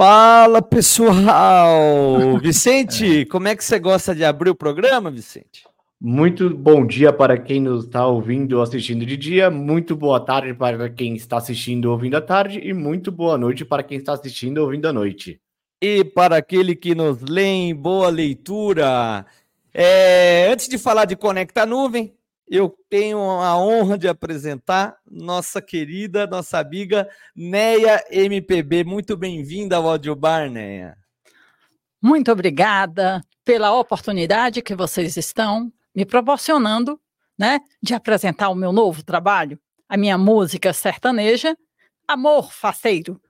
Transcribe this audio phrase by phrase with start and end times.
[0.00, 2.38] Fala pessoal!
[2.40, 5.66] Vicente, como é que você gosta de abrir o programa, Vicente?
[6.00, 10.54] Muito bom dia para quem nos está ouvindo ou assistindo de dia, muito boa tarde
[10.54, 14.12] para quem está assistindo ou ouvindo à tarde, e muito boa noite para quem está
[14.12, 15.40] assistindo ou ouvindo à noite.
[15.82, 19.26] E para aquele que nos lê, boa leitura.
[19.74, 22.14] É, antes de falar de Conecta Nuvem,
[22.50, 28.84] eu tenho a honra de apresentar nossa querida, nossa amiga Neia MPB.
[28.84, 30.96] Muito bem-vinda ao Audiobar, Neia.
[32.00, 36.98] Muito obrigada pela oportunidade que vocês estão me proporcionando,
[37.38, 41.56] né, de apresentar o meu novo trabalho, a minha música sertaneja,
[42.06, 43.20] Amor Faceiro.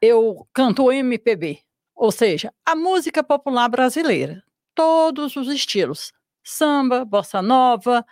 [0.00, 1.60] Eu canto MPB,
[1.94, 4.42] ou seja, a música popular brasileira,
[4.74, 8.04] todos os estilos, samba, bossa nova,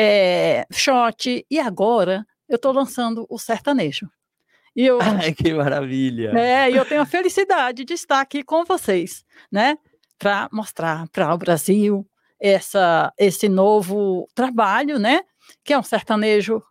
[0.00, 4.08] é, shot, e agora eu estou lançando o sertanejo.
[4.76, 6.30] E eu, Ai, que maravilha!
[6.38, 9.76] É, e eu tenho a felicidade de estar aqui com vocês, né?
[10.16, 12.06] Para mostrar para o Brasil
[12.40, 15.22] essa, esse novo trabalho, né?
[15.64, 16.62] Que é um sertanejo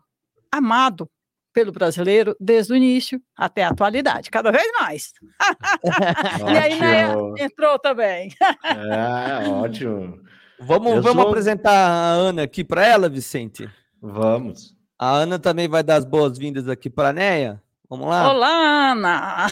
[0.50, 1.09] amado
[1.52, 5.11] pelo brasileiro desde o início até a atualidade, cada vez mais.
[6.50, 7.08] e aí né,
[7.39, 8.33] entrou também.
[8.64, 10.17] é, ótimo.
[10.59, 11.30] Vamos, vamos sou...
[11.30, 13.69] apresentar a Ana aqui para ela, Vicente?
[14.02, 14.75] Vamos.
[14.97, 17.61] A Ana também vai dar as boas-vindas aqui para a Neia.
[17.88, 18.30] Vamos lá?
[18.30, 19.52] Olá, Ana!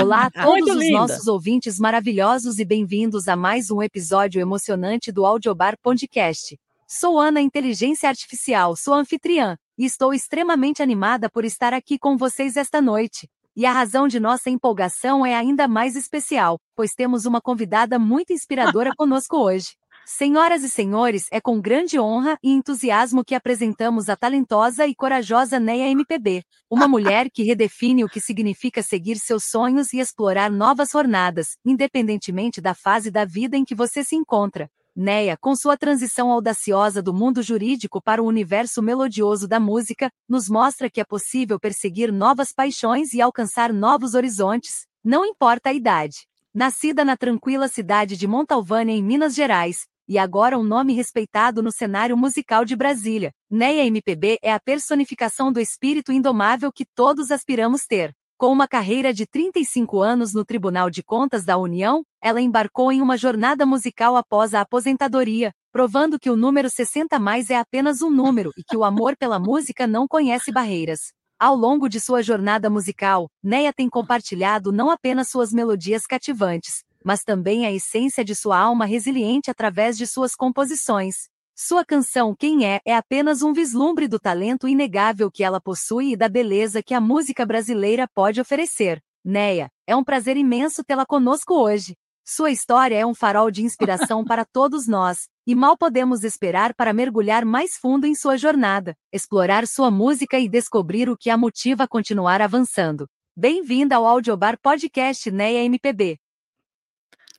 [0.00, 5.26] Olá a todos os nossos ouvintes maravilhosos e bem-vindos a mais um episódio emocionante do
[5.26, 6.58] Audiobar Podcast.
[6.88, 12.56] Sou Ana Inteligência Artificial, sua anfitriã, e estou extremamente animada por estar aqui com vocês
[12.56, 13.28] esta noite.
[13.54, 18.32] E a razão de nossa empolgação é ainda mais especial, pois temos uma convidada muito
[18.32, 19.76] inspiradora conosco hoje.
[20.06, 25.60] Senhoras e senhores, é com grande honra e entusiasmo que apresentamos a talentosa e corajosa
[25.60, 30.90] Neia MPB, uma mulher que redefine o que significa seguir seus sonhos e explorar novas
[30.90, 34.68] jornadas, independentemente da fase da vida em que você se encontra.
[34.96, 40.48] Neia, com sua transição audaciosa do mundo jurídico para o universo melodioso da música, nos
[40.48, 46.28] mostra que é possível perseguir novas paixões e alcançar novos horizontes, não importa a idade.
[46.52, 51.70] Nascida na tranquila cidade de Montalvânia, em Minas Gerais, e agora um nome respeitado no
[51.70, 53.30] cenário musical de Brasília.
[53.48, 58.12] Neia MPB é a personificação do espírito indomável que todos aspiramos ter.
[58.36, 63.00] Com uma carreira de 35 anos no Tribunal de Contas da União, ela embarcou em
[63.00, 68.10] uma jornada musical após a aposentadoria, provando que o número 60 mais é apenas um
[68.10, 71.12] número e que o amor pela música não conhece barreiras.
[71.38, 77.22] Ao longo de sua jornada musical, Neia tem compartilhado não apenas suas melodias cativantes, mas
[77.22, 81.28] também a essência de sua alma resiliente através de suas composições.
[81.56, 86.16] Sua canção Quem é é apenas um vislumbre do talento inegável que ela possui e
[86.16, 89.00] da beleza que a música brasileira pode oferecer.
[89.22, 91.94] Neia, é um prazer imenso tê-la conosco hoje.
[92.24, 96.92] Sua história é um farol de inspiração para todos nós, e mal podemos esperar para
[96.92, 101.84] mergulhar mais fundo em sua jornada, explorar sua música e descobrir o que a motiva
[101.84, 103.06] a continuar avançando.
[103.36, 106.18] Bem-vinda ao Audiobar Podcast Neia MPB.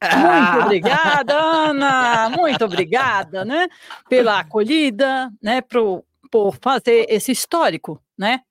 [0.01, 2.29] Muito obrigada, Ana!
[2.29, 3.67] Muito obrigada, né?
[4.09, 5.61] Pela acolhida, né?
[5.61, 8.41] Pro, por fazer esse histórico, né?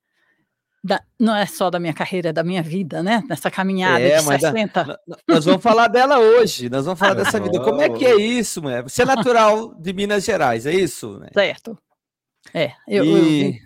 [0.83, 3.21] Da, não é só da minha carreira, é da minha vida, né?
[3.29, 4.83] Nessa caminhada é, de 60.
[4.83, 7.61] Da, nós vamos falar dela hoje, nós vamos falar dessa vida.
[7.61, 8.83] Como é que é isso, mulher?
[8.83, 11.19] Você é natural de Minas Gerais, é isso?
[11.19, 11.27] Né?
[11.33, 11.77] Certo.
[12.53, 13.09] É, eu, e...
[13.09, 13.59] eu vim,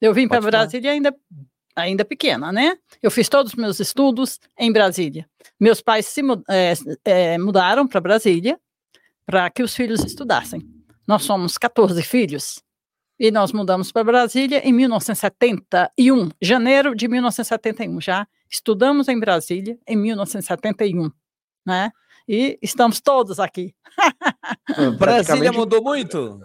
[0.00, 1.14] eu vim para Brasília ainda
[1.76, 2.78] ainda pequena, né?
[3.02, 5.28] Eu fiz todos os meus estudos em Brasília.
[5.58, 6.74] Meus pais se é,
[7.04, 8.58] é, mudaram para Brasília
[9.24, 10.62] para que os filhos estudassem.
[11.06, 12.62] Nós somos 14 filhos
[13.18, 18.00] e nós mudamos para Brasília em 1971, janeiro de 1971.
[18.00, 21.10] Já estudamos em Brasília em 1971,
[21.64, 21.90] né?
[22.28, 23.74] E estamos todos aqui.
[24.98, 26.40] Brasília mudou muito?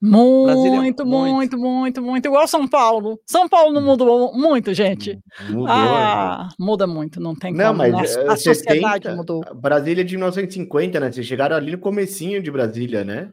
[0.00, 3.20] Muito, muito, muito, muito, igual São Paulo.
[3.26, 5.18] São Paulo não mudou muito, gente.
[5.48, 6.54] Mudou, ah, né?
[6.58, 7.78] muda muito, não tem não, como.
[7.78, 9.42] Mas, Nossa, a 70, sociedade mudou.
[9.56, 11.10] Brasília de 1950, né?
[11.10, 13.32] Vocês chegaram ali no comecinho de Brasília, né?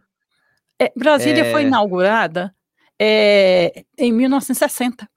[0.82, 1.52] É, Brasília é...
[1.52, 2.54] foi inaugurada
[3.00, 5.08] é, em 1960.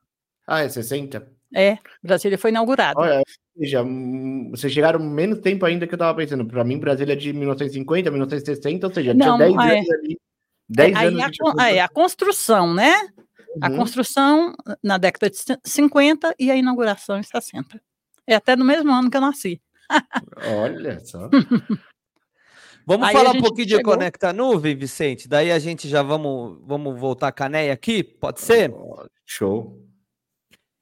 [0.46, 1.26] Ah, é 60?
[1.54, 3.00] É, Brasília foi inaugurada.
[3.00, 3.22] Olha,
[3.56, 6.46] seja, hum, vocês chegaram menos tempo ainda que eu tava pensando.
[6.46, 9.78] Para mim, Brasília é de 1950, 1960, ou seja, não, tinha 10 é.
[9.78, 10.18] anos ali.
[10.68, 11.22] 10 é, anos
[11.58, 12.94] a, aí a construção, né?
[12.94, 13.58] Uhum.
[13.62, 17.80] A construção na década de 50 e a inauguração em 60.
[18.26, 19.60] É até no mesmo ano que eu nasci.
[20.62, 21.30] Olha só.
[22.86, 23.78] Vamos aí falar um pouquinho chegou...
[23.78, 25.28] de Conecta Nuvem, Vicente?
[25.28, 28.72] Daí a gente já vamos, vamos voltar a caneia aqui, pode ser?
[29.26, 29.86] Show.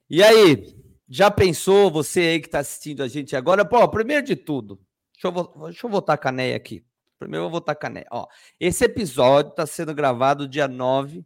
[0.09, 0.73] E aí,
[1.09, 3.65] Já pensou, você aí que está assistindo a gente agora?
[3.65, 4.79] Pô, primeiro de tudo,
[5.13, 6.83] deixa eu, deixa eu voltar a caneia aqui.
[7.19, 8.05] Primeiro eu vou voltar a caneia.
[8.11, 8.27] Ó,
[8.59, 11.25] esse episódio está sendo gravado dia 9,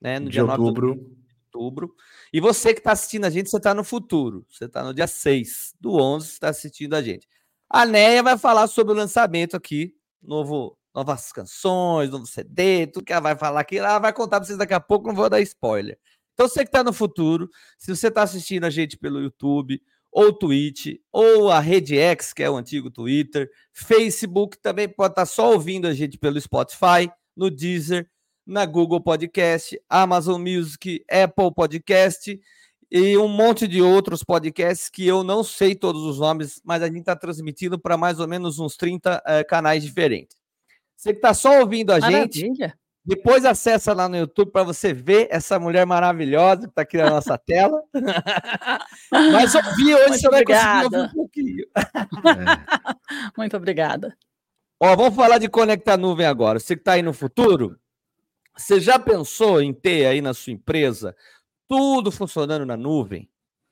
[0.00, 0.18] né?
[0.18, 0.94] No de dia outubro.
[0.94, 1.94] 9 de outubro.
[2.32, 4.44] E você que está assistindo a gente, você está no futuro.
[4.50, 7.28] Você está no dia 6 do 11, está assistindo a gente.
[7.70, 13.12] A Neia vai falar sobre o lançamento aqui, novo, novas canções, novo CD, tudo que
[13.12, 13.78] ela vai falar aqui.
[13.78, 15.98] Ela vai contar para vocês daqui a pouco, não vou dar spoiler.
[16.32, 19.82] Então, você que está no futuro, se você está assistindo a gente pelo YouTube,
[20.12, 25.26] ou Twitch, ou a Rede X, que é o antigo Twitter, Facebook, também pode estar
[25.26, 28.08] só ouvindo a gente pelo Spotify, no Deezer,
[28.46, 32.40] na Google Podcast, Amazon Music, Apple Podcast
[32.90, 36.86] e um monte de outros podcasts que eu não sei todos os nomes, mas a
[36.86, 40.36] gente está transmitindo para mais ou menos uns 30 uh, eh, canais diferentes.
[40.96, 42.30] Você que está só ouvindo a Maravilha.
[42.32, 42.74] gente,
[43.08, 47.08] depois acessa lá no YouTube para você ver essa mulher maravilhosa que está aqui na
[47.10, 47.82] nossa tela.
[49.10, 50.90] mas ouvir hoje Muito você obrigada.
[50.90, 51.64] vai conseguir ouvir um pouquinho.
[51.74, 53.32] É.
[53.34, 54.14] Muito obrigada.
[54.78, 56.60] Ó, vamos falar de conectar nuvem agora.
[56.60, 57.80] Você que está aí no futuro,
[58.54, 61.16] você já pensou em ter aí na sua empresa
[61.66, 63.26] tudo funcionando na nuvem?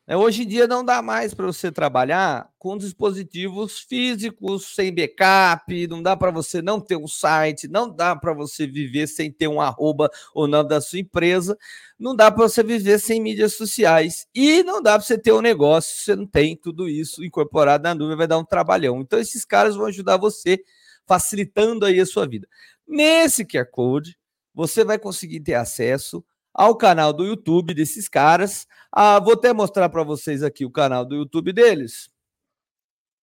[0.09, 5.89] É, hoje em dia não dá mais para você trabalhar com dispositivos físicos sem backup,
[5.89, 9.49] não dá para você não ter um site, não dá para você viver sem ter
[9.49, 11.59] um arroba ou não da sua empresa,
[11.99, 15.41] não dá para você viver sem mídias sociais e não dá para você ter um
[15.41, 19.01] negócio se você não tem tudo isso incorporado na nuvem, vai dar um trabalhão.
[19.01, 20.63] Então esses caras vão ajudar você
[21.05, 22.47] facilitando aí a sua vida.
[22.87, 24.17] Nesse QR Code,
[24.55, 26.25] você vai conseguir ter acesso
[26.57, 28.67] ao canal do YouTube desses caras.
[28.91, 32.09] Ah, vou até mostrar para vocês aqui o canal do YouTube deles.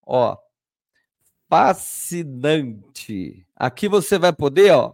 [0.06, 0.38] Ó,
[1.50, 3.44] fascinante.
[3.56, 4.94] Aqui você vai poder, ó,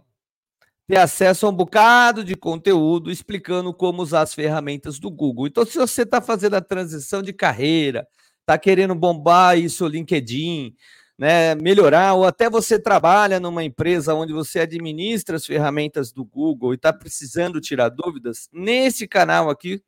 [0.86, 5.46] ter acesso a um bocado de conteúdo explicando como usar as ferramentas do Google.
[5.46, 8.08] Então, se você está fazendo a transição de carreira,
[8.40, 10.74] está querendo bombar isso LinkedIn,
[11.20, 16.72] né, melhorar, ou até você trabalha numa empresa onde você administra as ferramentas do Google
[16.72, 19.82] e está precisando tirar dúvidas, nesse canal aqui,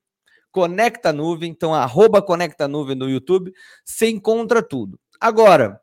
[0.51, 3.51] Conecta Nuvem, então arroba Conecta Nuvem no YouTube,
[3.83, 5.01] você encontra tudo.
[5.19, 5.81] Agora,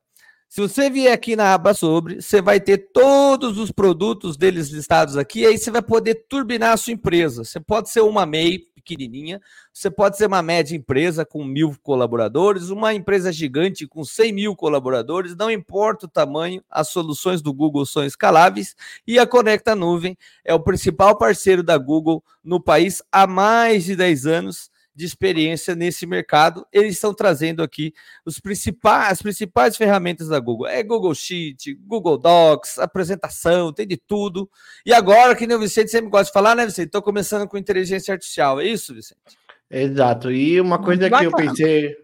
[0.48, 5.18] se você vier aqui na aba sobre, você vai ter todos os produtos deles listados
[5.18, 7.44] aqui, aí você vai poder turbinar a sua empresa.
[7.44, 9.42] Você pode ser uma MEI, pequenininha,
[9.72, 14.56] você pode ser uma média empresa com mil colaboradores, uma empresa gigante com 100 mil
[14.56, 18.76] colaboradores, não importa o tamanho, as soluções do Google são escaláveis
[19.06, 23.96] e a Conecta Nuvem é o principal parceiro da Google no país há mais de
[23.96, 26.66] 10 anos de experiência nesse mercado.
[26.72, 27.94] Eles estão trazendo aqui
[28.26, 30.68] os principais, as principais ferramentas da Google.
[30.68, 34.50] É Google Sheet, Google Docs, apresentação, tem de tudo.
[34.86, 36.88] E agora, que nem o Vicente sempre gosta de falar, né, Vicente?
[36.88, 38.60] Estou começando com inteligência artificial.
[38.60, 39.38] É isso, Vicente?
[39.70, 40.32] Exato.
[40.32, 41.96] E uma coisa que eu pensei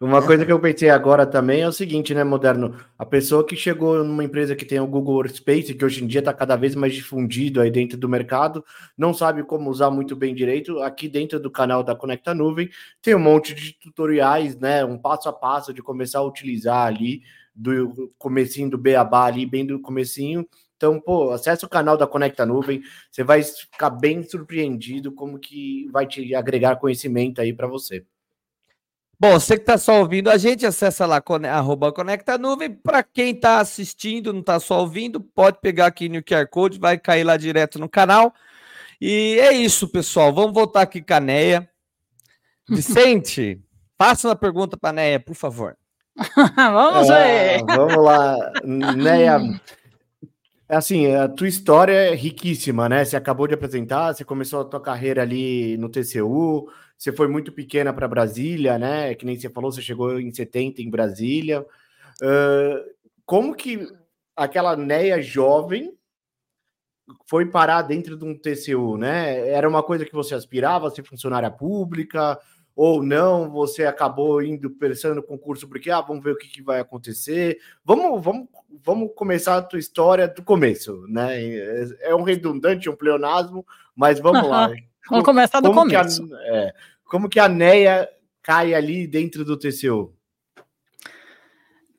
[0.00, 2.76] uma coisa que eu pensei agora também é o seguinte, né, Moderno?
[2.98, 6.20] A pessoa que chegou numa empresa que tem o Google Workspace, que hoje em dia
[6.20, 8.64] está cada vez mais difundido aí dentro do mercado,
[8.96, 10.80] não sabe como usar muito bem direito.
[10.80, 12.68] Aqui dentro do canal da Conecta Nuvem
[13.00, 14.84] tem um monte de tutoriais, né?
[14.84, 17.22] Um passo a passo de começar a utilizar ali,
[17.54, 20.46] do comecinho do Beabá ali, bem do comecinho.
[20.76, 25.88] Então, pô, acessa o canal da Conecta Nuvem, você vai ficar bem surpreendido como que
[25.92, 28.04] vai te agregar conhecimento aí para você.
[29.22, 32.74] Bom, você que está só ouvindo a gente, acessa lá, arroba Conecta Nuvem.
[32.74, 36.98] Para quem está assistindo, não está só ouvindo, pode pegar aqui no QR Code, vai
[36.98, 38.34] cair lá direto no canal.
[39.00, 40.34] E é isso, pessoal.
[40.34, 41.70] Vamos voltar aqui com a Neia.
[42.68, 43.60] Vicente,
[43.96, 45.76] faça uma pergunta para a Neia, por favor.
[46.56, 47.62] vamos ver.
[47.68, 48.36] Ah, vamos lá.
[48.96, 49.38] Neia,
[50.68, 53.04] assim, a tua história é riquíssima, né?
[53.04, 56.68] Você acabou de apresentar, você começou a tua carreira ali no TCU,
[57.02, 59.12] você foi muito pequena para Brasília, né?
[59.16, 61.66] Que nem você falou, você chegou em 70 em Brasília.
[62.22, 62.94] Uh,
[63.26, 63.88] como que
[64.36, 65.92] aquela Neia jovem
[67.26, 69.48] foi parar dentro de um TCU, né?
[69.48, 72.38] Era uma coisa que você aspirava ser funcionária pública
[72.76, 73.50] ou não?
[73.50, 77.58] Você acabou indo pensando no concurso porque ah, vamos ver o que, que, vai acontecer.
[77.84, 78.46] Vamos, vamos,
[78.80, 81.42] vamos começar a tua história do começo, né?
[81.42, 84.70] É, é um redundante, um pleonasmo, mas vamos lá.
[85.08, 86.34] Vamos começar do Como começo.
[86.34, 88.08] A, é, como que a Neia
[88.42, 90.14] cai ali dentro do TCU?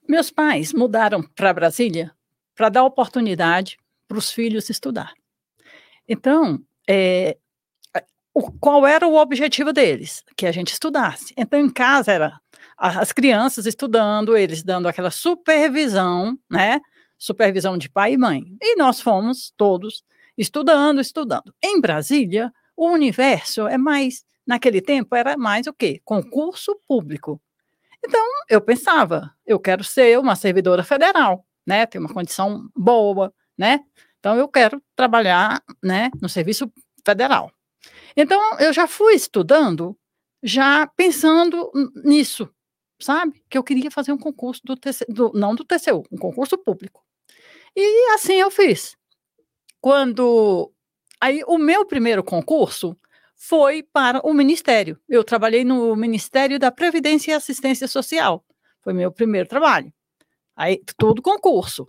[0.07, 2.11] Meus pais mudaram para Brasília
[2.55, 5.13] para dar oportunidade para os filhos estudar.
[6.07, 7.37] Então, é,
[8.33, 10.23] o, qual era o objetivo deles?
[10.35, 11.33] Que a gente estudasse.
[11.37, 12.39] Então, em casa era
[12.77, 16.81] as crianças estudando, eles dando aquela supervisão, né?
[17.17, 18.43] Supervisão de pai e mãe.
[18.61, 20.03] E nós fomos todos
[20.37, 21.53] estudando, estudando.
[21.63, 26.01] Em Brasília, o universo é mais naquele tempo era mais o quê?
[26.03, 27.41] Concurso público.
[28.05, 31.85] Então, eu pensava, eu quero ser uma servidora federal, né?
[31.85, 33.79] Ter uma condição boa, né?
[34.19, 36.71] Então, eu quero trabalhar, né, no serviço
[37.05, 37.51] federal.
[38.15, 39.97] Então, eu já fui estudando,
[40.41, 41.71] já pensando
[42.03, 42.49] nisso,
[42.99, 43.43] sabe?
[43.49, 47.03] Que eu queria fazer um concurso do, TC, do não do TCU, um concurso público.
[47.75, 48.95] E assim eu fiz.
[49.81, 50.71] Quando
[51.23, 52.97] aí o meu primeiro concurso
[53.33, 54.99] foi para o ministério.
[55.07, 58.43] Eu trabalhei no Ministério da Previdência e Assistência Social.
[58.81, 59.93] Foi meu primeiro trabalho.
[60.53, 61.87] Aí tudo concurso.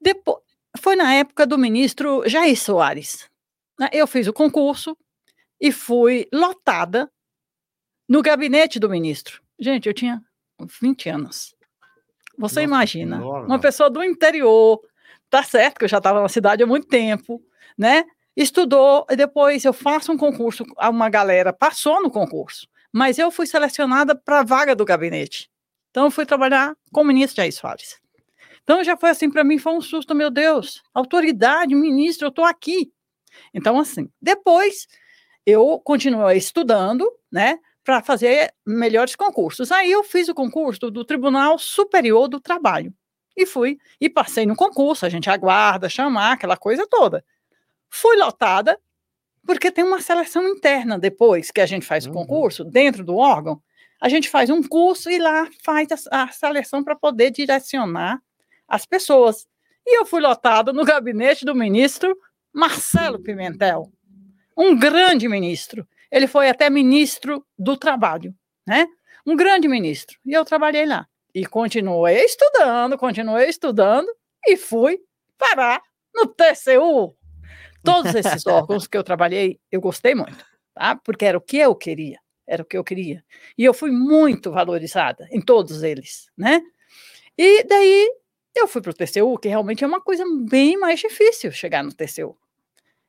[0.00, 0.38] Depois
[0.78, 3.28] foi na época do ministro Jair Soares.
[3.78, 3.90] Né?
[3.92, 4.96] Eu fiz o concurso
[5.60, 7.12] e fui lotada
[8.08, 9.42] no gabinete do ministro.
[9.58, 10.22] Gente, eu tinha
[10.80, 11.54] 20 anos.
[12.38, 14.80] Você Nossa, imagina, uma pessoa do interior,
[15.28, 17.44] tá certo que eu já estava na cidade há muito tempo,
[17.76, 18.04] né?
[18.36, 23.46] Estudou, e depois eu faço um concurso, uma galera passou no concurso, mas eu fui
[23.46, 25.50] selecionada para a vaga do gabinete.
[25.90, 28.00] Então eu fui trabalhar com o ministro Jair Soares.
[28.62, 32.44] Então já foi assim, para mim foi um susto, meu Deus, autoridade, ministro, eu estou
[32.44, 32.92] aqui.
[33.52, 34.86] Então assim, depois
[35.44, 37.58] eu continuei estudando, né?
[37.84, 39.72] para fazer melhores concursos.
[39.72, 42.92] Aí eu fiz o concurso do Tribunal Superior do Trabalho.
[43.36, 47.24] E fui, e passei no concurso, a gente aguarda, chamar, aquela coisa toda.
[47.90, 48.78] Fui lotada,
[49.44, 52.12] porque tem uma seleção interna depois que a gente faz uhum.
[52.12, 53.60] o concurso, dentro do órgão,
[54.00, 58.22] a gente faz um curso e lá faz a, a seleção para poder direcionar
[58.66, 59.46] as pessoas.
[59.86, 62.16] E eu fui lotada no gabinete do ministro
[62.52, 63.92] Marcelo Pimentel,
[64.56, 68.34] um grande ministro, ele foi até ministro do Trabalho,
[68.66, 68.86] né?
[69.24, 70.18] Um grande ministro.
[70.26, 71.06] E eu trabalhei lá.
[71.34, 74.08] E continuei estudando, continuei estudando
[74.46, 74.98] e fui
[75.38, 75.80] parar
[76.14, 77.16] no TCU.
[77.82, 80.44] Todos esses órgãos que eu trabalhei, eu gostei muito,
[80.74, 80.96] tá?
[80.96, 83.24] Porque era o que eu queria, era o que eu queria.
[83.56, 86.60] E eu fui muito valorizada em todos eles, né?
[87.36, 88.10] E daí
[88.54, 91.92] eu fui para o TCU, que realmente é uma coisa bem mais difícil chegar no
[91.92, 92.36] TCU.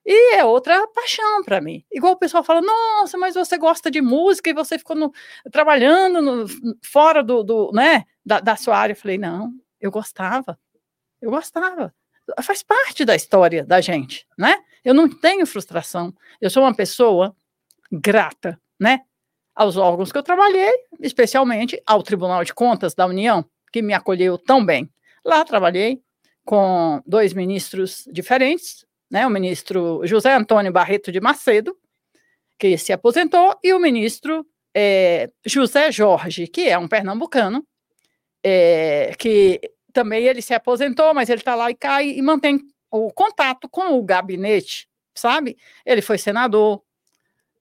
[0.05, 1.83] E é outra paixão para mim.
[1.91, 5.11] Igual o pessoal fala, nossa, mas você gosta de música e você ficou no,
[5.51, 6.45] trabalhando no,
[6.83, 8.93] fora do, do né, da, da, sua área.
[8.93, 10.57] Eu falei, não, eu gostava.
[11.21, 11.93] Eu gostava.
[12.43, 14.55] Faz parte da história da gente, né?
[14.83, 16.13] Eu não tenho frustração.
[16.39, 17.35] Eu sou uma pessoa
[17.91, 19.01] grata, né?
[19.53, 24.37] Aos órgãos que eu trabalhei, especialmente ao Tribunal de Contas da União, que me acolheu
[24.37, 24.89] tão bem.
[25.23, 26.01] Lá trabalhei
[26.45, 31.77] com dois ministros diferentes, né, o ministro José Antônio Barreto de Macedo,
[32.57, 37.65] que se aposentou, e o ministro é, José Jorge, que é um pernambucano,
[38.43, 39.59] é, que
[39.91, 43.97] também ele se aposentou, mas ele está lá e cai e mantém o contato com
[43.97, 45.57] o gabinete, sabe?
[45.85, 46.81] Ele foi senador,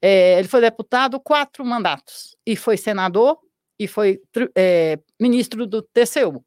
[0.02, 3.38] é, ele foi deputado quatro mandatos, e foi senador
[3.78, 4.20] e foi
[4.56, 6.44] é, ministro do TCU.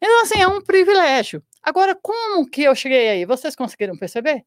[0.00, 1.42] Então, assim, é um privilégio.
[1.62, 3.26] Agora, como que eu cheguei aí?
[3.26, 4.44] Vocês conseguiram perceber?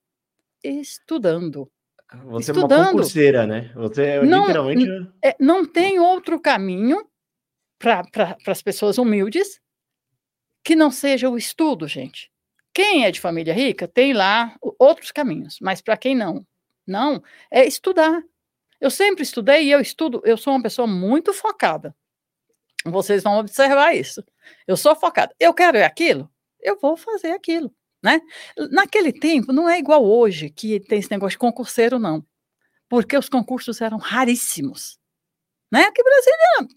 [0.64, 1.70] Estudando.
[2.26, 2.74] Você Estudando.
[2.74, 3.72] é uma concurseira, né?
[3.76, 5.12] Você é não, literalmente.
[5.24, 7.06] É, não tem outro caminho
[7.78, 9.60] para pra, as pessoas humildes
[10.64, 12.32] que não seja o estudo, gente.
[12.74, 16.46] Quem é de família rica tem lá outros caminhos, mas para quem não,
[16.88, 18.24] não, é estudar.
[18.82, 21.96] Eu sempre estudei e eu estudo, eu sou uma pessoa muito focada.
[22.86, 24.24] Vocês vão observar isso.
[24.68, 25.34] Eu sou focada.
[25.40, 26.30] Eu quero é aquilo,
[26.60, 28.20] eu vou fazer aquilo, né?
[28.72, 32.26] Naquele tempo não é igual hoje que tem esse negócio de concurseiro não,
[32.90, 34.98] porque os concursos eram raríssimos,
[35.72, 35.92] né?
[35.92, 36.76] Que Brasília,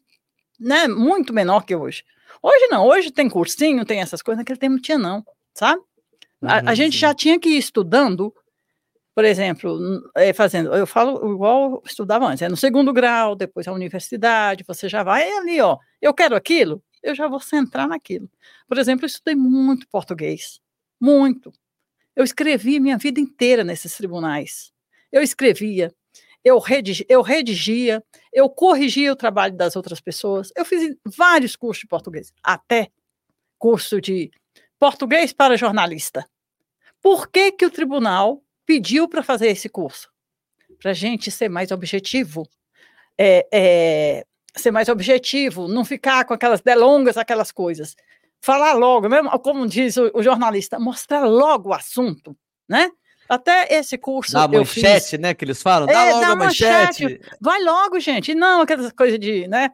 [0.61, 0.89] né?
[0.89, 2.05] Muito menor que hoje.
[2.47, 5.83] Hoje não, hoje tem cursinho, tem essas coisas, naquele tempo não tinha não, sabe?
[6.41, 8.33] A, a gente já tinha que ir estudando,
[9.13, 9.77] por exemplo,
[10.15, 14.63] é, fazendo, eu falo igual eu estudava antes, é no segundo grau, depois a universidade,
[14.65, 18.31] você já vai ali, ó, eu quero aquilo, eu já vou centrar naquilo.
[18.69, 20.61] Por exemplo, eu estudei muito português,
[21.01, 21.53] muito.
[22.15, 24.73] Eu escrevi minha vida inteira nesses tribunais.
[25.11, 25.93] Eu escrevia,
[26.47, 28.01] eu, redigi, eu redigia,
[28.33, 30.53] eu corrigia o trabalho das outras pessoas.
[30.55, 32.89] Eu fiz vários cursos de português, até
[33.59, 34.31] curso de
[34.79, 36.25] português para jornalista.
[37.03, 40.09] Por que, que o tribunal pediu para fazer esse curso?
[40.81, 42.49] Para a gente ser mais objetivo.
[43.19, 47.97] É, é, ser mais objetivo, não ficar com aquelas delongas, aquelas coisas.
[48.41, 52.37] Falar logo, mesmo como diz o, o jornalista, mostrar logo o assunto,
[52.69, 52.89] né?
[53.29, 54.33] Até esse curso.
[54.33, 55.21] Dá manchete, fiz...
[55.21, 55.35] né?
[55.35, 55.87] Que eles falam.
[55.87, 57.03] Dá é, logo dá a manchete.
[57.05, 57.21] manchete.
[57.41, 58.35] Vai logo, gente.
[58.35, 59.71] Não aquelas coisas de, né?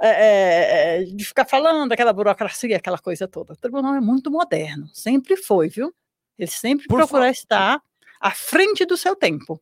[0.00, 3.52] É, é, é, de ficar falando, aquela burocracia, aquela coisa toda.
[3.52, 5.94] O tribunal é muito moderno, sempre foi, viu?
[6.36, 7.80] Ele sempre Por procurou estar
[8.20, 9.60] à frente do seu tempo.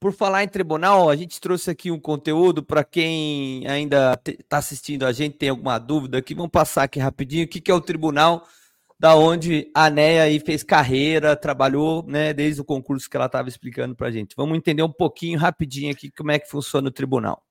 [0.00, 5.04] Por falar em tribunal, a gente trouxe aqui um conteúdo para quem ainda está assistindo
[5.04, 7.44] a gente, tem alguma dúvida aqui, vamos passar aqui rapidinho.
[7.44, 8.48] O que, que é o tribunal?
[9.02, 13.48] Da onde a Neia aí fez carreira, trabalhou, né, desde o concurso que ela estava
[13.48, 14.36] explicando para a gente.
[14.36, 17.42] Vamos entender um pouquinho rapidinho aqui como é que funciona o tribunal.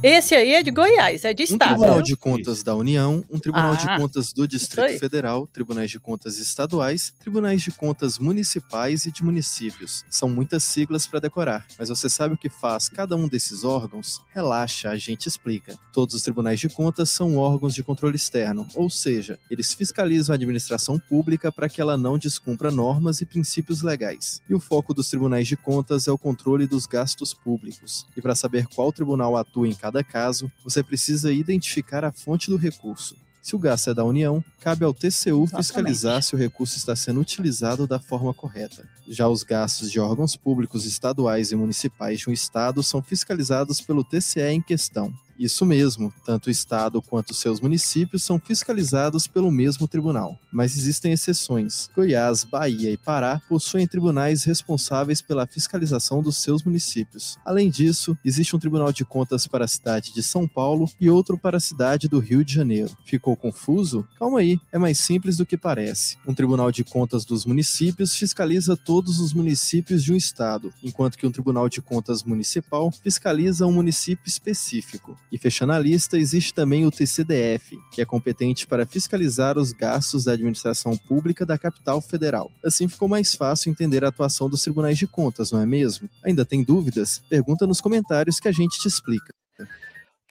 [0.00, 1.72] Esse aí é de Goiás, é de Estado.
[1.72, 5.90] Um Tribunal de Contas da União, um Tribunal ah, de Contas do Distrito Federal, Tribunais
[5.90, 10.04] de Contas Estaduais, Tribunais de Contas Municipais e de Municípios.
[10.08, 14.22] São muitas siglas para decorar, mas você sabe o que faz cada um desses órgãos?
[14.32, 15.76] Relaxa, a gente explica.
[15.92, 20.36] Todos os tribunais de contas são órgãos de controle externo, ou seja, eles fiscalizam a
[20.36, 24.40] administração pública para que ela não descumpra normas e princípios legais.
[24.48, 28.06] E o foco dos tribunais de contas é o controle dos gastos públicos.
[28.16, 32.50] E para saber qual tribunal atua em cada cada caso, você precisa identificar a fonte
[32.50, 33.16] do recurso.
[33.40, 36.26] Se o gasto é da União, cabe ao TCU fiscalizar Exatamente.
[36.26, 38.86] se o recurso está sendo utilizado da forma correta.
[39.08, 44.04] Já os gastos de órgãos públicos estaduais e municipais de um Estado são fiscalizados pelo
[44.04, 45.10] TCE em questão.
[45.38, 50.36] Isso mesmo, tanto o Estado quanto seus municípios são fiscalizados pelo mesmo tribunal.
[50.50, 51.88] Mas existem exceções.
[51.94, 57.38] Goiás, Bahia e Pará possuem tribunais responsáveis pela fiscalização dos seus municípios.
[57.44, 61.38] Além disso, existe um Tribunal de Contas para a cidade de São Paulo e outro
[61.38, 62.96] para a cidade do Rio de Janeiro.
[63.04, 64.06] Ficou confuso?
[64.18, 66.16] Calma aí, é mais simples do que parece.
[66.26, 71.26] Um Tribunal de Contas dos municípios fiscaliza todos os municípios de um estado, enquanto que
[71.26, 75.16] um Tribunal de Contas municipal fiscaliza um município específico.
[75.30, 80.24] E fechando a lista, existe também o TCDF, que é competente para fiscalizar os gastos
[80.24, 82.50] da administração pública da capital federal.
[82.64, 86.08] Assim ficou mais fácil entender a atuação dos tribunais de contas, não é mesmo?
[86.24, 87.20] Ainda tem dúvidas?
[87.28, 89.34] Pergunta nos comentários que a gente te explica.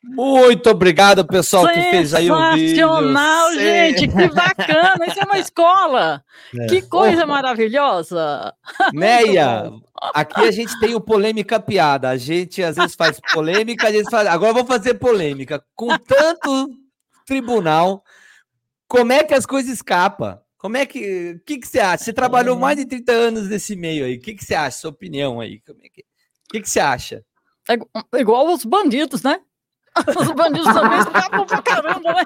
[0.03, 2.87] Muito obrigado, pessoal, que fez aí o vídeo.
[2.87, 5.05] Sensacional, gente, que bacana.
[5.07, 6.23] Isso é uma escola.
[6.57, 6.67] É.
[6.67, 8.53] Que coisa maravilhosa.
[8.93, 9.71] Neia,
[10.13, 12.09] aqui a gente tem o polêmica piada.
[12.09, 14.27] A gente às vezes faz polêmica, a gente faz.
[14.27, 15.63] Agora vou fazer polêmica.
[15.75, 16.69] Com tanto
[17.25, 18.03] tribunal,
[18.87, 20.39] como é que as coisas escapam?
[20.57, 21.37] Como é que.
[21.41, 22.03] O que, que você acha?
[22.03, 22.59] Você trabalhou é.
[22.59, 24.15] mais de 30 anos nesse meio aí.
[24.15, 24.79] O que, que você acha?
[24.79, 25.59] Sua opinião aí?
[25.65, 26.01] Como é que...
[26.01, 27.23] O que, que você acha?
[27.69, 29.39] É igual os bandidos, né?
[30.19, 32.23] Os bandidos também escapam pra caramba, né?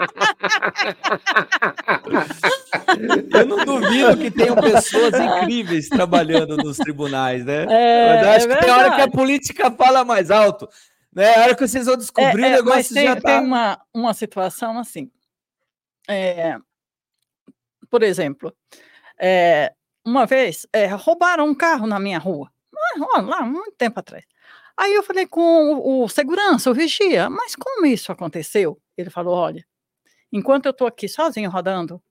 [3.34, 7.66] Eu não duvido que tenham pessoas incríveis trabalhando nos tribunais, né?
[7.70, 10.68] É, Mas eu acho é que tem hora que a política fala mais alto.
[11.14, 11.36] Né?
[11.36, 13.22] A hora que vocês vão descobrir é, o negócio mas tem, já tá...
[13.22, 15.12] tem uma, uma situação assim.
[16.10, 16.58] É,
[17.90, 18.54] por exemplo,
[19.20, 19.74] é,
[20.06, 22.50] uma vez é, roubaram um carro na minha rua.
[23.22, 24.26] Lá, muito tempo atrás.
[24.78, 28.82] Aí eu falei com o, o segurança, o vigia, mas como isso aconteceu?
[28.98, 29.66] Ele falou: olha,
[30.32, 32.02] enquanto eu estou aqui sozinho rodando,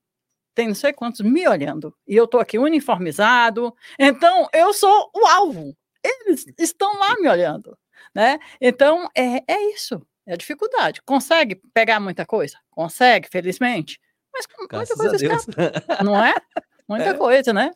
[0.55, 5.27] tem não sei quantos me olhando, e eu estou aqui uniformizado, então eu sou o
[5.27, 5.77] alvo.
[6.03, 7.77] Eles estão lá me olhando,
[8.15, 8.39] né?
[8.61, 11.03] Então é, é isso, é a dificuldade.
[11.03, 12.59] Consegue pegar muita coisa?
[12.71, 13.99] Consegue, felizmente.
[14.33, 16.35] Mas muita coisa escapa, não é?
[16.91, 17.15] Muita é.
[17.15, 17.71] coisa, né?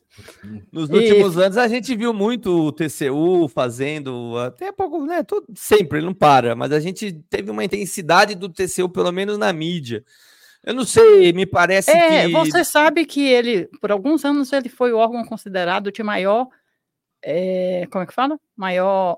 [0.72, 1.42] Nos últimos e...
[1.44, 5.22] anos a gente viu muito o TCU fazendo, até pouco, né?
[5.22, 9.38] Todo, sempre, ele não para, mas a gente teve uma intensidade do TCU, pelo menos
[9.38, 10.04] na mídia.
[10.64, 12.32] Eu não sei, me parece é, que.
[12.32, 16.48] Você sabe que ele, por alguns anos, ele foi o órgão considerado de maior.
[17.22, 18.36] É, como é que fala?
[18.56, 19.16] Maior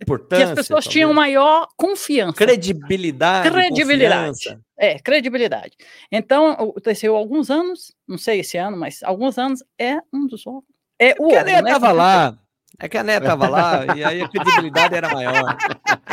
[0.00, 0.92] Importância, que as pessoas talvez.
[0.92, 2.32] tinham maior confiança.
[2.32, 3.50] Credibilidade.
[3.50, 4.58] Credibilidade.
[4.78, 5.76] É, credibilidade.
[6.10, 10.46] Então, o TCU, alguns anos, não sei esse ano, mas alguns anos, é um dos
[10.46, 10.64] órgãos.
[10.98, 11.92] É o órgão, a Neia estava né?
[11.92, 12.38] lá.
[12.80, 15.56] É que a Neia estava lá e aí a credibilidade era maior.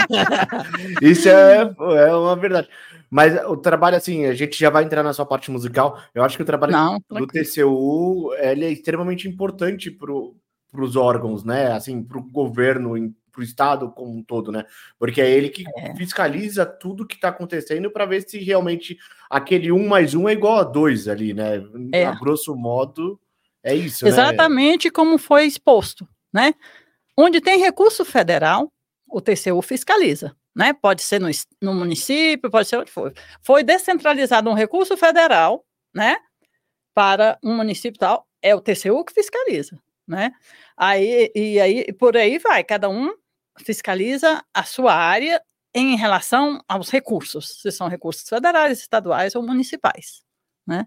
[1.01, 2.67] Isso é, é uma verdade.
[3.09, 6.01] Mas o trabalho, assim, a gente já vai entrar na sua parte musical.
[6.13, 11.43] Eu acho que o trabalho Não, do TCU ele é extremamente importante para os órgãos,
[11.43, 11.71] né?
[11.71, 12.97] Assim, para o governo
[13.35, 14.65] para o Estado como um todo, né?
[14.97, 15.93] Porque é ele que é.
[15.95, 18.97] fiscaliza tudo que está acontecendo para ver se realmente
[19.29, 21.61] aquele um mais um é igual a dois ali, né?
[21.91, 22.05] É.
[22.05, 23.19] A grosso modo,
[23.61, 24.05] é isso.
[24.05, 24.11] Né?
[24.11, 24.91] Exatamente né?
[24.91, 26.53] como foi exposto, né?
[27.17, 28.71] Onde tem recurso federal,
[29.07, 30.35] o TCU fiscaliza.
[30.55, 30.71] Né?
[30.71, 31.27] Pode ser no,
[31.61, 33.13] no município, pode ser onde for.
[33.41, 36.15] Foi descentralizado um recurso federal, né?
[36.93, 40.31] Para um município tal, é o TCU que fiscaliza, né?
[40.77, 43.13] Aí, e aí, por aí vai, cada um
[43.63, 45.41] fiscaliza a sua área
[45.73, 50.23] em relação aos recursos, se são recursos federais, estaduais ou municipais,
[50.65, 50.85] né?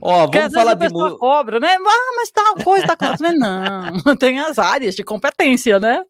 [0.00, 1.74] Ó, oh, vamos falar de cobra, né?
[1.74, 3.38] Ah, mas tal coisa tá acontecendo.
[3.38, 6.04] Não, tem as áreas de competência, né?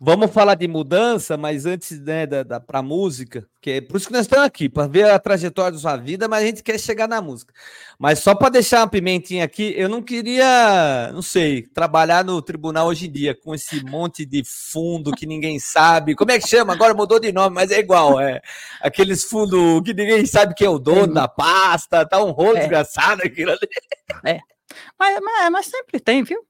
[0.00, 4.06] Vamos falar de mudança, mas antes né, da, da para música, que é por isso
[4.06, 6.78] que nós estamos aqui, para ver a trajetória da sua vida, mas a gente quer
[6.78, 7.52] chegar na música.
[7.98, 12.86] Mas só para deixar uma pimentinha aqui, eu não queria, não sei, trabalhar no tribunal
[12.86, 16.14] hoje em dia com esse monte de fundo que ninguém sabe.
[16.14, 16.74] Como é que chama?
[16.74, 18.20] Agora mudou de nome, mas é igual.
[18.20, 18.40] É
[18.80, 22.60] aqueles fundos que ninguém sabe quem é o dono da pasta, tá um rolo é.
[22.60, 23.68] desgraçado aquilo ali.
[24.24, 24.38] É.
[24.96, 26.40] Mas, mas, mas sempre tem, viu?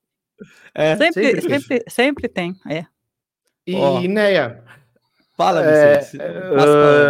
[0.74, 2.84] É, sempre, sempre, sempre, sempre tem, é.
[3.68, 4.00] E, oh.
[4.00, 4.64] Neia,
[5.36, 6.00] fala, é,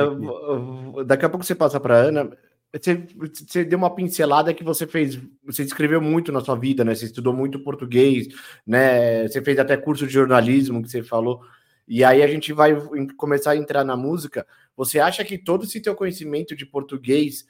[0.09, 2.37] uh, daqui a pouco você passa para Ana.
[2.75, 6.97] Você, você, deu uma pincelada que você fez, você escreveu muito na sua vida, né?
[6.97, 8.27] Você estudou muito português,
[8.66, 9.29] né?
[9.29, 11.40] Você fez até curso de jornalismo que você falou.
[11.87, 12.77] E aí a gente vai
[13.16, 14.44] começar a entrar na música.
[14.77, 17.47] Você acha que todo esse teu conhecimento de português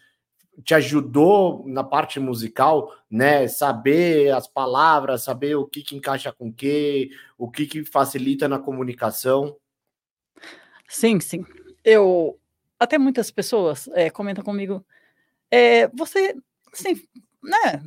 [0.65, 3.47] te ajudou na parte musical, né?
[3.47, 8.49] Saber as palavras, saber o que, que encaixa com o que, o que, que facilita
[8.49, 9.57] na comunicação.
[10.89, 11.45] Sim, sim.
[11.85, 12.39] Eu
[12.79, 14.85] até muitas pessoas é, comentam comigo.
[15.51, 16.35] É, você,
[16.73, 17.03] assim,
[17.43, 17.83] né?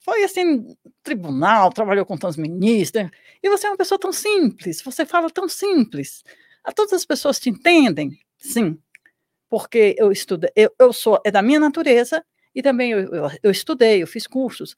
[0.00, 3.10] Foi assim, tribunal, trabalhou com tantos ministros,
[3.42, 6.22] e você é uma pessoa tão simples, você fala tão simples.
[6.62, 8.78] A todas as pessoas te entendem, sim
[9.48, 13.50] porque eu estudo, eu, eu sou, é da minha natureza, e também eu, eu, eu
[13.50, 14.76] estudei, eu fiz cursos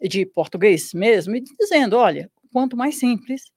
[0.00, 3.50] de português mesmo, e dizendo, olha, quanto mais simples,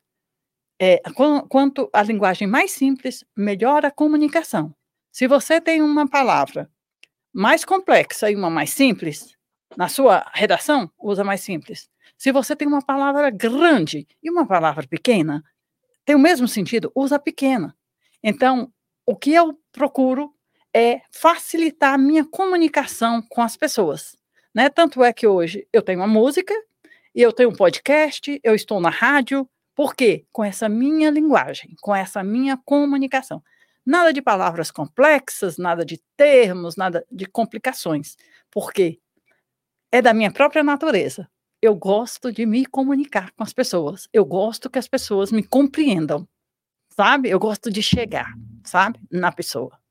[0.79, 1.01] é,
[1.49, 4.75] quanto a linguagem mais simples, melhor a comunicação.
[5.11, 6.69] Se você tem uma palavra
[7.31, 9.35] mais complexa e uma mais simples,
[9.77, 11.89] na sua redação, usa mais simples.
[12.17, 15.43] Se você tem uma palavra grande e uma palavra pequena,
[16.05, 17.75] tem o mesmo sentido, usa pequena.
[18.21, 18.71] Então,
[19.05, 20.33] o que eu procuro
[20.73, 24.17] é facilitar a minha comunicação com as pessoas.
[24.53, 24.69] Né?
[24.69, 26.53] Tanto é que hoje eu tenho uma música,
[27.15, 30.25] e eu tenho um podcast, eu estou na rádio, por quê?
[30.31, 33.43] Com essa minha linguagem, com essa minha comunicação.
[33.85, 38.15] Nada de palavras complexas, nada de termos, nada de complicações.
[38.49, 38.99] Porque
[39.91, 41.29] é da minha própria natureza.
[41.61, 44.07] Eu gosto de me comunicar com as pessoas.
[44.11, 46.27] Eu gosto que as pessoas me compreendam.
[46.89, 47.29] Sabe?
[47.29, 48.31] Eu gosto de chegar,
[48.63, 48.99] sabe?
[49.11, 49.82] Na pessoa.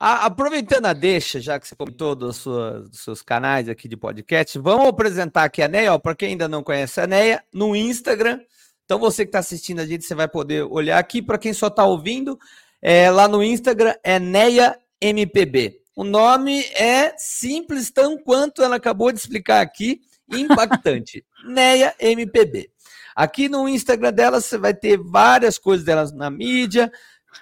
[0.00, 3.96] A, aproveitando a deixa, já que você comentou dos, sua, dos seus canais aqui de
[3.96, 8.40] podcast, vamos apresentar aqui a Neia, para quem ainda não conhece a Neia, no Instagram.
[8.84, 11.20] Então, você que está assistindo a gente, você vai poder olhar aqui.
[11.20, 12.38] Para quem só está ouvindo,
[12.80, 15.80] é, lá no Instagram é Neia MPB.
[15.96, 20.00] O nome é simples, tão quanto ela acabou de explicar aqui,
[20.32, 21.24] impactante.
[21.44, 22.70] Neia MPB.
[23.16, 26.90] Aqui no Instagram dela, você vai ter várias coisas delas na mídia,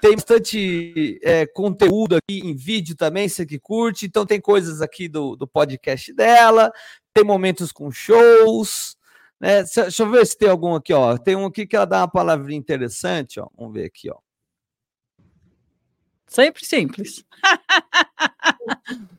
[0.01, 4.07] tem bastante é, conteúdo aqui em vídeo também, você que curte.
[4.07, 6.70] Então tem coisas aqui do, do podcast dela,
[7.14, 8.96] tem momentos com shows.
[9.40, 9.62] Né?
[9.62, 11.16] Deixa eu ver se tem algum aqui, ó.
[11.16, 13.49] Tem um aqui que ela dá uma palavrinha interessante, ó.
[13.57, 14.16] Vamos ver aqui, ó.
[16.27, 17.25] Sempre simples.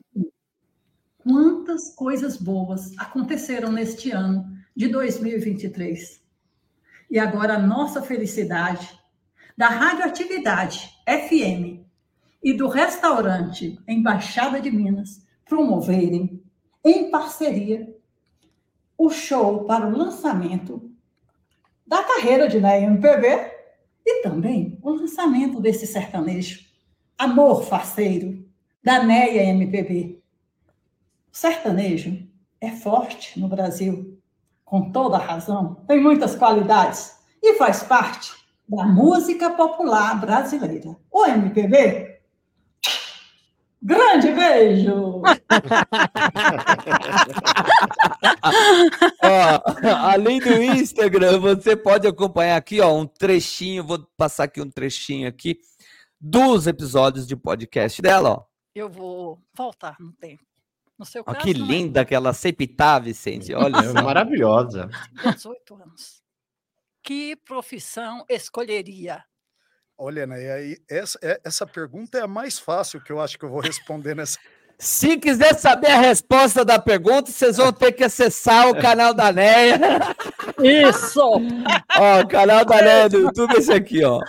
[1.18, 6.22] Quantas coisas boas aconteceram neste ano de 2023.
[7.10, 8.98] E agora a nossa felicidade
[9.58, 11.84] da Radioatividade FM
[12.44, 16.44] e do restaurante Embaixada de Minas promoverem,
[16.86, 17.92] em parceria,
[18.96, 20.92] o show para o lançamento
[21.88, 23.52] da carreira de Ney MPB
[24.06, 26.64] e também o lançamento desse sertanejo,
[27.18, 28.46] Amor Faceiro,
[28.84, 30.22] da Neia MPB.
[31.34, 32.28] O sertanejo
[32.62, 34.22] é forte no Brasil,
[34.64, 40.96] com toda razão, tem muitas qualidades e faz parte da música popular brasileira.
[41.10, 42.18] O MPB.
[43.82, 45.22] Grande beijo!
[49.24, 49.62] ó,
[50.10, 55.28] além do Instagram, você pode acompanhar aqui ó, um trechinho, vou passar aqui um trechinho
[55.28, 55.60] aqui
[56.20, 58.30] dos episódios de podcast dela.
[58.32, 58.44] Ó.
[58.74, 60.44] Eu vou voltar no tempo.
[60.98, 62.06] No seu caso, ó, que linda é.
[62.06, 63.54] que ela sempre tá, Vicente.
[63.54, 64.90] Olha, é maravilhosa.
[65.24, 66.27] 18 anos
[67.08, 69.24] que profissão escolheria?
[69.98, 73.50] Olha, né, essa, é, essa pergunta é a mais fácil que eu acho que eu
[73.50, 74.38] vou responder nessa.
[74.78, 79.32] Se quiser saber a resposta da pergunta, vocês vão ter que acessar o canal da
[79.32, 79.80] Neia.
[80.62, 81.22] Isso!
[81.98, 84.20] ó, o canal da Neia do YouTube é esse aqui, ó.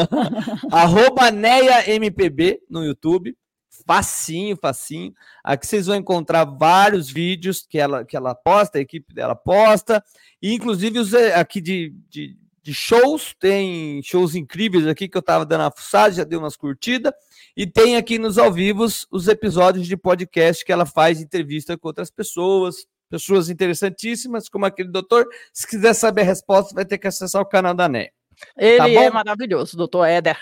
[0.72, 3.36] Arroba Neia MPB no YouTube.
[3.86, 5.14] Facinho, facinho.
[5.44, 10.02] Aqui vocês vão encontrar vários vídeos que ela, que ela posta, a equipe dela posta.
[10.42, 15.20] E, inclusive, os eh, aqui de, de, de, shows, tem shows incríveis aqui que eu
[15.20, 17.12] estava dando a fuçada, já dei umas curtidas.
[17.56, 21.86] E tem aqui nos ao vivos os episódios de podcast que ela faz entrevista com
[21.86, 25.28] outras pessoas, pessoas interessantíssimas, como aquele doutor.
[25.52, 28.10] Se quiser saber a resposta, vai ter que acessar o canal da NEA.
[28.56, 30.36] Ele tá é maravilhoso, doutor Éder.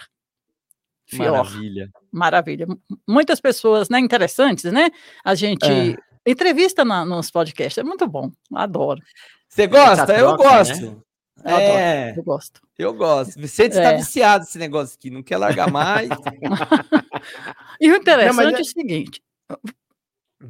[1.06, 1.44] Fior.
[1.44, 1.90] Maravilha.
[2.10, 2.66] Maravilha.
[3.06, 4.90] Muitas pessoas, né, interessantes, né?
[5.24, 5.96] A gente é.
[6.26, 9.00] entrevista na, nos podcasts, é muito bom, adoro.
[9.48, 10.06] Você gosta?
[10.06, 10.80] Troca, eu gosto.
[10.82, 10.96] Né?
[11.44, 12.60] Eu é, adoro, eu gosto.
[12.78, 13.38] Eu gosto.
[13.38, 13.96] Vicente está é.
[13.96, 16.08] viciado esse negócio aqui, não quer largar mais.
[17.80, 18.58] e o interessante não, é...
[18.58, 19.22] é o seguinte.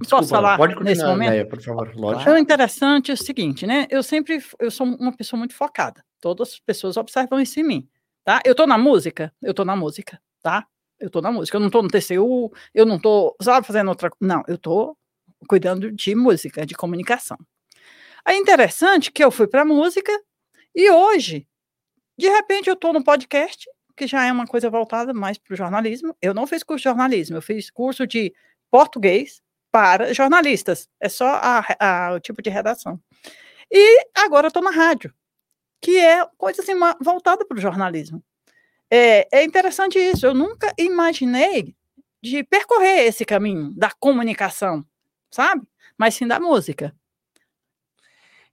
[0.00, 1.28] Desculpa, Posso falar pode nesse momento?
[1.28, 2.30] Ideia, por favor, lógico.
[2.30, 3.86] O interessante é o seguinte, né?
[3.90, 6.04] Eu sempre, eu sou uma pessoa muito focada.
[6.20, 7.88] Todas as pessoas observam isso em mim,
[8.24, 8.40] tá?
[8.44, 10.66] Eu tô na música, eu tô na música, tá?
[11.00, 14.10] Eu tô na música, eu não tô no TCU, eu não tô, sabe, fazendo outra,
[14.20, 14.96] não, eu tô
[15.48, 17.38] cuidando de música, de comunicação.
[18.26, 20.12] É interessante que eu fui para música
[20.74, 21.48] e hoje,
[22.18, 25.56] de repente, eu tô no podcast, que já é uma coisa voltada mais para o
[25.56, 26.16] jornalismo.
[26.20, 28.32] Eu não fiz curso de jornalismo, eu fiz curso de
[28.70, 30.88] português para jornalistas.
[31.00, 33.00] É só a, a, o tipo de redação.
[33.70, 35.12] E agora estou na rádio,
[35.80, 38.22] que é coisa assim, voltada para o jornalismo.
[38.96, 40.24] É, é interessante isso.
[40.24, 41.74] Eu nunca imaginei
[42.22, 44.84] de percorrer esse caminho da comunicação,
[45.28, 45.66] sabe?
[45.98, 46.94] Mas sim da música.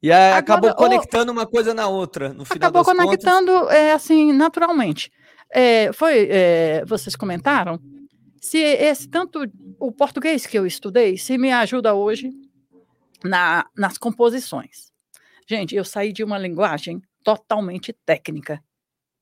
[0.01, 3.75] E aí, acabou conectando uma coisa na outra, no final Acabou conectando, contas...
[3.75, 5.11] é, assim, naturalmente.
[5.51, 7.79] É, foi, é, vocês comentaram
[8.41, 9.43] se esse tanto
[9.79, 12.31] o português que eu estudei, se me ajuda hoje
[13.23, 14.91] na, nas composições.
[15.47, 18.59] Gente, eu saí de uma linguagem totalmente técnica,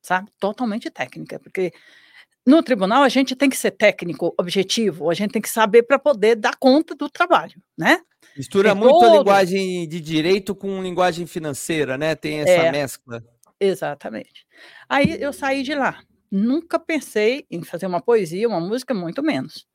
[0.02, 0.30] sabe?
[0.38, 1.72] Totalmente técnica, porque
[2.46, 5.98] no tribunal a gente tem que ser técnico, objetivo, a gente tem que saber para
[5.98, 8.00] poder dar conta do trabalho, né?
[8.36, 9.14] Mistura muito todo...
[9.14, 12.14] a linguagem de direito com linguagem financeira, né?
[12.14, 13.22] Tem essa é, mescla.
[13.58, 14.46] Exatamente.
[14.88, 19.66] Aí eu saí de lá nunca pensei em fazer uma poesia, uma música, muito menos.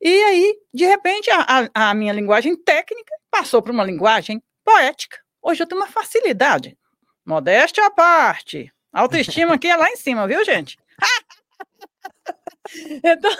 [0.00, 5.18] E aí, de repente, a, a, a minha linguagem técnica passou para uma linguagem poética.
[5.42, 6.78] Hoje eu tenho uma facilidade.
[7.26, 8.72] Modéstia à parte.
[8.92, 10.78] Autoestima aqui é lá em cima, viu, gente?
[13.04, 13.30] então...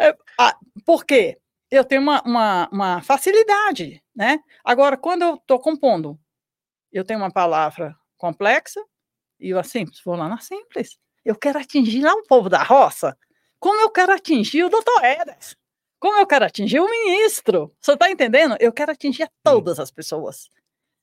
[0.00, 0.16] É,
[0.84, 1.38] por quê?
[1.70, 4.38] Eu tenho uma, uma, uma facilidade, né?
[4.64, 6.18] Agora, quando eu estou compondo,
[6.92, 8.80] eu tenho uma palavra complexa,
[9.40, 10.98] e eu assim, vou lá na Simples.
[11.24, 13.16] Eu quero atingir lá o povo da roça,
[13.58, 15.56] como eu quero atingir o doutor Edes,
[15.98, 17.74] como eu quero atingir o ministro.
[17.80, 18.56] Você está entendendo?
[18.60, 20.48] Eu quero atingir todas as pessoas.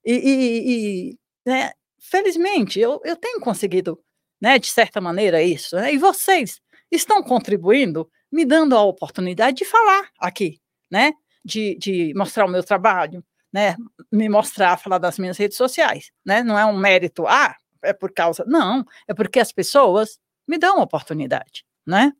[0.05, 3.99] E, e, e né, felizmente, eu, eu tenho conseguido,
[4.39, 5.75] né, de certa maneira, isso.
[5.75, 5.93] Né?
[5.93, 6.59] E vocês
[6.91, 11.13] estão contribuindo, me dando a oportunidade de falar aqui, né?
[11.43, 13.75] De, de mostrar o meu trabalho, né?
[14.11, 16.43] Me mostrar, falar das minhas redes sociais, né?
[16.43, 18.43] Não é um mérito, ah, é por causa.
[18.47, 22.13] Não, é porque as pessoas me dão oportunidade, né?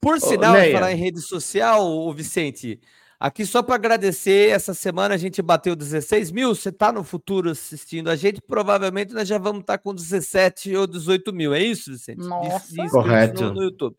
[0.00, 2.80] Por sinal, oh, falar em rede social, Vicente,
[3.18, 7.50] aqui só para agradecer, essa semana a gente bateu 16 mil, você está no futuro
[7.50, 11.60] assistindo a gente, provavelmente nós já vamos estar tá com 17 ou 18 mil, é
[11.60, 12.18] isso, Vicente?
[12.18, 12.88] Nossa.
[12.90, 13.44] Correto.
[13.44, 13.96] No, no YouTube.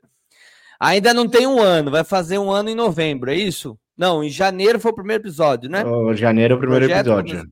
[0.80, 3.77] Ainda não tem um ano, vai fazer um ano em novembro, é isso?
[3.97, 5.84] Não, em janeiro foi o primeiro episódio, né?
[5.84, 7.51] Oh, janeiro é o primeiro Projeto episódio.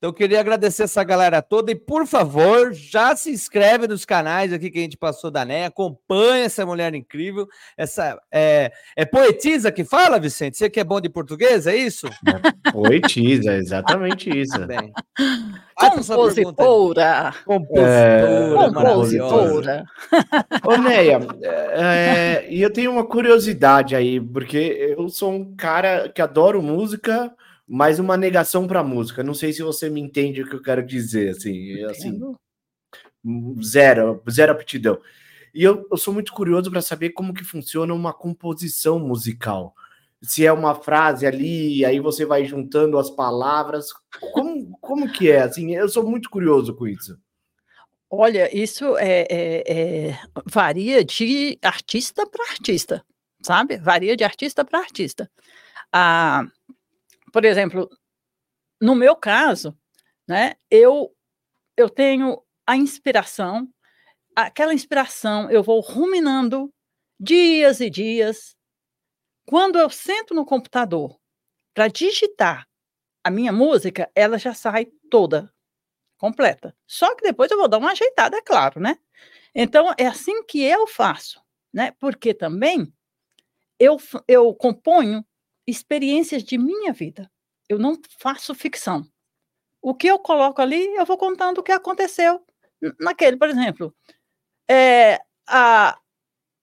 [0.00, 4.50] Então, eu queria agradecer essa galera toda e, por favor, já se inscreve nos canais
[4.50, 9.70] aqui que a gente passou da NEA, acompanha essa mulher incrível, essa é, é poetisa
[9.70, 10.56] que fala, Vicente?
[10.56, 12.06] Você que é bom de português, é isso?
[12.06, 14.58] É poetisa, exatamente isso.
[14.58, 14.90] Tá bem.
[15.76, 17.34] Compositora.
[17.44, 18.72] Compositora.
[18.72, 19.84] Compositora.
[20.64, 21.20] Ô, Neia,
[21.72, 27.30] é, e eu tenho uma curiosidade aí, porque eu sou um cara que adoro música,
[27.72, 29.22] mas uma negação para a música.
[29.22, 32.20] Não sei se você me entende o que eu quero dizer, assim, assim
[33.62, 35.00] zero, zero aptidão.
[35.54, 39.72] E eu, eu sou muito curioso para saber como que funciona uma composição musical.
[40.20, 43.86] Se é uma frase ali, aí você vai juntando as palavras.
[44.32, 45.42] Como, como que é?
[45.42, 47.16] Assim, eu sou muito curioso com isso.
[48.10, 53.04] Olha, isso é, é, é varia de artista para artista,
[53.40, 53.76] sabe?
[53.76, 55.30] Varia de artista para artista.
[55.92, 56.44] Ah,
[57.32, 57.88] por exemplo,
[58.80, 59.76] no meu caso,
[60.28, 61.14] né, eu,
[61.76, 63.68] eu tenho a inspiração,
[64.34, 66.72] aquela inspiração eu vou ruminando
[67.18, 68.56] dias e dias.
[69.46, 71.18] Quando eu sento no computador
[71.74, 72.66] para digitar
[73.22, 75.52] a minha música, ela já sai toda,
[76.16, 76.74] completa.
[76.86, 78.98] Só que depois eu vou dar uma ajeitada, é claro, né?
[79.54, 81.92] Então, é assim que eu faço, né?
[81.98, 82.92] Porque também
[83.78, 85.24] eu, eu componho
[85.70, 87.30] experiências de minha vida.
[87.68, 89.06] Eu não faço ficção.
[89.80, 92.44] O que eu coloco ali, eu vou contando o que aconteceu
[92.98, 93.94] naquele, por exemplo.
[94.68, 95.98] É, a,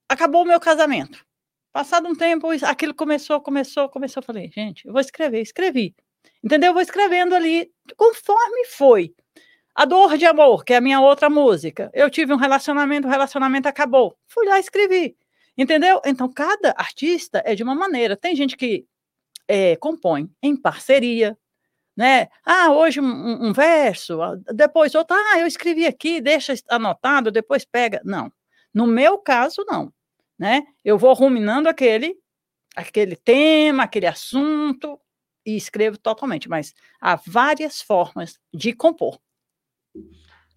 [0.09, 1.25] acabou o meu casamento.
[1.71, 4.21] Passado um tempo, aquilo começou, começou, começou.
[4.21, 5.95] Eu falei, gente, eu vou escrever, escrevi.
[6.43, 6.69] Entendeu?
[6.69, 9.13] Eu vou escrevendo ali conforme foi.
[9.75, 11.91] A Dor de Amor, que é a minha outra música.
[11.93, 14.17] Eu tive um relacionamento, o relacionamento acabou.
[14.27, 15.15] Fui lá e escrevi.
[15.55, 16.01] Entendeu?
[16.05, 18.17] Então, cada artista é de uma maneira.
[18.17, 18.85] Tem gente que
[19.47, 21.37] é, compõe em parceria,
[21.95, 22.27] né?
[22.45, 24.19] Ah, hoje um, um, verso,
[24.53, 28.01] depois outro, ah, eu escrevi aqui, deixa anotado, depois pega.
[28.05, 28.31] Não.
[28.73, 29.91] No meu caso, não.
[30.37, 30.61] Né?
[30.85, 32.15] Eu vou ruminando aquele,
[32.75, 34.99] aquele tema, aquele assunto
[35.43, 39.17] e escrevo totalmente, mas há várias formas de compor.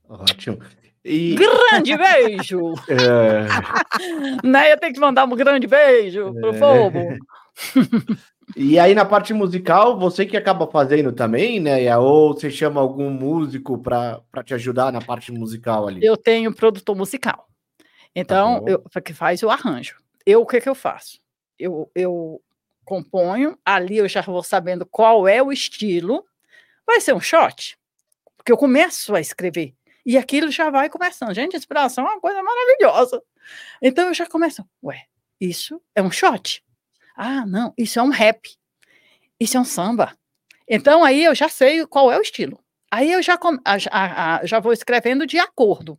[0.06, 0.58] Ótimo.
[1.02, 1.34] E...
[1.70, 2.74] Grande beijo!
[2.88, 3.46] É...
[4.46, 4.72] né?
[4.72, 6.58] Eu tenho que mandar um grande beijo pro é...
[6.58, 7.18] povo.
[8.56, 11.96] E aí, na parte musical, você que acaba fazendo também, né?
[11.96, 16.04] Ou você chama algum músico para te ajudar na parte musical ali?
[16.04, 17.48] Eu tenho produtor musical.
[18.14, 19.96] Então, tá eu, que faz o arranjo.
[20.26, 21.20] Eu, o que, que eu faço?
[21.58, 22.42] Eu, eu
[22.84, 26.24] componho, ali eu já vou sabendo qual é o estilo.
[26.86, 27.78] Vai ser um shot,
[28.36, 29.74] porque eu começo a escrever.
[30.04, 31.34] E aquilo já vai começando.
[31.34, 33.22] Gente, inspiração é uma coisa maravilhosa.
[33.80, 35.04] Então eu já começo, ué,
[35.40, 36.64] isso é um shot.
[37.22, 38.48] Ah, não, isso é um rap.
[39.38, 40.16] Isso é um samba.
[40.68, 42.58] Então aí eu já sei qual é o estilo.
[42.90, 43.38] Aí eu já,
[43.78, 45.98] já, já vou escrevendo de acordo.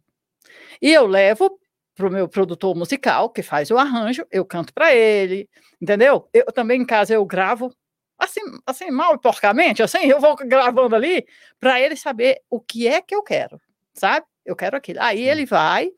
[0.81, 1.59] E eu levo
[1.95, 5.47] para o meu produtor musical, que faz o arranjo, eu canto para ele,
[5.79, 6.27] entendeu?
[6.33, 7.71] Eu também em casa eu gravo
[8.17, 11.25] assim, assim mal e porcamente, assim, eu vou gravando ali
[11.59, 13.61] para ele saber o que é que eu quero
[13.93, 14.25] sabe?
[14.45, 14.99] Eu quero aquilo.
[15.01, 15.91] Aí ele vai,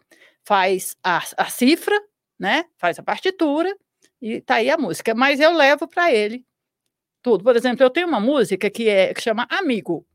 [0.43, 1.99] faz a, a cifra,
[2.38, 2.65] né?
[2.77, 3.73] Faz a partitura
[4.23, 5.13] e tá aí a música.
[5.13, 6.45] Mas eu levo para ele
[7.21, 7.43] tudo.
[7.43, 10.07] Por exemplo, eu tenho uma música que é que chama Amigo.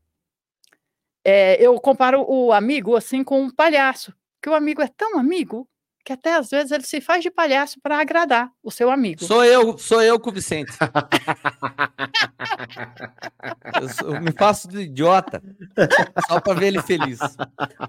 [1.23, 5.69] É, eu comparo o amigo assim com um palhaço, que o amigo é tão amigo
[6.03, 9.23] que até às vezes ele se faz de palhaço para agradar o seu amigo.
[9.23, 10.71] Sou eu, sou eu com o Vicente.
[13.79, 15.39] eu, sou, eu, me faço de idiota
[16.27, 17.19] só para ver ele feliz.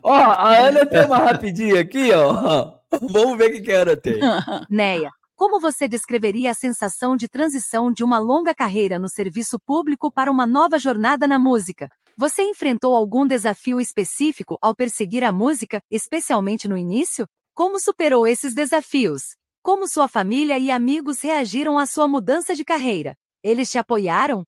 [0.02, 2.74] Ó, a Ana tem uma rapidinha aqui, ó.
[3.00, 4.20] Vamos ver o que, a Ana tem.
[4.68, 10.12] Neia, como você descreveria a sensação de transição de uma longa carreira no serviço público
[10.12, 11.88] para uma nova jornada na música?
[12.14, 17.26] Você enfrentou algum desafio específico ao perseguir a música, especialmente no início?
[17.54, 19.34] Como superou esses desafios?
[19.62, 23.16] Como sua família e amigos reagiram à sua mudança de carreira?
[23.42, 24.44] Eles te apoiaram?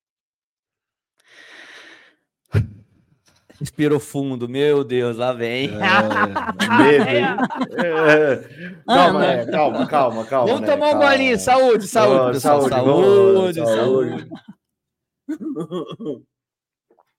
[3.62, 5.70] Inspirou fundo, meu Deus, lá vem.
[5.70, 5.78] É,
[7.86, 8.82] é.
[8.84, 10.46] Calma, é, calma, calma, calma.
[10.48, 11.06] Vamos né, tomar calma.
[11.06, 14.28] um golinho, saúde, saúde, oh, saúde, saúde, saúde, saúde.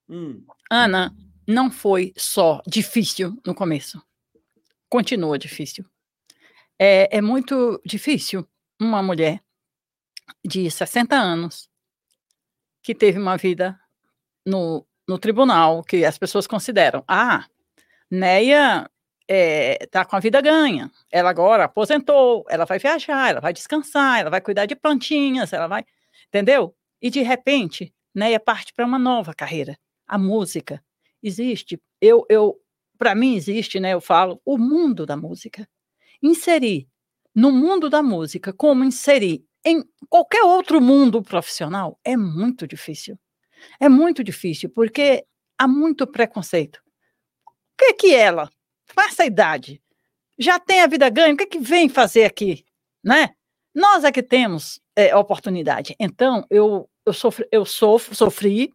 [0.10, 0.44] hum.
[0.70, 1.16] Ana,
[1.48, 4.00] não foi só difícil no começo
[4.94, 5.84] continua difícil.
[6.78, 8.48] É, é muito difícil
[8.80, 9.44] uma mulher
[10.46, 11.68] de 60 anos
[12.84, 13.80] que teve uma vida
[14.46, 17.46] no, no tribunal, que as pessoas consideram, ah,
[18.10, 18.89] Neia
[19.28, 24.20] é, tá com a vida ganha, ela agora aposentou, ela vai viajar, ela vai descansar,
[24.20, 25.86] ela vai cuidar de plantinhas, ela vai,
[26.28, 26.76] entendeu?
[27.02, 30.84] E de repente, Neia parte para uma nova carreira, a música.
[31.22, 32.60] Existe, eu, eu
[32.98, 35.68] para mim existe, né, eu falo, o mundo da música.
[36.22, 36.88] Inserir
[37.36, 43.18] no mundo da música, como inserir em qualquer outro mundo profissional, é muito difícil.
[43.80, 45.26] É muito difícil, porque
[45.58, 46.82] há muito preconceito.
[47.47, 48.49] O que é que ela,
[48.93, 49.82] com essa idade,
[50.38, 52.65] já tem a vida ganha, o que é que vem fazer aqui,
[53.04, 53.36] né?
[53.73, 55.95] Nós é que temos é, oportunidade.
[55.99, 58.71] Então, eu, eu, sofri, eu sofro, sofri,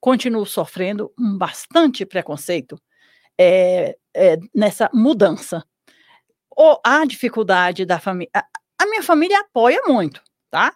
[0.00, 2.78] continuo sofrendo um bastante preconceito
[3.38, 5.64] é, é, nessa mudança.
[6.50, 8.30] Ou a dificuldade da família.
[8.78, 10.74] A minha família apoia muito, tá?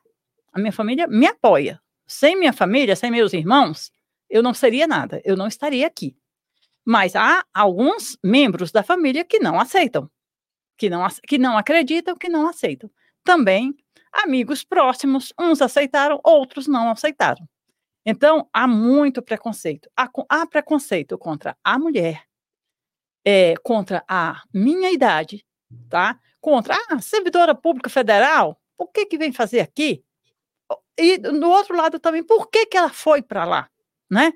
[0.52, 1.80] A minha família me apoia.
[2.08, 3.92] Sem minha família, sem meus irmãos,
[4.30, 6.16] eu não seria nada, eu não estaria aqui.
[6.84, 10.10] Mas há alguns membros da família que não aceitam,
[10.76, 12.90] que não, que não acreditam, que não aceitam.
[13.22, 13.76] Também
[14.10, 17.46] amigos próximos, uns aceitaram, outros não aceitaram.
[18.06, 19.90] Então, há muito preconceito.
[19.94, 22.24] Há, há preconceito contra a mulher,
[23.22, 25.44] é, contra a minha idade,
[25.90, 26.18] tá?
[26.40, 30.02] Contra a ah, servidora pública federal, o que que vem fazer aqui?
[30.98, 33.70] E do outro lado também, por que que ela foi para lá,
[34.10, 34.32] né?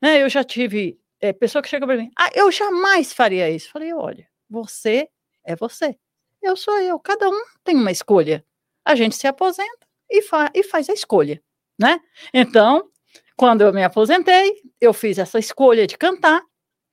[0.00, 0.22] né?
[0.22, 3.70] Eu já tive é, pessoa que chega para mim, ah, eu jamais faria isso.
[3.70, 5.08] Falei, olha, você
[5.44, 5.96] é você,
[6.42, 8.44] eu sou eu, cada um tem uma escolha.
[8.84, 11.42] A gente se aposenta e, fa e faz a escolha,
[11.78, 12.00] né?
[12.34, 12.90] Então,
[13.36, 16.42] quando eu me aposentei, eu fiz essa escolha de cantar,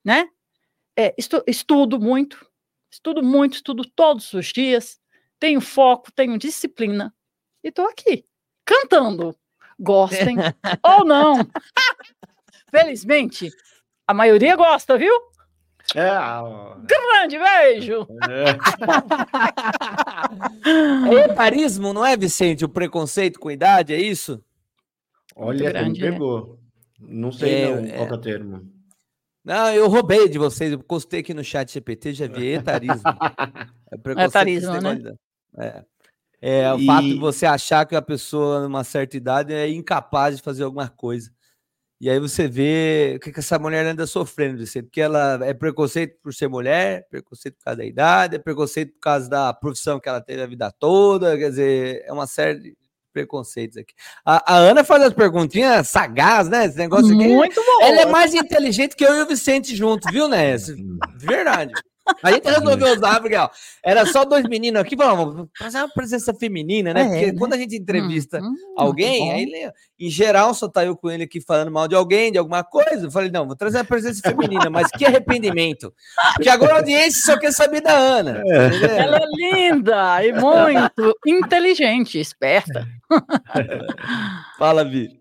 [0.06, 0.30] né?
[1.00, 2.46] é, estu, estudo muito,
[2.92, 5.00] estudo muito, estudo todos os dias,
[5.40, 7.16] tenho foco, tenho disciplina
[7.64, 8.26] e estou aqui
[8.70, 9.36] cantando.
[9.80, 10.38] Gostem
[10.84, 11.40] ou não.
[12.70, 13.50] Felizmente,
[14.06, 15.12] a maioria gosta, viu?
[15.96, 16.12] É.
[16.86, 18.08] Grande beijo!
[18.30, 18.50] É.
[21.10, 22.64] é etarismo, não é, Vicente?
[22.64, 24.44] O preconceito com idade, é isso?
[25.36, 26.60] Olha, grande, me pegou.
[27.00, 28.72] Não sei é, não, qual é o termo.
[29.44, 33.02] Não, eu roubei de vocês, eu postei aqui no chat GPT, já vi etarismo.
[34.18, 35.14] é etarismo, né?
[35.58, 35.84] É.
[36.42, 36.86] É, o e...
[36.86, 40.88] fato de você achar que a pessoa, numa certa idade, é incapaz de fazer alguma
[40.88, 41.32] coisa.
[42.02, 46.18] E aí você vê o que, que essa mulher anda sofrendo, porque ela é preconceito
[46.24, 50.08] por ser mulher, preconceito por causa da idade, é preconceito por causa da profissão que
[50.08, 52.78] ela teve a vida toda, quer dizer, é uma série de
[53.12, 53.94] preconceitos aqui.
[54.24, 56.66] A, a Ana faz as perguntinhas sagaz, né?
[56.66, 57.28] Esse negócio aqui.
[57.28, 57.82] Muito bom.
[57.82, 60.56] Ela é mais inteligente que eu e o Vicente junto, viu, né?
[61.18, 61.74] Verdade.
[62.24, 63.50] A gente resolveu usar, ó,
[63.84, 67.02] era só dois meninos aqui, vamos fazer uma presença feminina, né?
[67.02, 67.38] É, porque né?
[67.38, 71.24] quando a gente entrevista hum, hum, alguém, aí em geral só tá eu com ele
[71.24, 73.08] aqui falando mal de alguém, de alguma coisa.
[73.08, 75.94] Eu falei, não, vou trazer a presença feminina, mas que arrependimento.
[76.36, 78.44] Porque agora a audiência só quer saber da Ana.
[78.46, 79.02] É.
[79.02, 82.88] Ela é linda e muito inteligente, esperta.
[84.58, 85.20] Fala, Vi.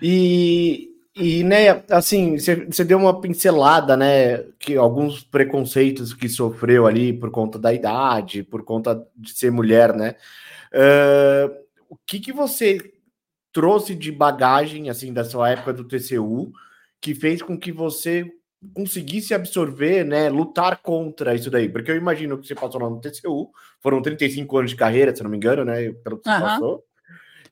[0.00, 7.10] E e, né, assim, você deu uma pincelada, né, que alguns preconceitos que sofreu ali
[7.10, 10.14] por conta da idade, por conta de ser mulher, né?
[10.74, 11.56] Uh,
[11.88, 12.92] o que que você
[13.50, 16.52] trouxe de bagagem, assim, da sua época do TCU,
[17.00, 18.30] que fez com que você
[18.74, 21.66] conseguisse absorver, né, lutar contra isso daí?
[21.66, 23.50] Porque eu imagino que você passou lá no TCU,
[23.80, 26.40] foram 35 anos de carreira, se não me engano, né, pelo que você uhum.
[26.42, 26.84] passou.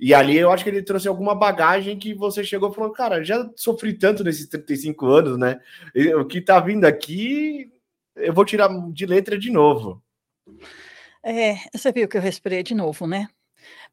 [0.04, 3.24] E ali eu acho que ele trouxe alguma bagagem que você chegou e falou, cara,
[3.24, 5.58] já sofri tanto nesses 35 anos, né?
[6.20, 7.72] O que tá vindo aqui,
[8.14, 10.04] eu vou tirar de letra de novo.
[11.22, 13.28] É, você viu que eu respirei de novo, né?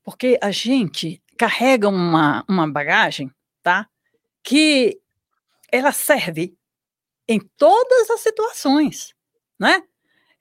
[0.04, 3.32] Porque a gente carrega uma, uma bagagem,
[3.64, 3.88] tá?
[4.44, 5.00] Que
[5.72, 6.54] ela serve
[7.26, 9.16] em todas as situações,
[9.58, 9.82] né?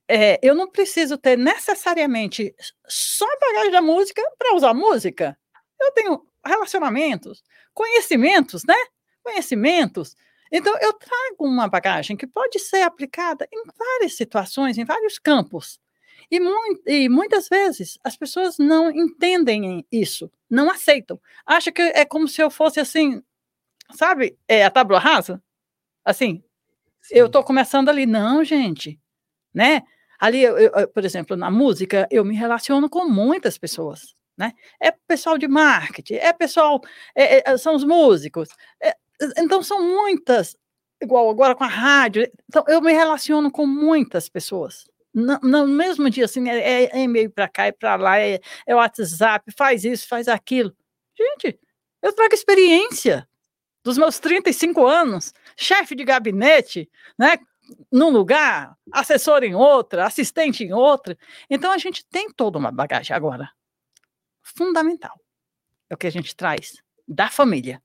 [0.09, 2.53] É, eu não preciso ter necessariamente
[2.89, 5.39] só a bagagem da música para usar música.
[5.81, 8.77] Eu tenho relacionamentos, conhecimentos, né?
[9.23, 10.15] Conhecimentos.
[10.53, 15.79] Então, eu trago uma bagagem que pode ser aplicada em várias situações, em vários campos.
[16.31, 16.53] E, mu
[16.87, 21.21] e muitas vezes as pessoas não entendem isso, não aceitam.
[21.47, 23.23] Acham que é como se eu fosse assim,
[23.93, 25.43] sabe, é, a tábua rasa?
[26.05, 26.43] Assim,
[27.03, 27.15] Sim.
[27.17, 28.07] eu estou começando ali.
[28.07, 28.99] Não, gente,
[29.55, 29.83] né?
[30.19, 34.15] Ali, eu, eu, por exemplo, na música, eu me relaciono com muitas pessoas.
[34.41, 34.55] Né?
[34.81, 36.81] É pessoal de marketing, é pessoal,
[37.15, 38.49] é, é, são os músicos.
[38.83, 38.97] É,
[39.37, 40.57] então, são muitas,
[40.99, 42.27] igual agora com a rádio.
[42.49, 44.87] Então, eu me relaciono com muitas pessoas.
[45.13, 48.41] No, no mesmo dia, assim, é, é, é e-mail para cá e para lá, é,
[48.67, 50.75] é WhatsApp, faz isso, faz aquilo.
[51.15, 51.61] Gente,
[52.03, 53.29] eu trago experiência
[53.85, 56.89] dos meus 35 anos, chefe de gabinete,
[57.19, 57.39] né?
[57.93, 61.17] Num lugar, assessor em outra, assistente em outra.
[61.51, 63.51] Então a gente tem toda uma bagagem agora
[64.57, 65.19] fundamental.
[65.89, 67.83] É o que a gente traz da família,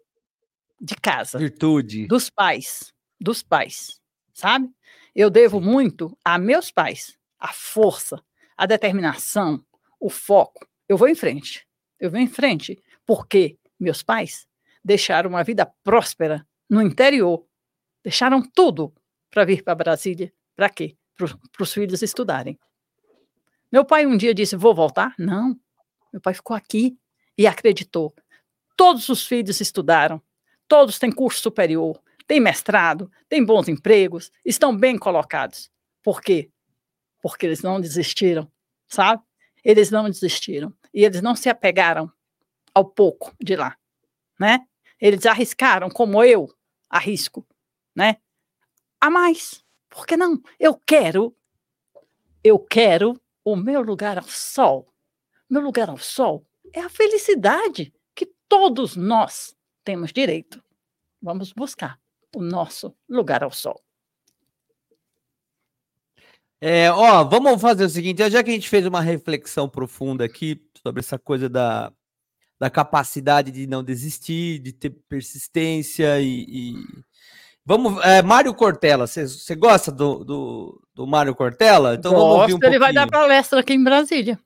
[0.80, 1.40] de casa.
[1.40, 2.08] Virtude.
[2.08, 2.94] Dos pais.
[3.20, 4.02] Dos pais.
[4.34, 4.70] Sabe?
[5.16, 7.18] Eu devo muito a meus pais.
[7.40, 8.22] A força,
[8.56, 9.66] a determinação,
[10.00, 10.68] o foco.
[10.88, 11.68] Eu vou em frente.
[12.00, 14.48] Eu vou em frente porque meus pais
[14.84, 17.46] deixaram uma vida próspera no interior.
[18.04, 18.94] Deixaram tudo
[19.32, 20.32] para vir para Brasília.
[20.56, 20.96] Para quê?
[21.18, 22.60] Para os filhos estudarem.
[23.72, 25.16] Meu pai um dia disse: Vou voltar?
[25.18, 25.60] Não.
[26.16, 26.98] Meu pai ficou aqui
[27.38, 28.16] e acreditou.
[28.78, 30.22] Todos os filhos estudaram,
[30.66, 35.70] todos têm curso superior, têm mestrado, têm bons empregos, estão bem colocados.
[36.02, 36.50] Por quê?
[37.22, 38.50] Porque eles não desistiram,
[38.88, 39.22] sabe?
[39.62, 42.10] Eles não desistiram e eles não se apegaram
[42.74, 43.78] ao pouco de lá,
[44.40, 44.66] né?
[45.02, 46.48] Eles arriscaram como eu
[46.90, 47.46] arrisco,
[47.94, 48.22] né?
[49.02, 49.66] A mais.
[49.90, 50.42] Por que não?
[50.58, 51.36] Eu quero,
[52.42, 54.95] eu quero o meu lugar ao sol.
[55.50, 60.64] Meu lugar ao sol é a felicidade que todos nós temos direito.
[61.22, 62.00] Vamos buscar
[62.36, 63.82] o nosso lugar ao sol.
[66.60, 70.62] É, ó, vamos fazer o seguinte, já que a gente fez uma reflexão profunda aqui
[70.82, 71.92] sobre essa coisa da,
[72.60, 76.74] da capacidade de não desistir, de ter persistência e, e...
[77.64, 81.96] vamos, é, Mário Cortella, você gosta do, do, do Mário Cortella?
[81.96, 82.80] Então Gosto, vamos ouvir um ele pouquinho.
[82.80, 84.40] vai dar palestra aqui em Brasília.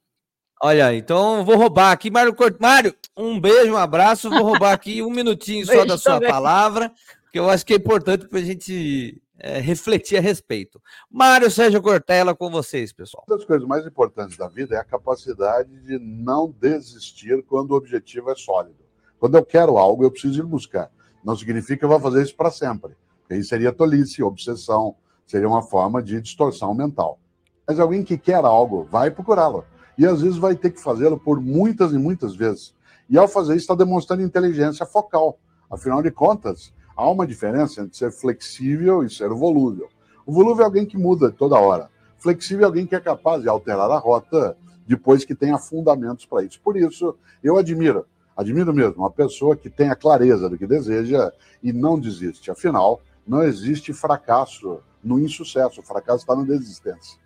[0.62, 2.60] Olha, então vou roubar aqui, Mário Corte.
[2.60, 4.30] Mário, um beijo, um abraço.
[4.30, 6.30] Vou roubar aqui um minutinho só da sua também.
[6.30, 6.91] palavra,
[7.32, 10.82] que eu acho que é importante para a gente é, refletir a respeito.
[11.10, 13.24] Mário Sérgio Cortella com vocês, pessoal.
[13.28, 17.76] Uma das coisas mais importantes da vida é a capacidade de não desistir quando o
[17.76, 18.80] objetivo é sólido.
[19.20, 20.91] Quando eu quero algo, eu preciso ir buscar.
[21.24, 22.93] Não significa que eu vou fazer isso para sempre.
[23.30, 24.95] Aí seria tolice, obsessão,
[25.30, 27.20] Seria uma forma de distorção mental.
[27.68, 29.64] Mas alguém que quer algo, vai procurá-lo.
[30.00, 32.74] E às vezes vai ter que fazê-lo por muitas e muitas vezes.
[33.10, 35.38] E ao fazer isso, está demonstrando inteligência focal.
[35.70, 39.89] Afinal de contas, há uma diferença entre ser flexível e ser volúvel.
[40.26, 41.89] O volúvel é alguém que muda toda hora.
[42.18, 44.56] Flexível é alguém que é capaz de alterar a rota
[44.88, 46.62] depois que tenha fundamentos para isso.
[46.64, 48.06] Por isso, eu admiro,
[48.38, 51.30] admiro mesmo, uma pessoa que tem a clareza do que deseja
[51.62, 52.50] e não desiste.
[52.50, 57.20] Afinal, não existe fracasso no insucesso, o fracasso está na desistência.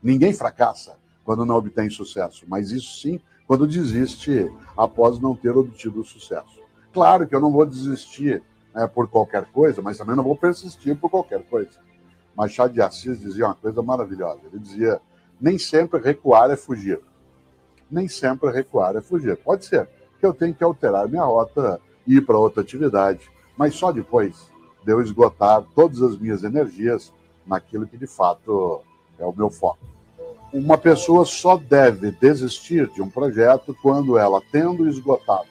[0.00, 6.04] Ninguém fracassa quando não obtém sucesso, mas isso sim quando desiste após não ter obtido
[6.04, 6.60] sucesso.
[6.92, 8.42] Claro que eu não vou desistir
[8.74, 11.78] né, por qualquer coisa, mas também não vou persistir por qualquer coisa.
[12.36, 14.40] Machado de Assis dizia uma coisa maravilhosa.
[14.46, 15.00] Ele dizia:
[15.40, 17.00] nem sempre recuar é fugir.
[17.90, 19.36] Nem sempre recuar é fugir.
[19.36, 23.74] Pode ser que eu tenha que alterar minha rota e ir para outra atividade, mas
[23.74, 24.50] só depois
[24.84, 27.12] de eu esgotar todas as minhas energias
[27.46, 28.80] naquilo que de fato
[29.18, 29.84] é o meu foco.
[30.52, 35.48] Uma pessoa só deve desistir de um projeto quando ela, tendo esgotado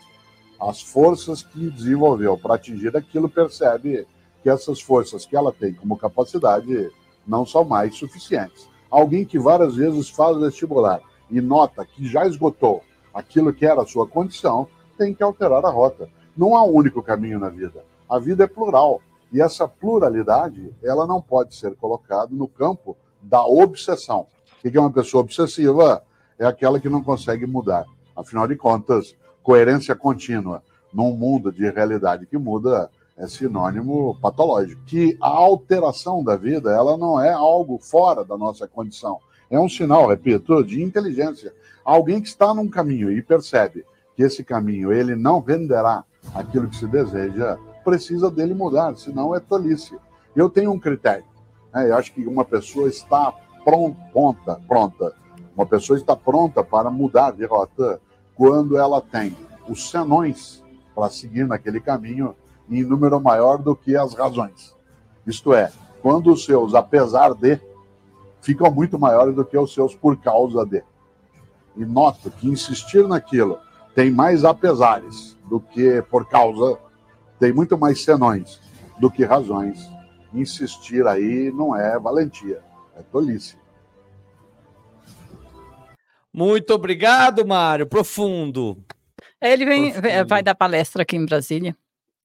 [0.60, 4.06] as forças que desenvolveu para atingir aquilo, percebe
[4.44, 6.92] que essas forças que ela tem como capacidade
[7.26, 8.70] não são mais suficientes.
[8.92, 13.88] Alguém que várias vezes faz vestibular e nota que já esgotou aquilo que era a
[13.88, 14.68] sua condição,
[15.00, 16.08] tem que alterar a rota.
[16.38, 17.84] Não há um único caminho na vida.
[18.08, 19.02] A vida é plural.
[19.34, 24.28] E essa pluralidade, ela não pode ser colocada no campo da obsessão.
[24.64, 26.04] O que é uma pessoa obsessiva?
[26.38, 27.86] É aquela que não consegue mudar.
[28.16, 30.62] Afinal de contas, coerência contínua
[30.94, 34.82] num mundo de realidade que muda é sinônimo patológico.
[34.86, 39.20] Que a alteração da vida, ela não é algo fora da nossa condição.
[39.50, 41.54] É um sinal, repito, de inteligência.
[41.84, 43.84] Alguém que está num caminho e percebe
[44.16, 46.04] que esse caminho ele não venderá
[46.36, 49.98] aquilo que se deseja, precisa dele mudar, senão é tolice.
[50.36, 51.26] Eu tenho um critério.
[51.74, 51.90] Né?
[51.90, 53.34] Eu acho que uma pessoa está
[53.64, 55.14] pronta, pronta.
[55.56, 58.02] Uma pessoa está pronta para mudar de rota
[58.36, 59.36] quando ela tem
[59.68, 60.64] os senões
[60.96, 62.36] para seguir naquele caminho
[62.70, 64.76] em número maior do que as razões.
[65.26, 67.60] Isto é, quando os seus apesar de
[68.42, 70.84] ficam muito maiores do que os seus por causa de.
[71.76, 73.60] E noto que insistir naquilo
[73.94, 76.78] tem mais apesares do que por causa
[77.40, 78.60] tem muito mais senões
[79.00, 79.90] do que razões.
[80.34, 82.62] Insistir aí não é valentia,
[83.02, 83.58] é tolice.
[86.34, 87.86] Muito obrigado, Mário.
[87.86, 88.84] Profundo.
[89.42, 90.28] Ele vem, Profundo.
[90.28, 91.76] vai dar palestra aqui em Brasília.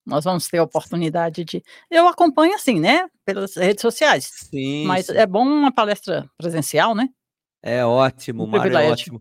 [0.07, 1.63] Nós vamos ter a oportunidade de.
[1.91, 3.09] Eu acompanho assim, né?
[3.25, 4.31] Pelas redes sociais.
[4.51, 4.87] Sim.
[4.87, 5.17] Mas sim.
[5.17, 7.09] é bom uma palestra presencial, né?
[7.61, 9.21] É ótimo, um Mário, é ótimo.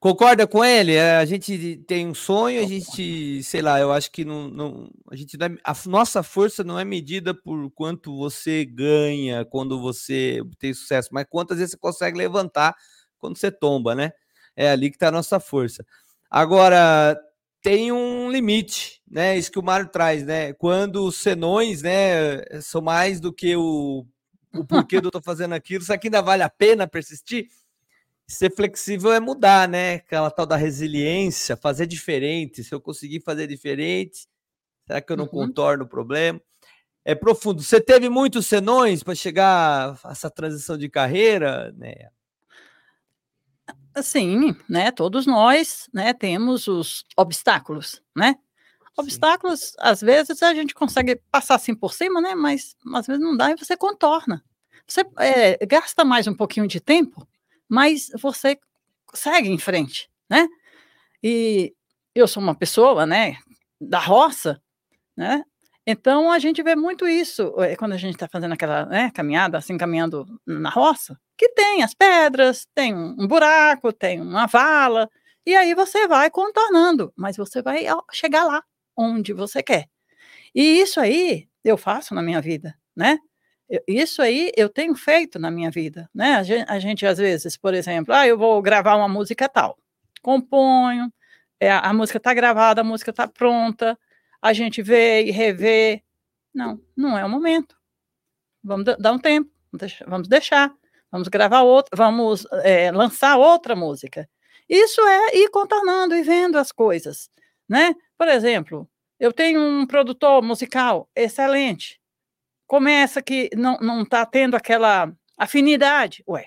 [0.00, 0.94] Concorda com ele?
[0.94, 4.90] É, a gente tem um sonho, a gente, sei lá, eu acho que não, não
[5.10, 9.80] a gente não é, a nossa força não é medida por quanto você ganha quando
[9.80, 12.76] você tem sucesso, mas quantas vezes você consegue levantar
[13.18, 14.12] quando você tomba, né?
[14.54, 15.84] É ali que está a nossa força.
[16.30, 17.18] Agora
[17.60, 19.36] tem um limite, né?
[19.36, 20.52] Isso que o Mário traz, né?
[20.52, 24.06] Quando os senões, né, são mais do que o,
[24.54, 27.48] o porquê do eu tô fazendo aquilo, será que ainda vale a pena persistir?
[28.30, 29.94] Ser flexível é mudar, né?
[29.94, 32.62] Aquela tal da resiliência, fazer diferente.
[32.62, 34.28] Se eu conseguir fazer diferente,
[34.86, 35.30] será que eu não uhum.
[35.30, 36.38] contorno o problema?
[37.06, 37.62] É profundo.
[37.62, 42.10] Você teve muitos senões para chegar a essa transição de carreira, né?
[44.02, 44.90] Sim, né?
[44.90, 46.12] Todos nós, né?
[46.12, 48.36] Temos os obstáculos, né?
[48.94, 49.76] Obstáculos, Sim.
[49.78, 52.34] às vezes a gente consegue passar assim por cima, né?
[52.34, 54.44] Mas às vezes não dá e você contorna.
[54.86, 57.26] Você é, gasta mais um pouquinho de tempo
[57.68, 58.58] mas você
[59.14, 60.48] segue em frente, né?
[61.22, 61.74] E
[62.14, 63.36] eu sou uma pessoa, né,
[63.80, 64.60] da roça,
[65.16, 65.44] né?
[65.86, 69.58] Então a gente vê muito isso eh, quando a gente está fazendo aquela né, caminhada,
[69.58, 75.08] assim, caminhando na roça, que tem as pedras, tem um buraco, tem uma vala,
[75.46, 78.62] e aí você vai contornando, mas você vai chegar lá
[78.96, 79.88] onde você quer.
[80.54, 83.18] E isso aí eu faço na minha vida, né?
[83.86, 86.36] Isso aí eu tenho feito na minha vida, né?
[86.36, 89.78] A gente, a gente, às vezes, por exemplo, ah, eu vou gravar uma música tal,
[90.22, 91.12] componho,
[91.60, 93.98] é, a música está gravada, a música está pronta,
[94.40, 96.02] a gente vê e revê.
[96.54, 97.76] Não, não é o momento.
[98.62, 99.50] Vamos dar um tempo,
[100.06, 100.72] vamos deixar,
[101.10, 104.28] vamos gravar outra, vamos é, lançar outra música.
[104.68, 107.30] Isso é ir contornando e vendo as coisas,
[107.68, 107.94] né?
[108.16, 108.88] Por exemplo,
[109.18, 111.97] eu tenho um produtor musical excelente,
[112.68, 116.22] começa que não, não tá tendo aquela afinidade.
[116.28, 116.46] Ué,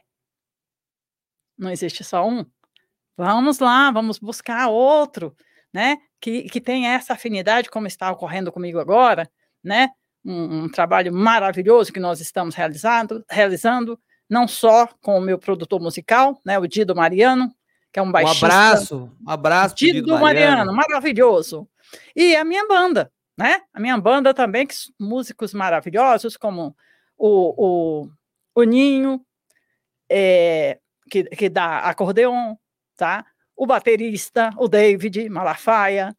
[1.57, 2.45] não existe só um.
[3.17, 5.35] Vamos lá, vamos buscar outro,
[5.73, 5.97] né?
[6.21, 9.29] Que, que tem essa afinidade, como está ocorrendo comigo agora,
[9.61, 9.89] né?
[10.25, 13.99] um, um, trabalho maravilhoso que nós estamos realizando, realizando,
[14.29, 17.51] não só com o meu produtor musical, né, o Dido Mariano,
[17.91, 18.45] que é um baixista.
[18.45, 19.75] Um abraço, um abraço.
[19.75, 20.57] Dido, Dido Mariano.
[20.57, 21.67] Mariano, maravilhoso.
[22.15, 23.11] E a minha banda,
[23.41, 23.61] né?
[23.73, 26.75] A minha banda também, que músicos maravilhosos, como
[27.17, 28.09] o, o,
[28.53, 29.25] o Ninho,
[30.09, 30.79] é,
[31.09, 32.55] que, que dá acordeon,
[32.95, 33.25] tá?
[33.55, 36.15] O baterista, o David Malafaia,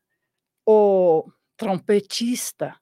[0.66, 2.76] o trompetista,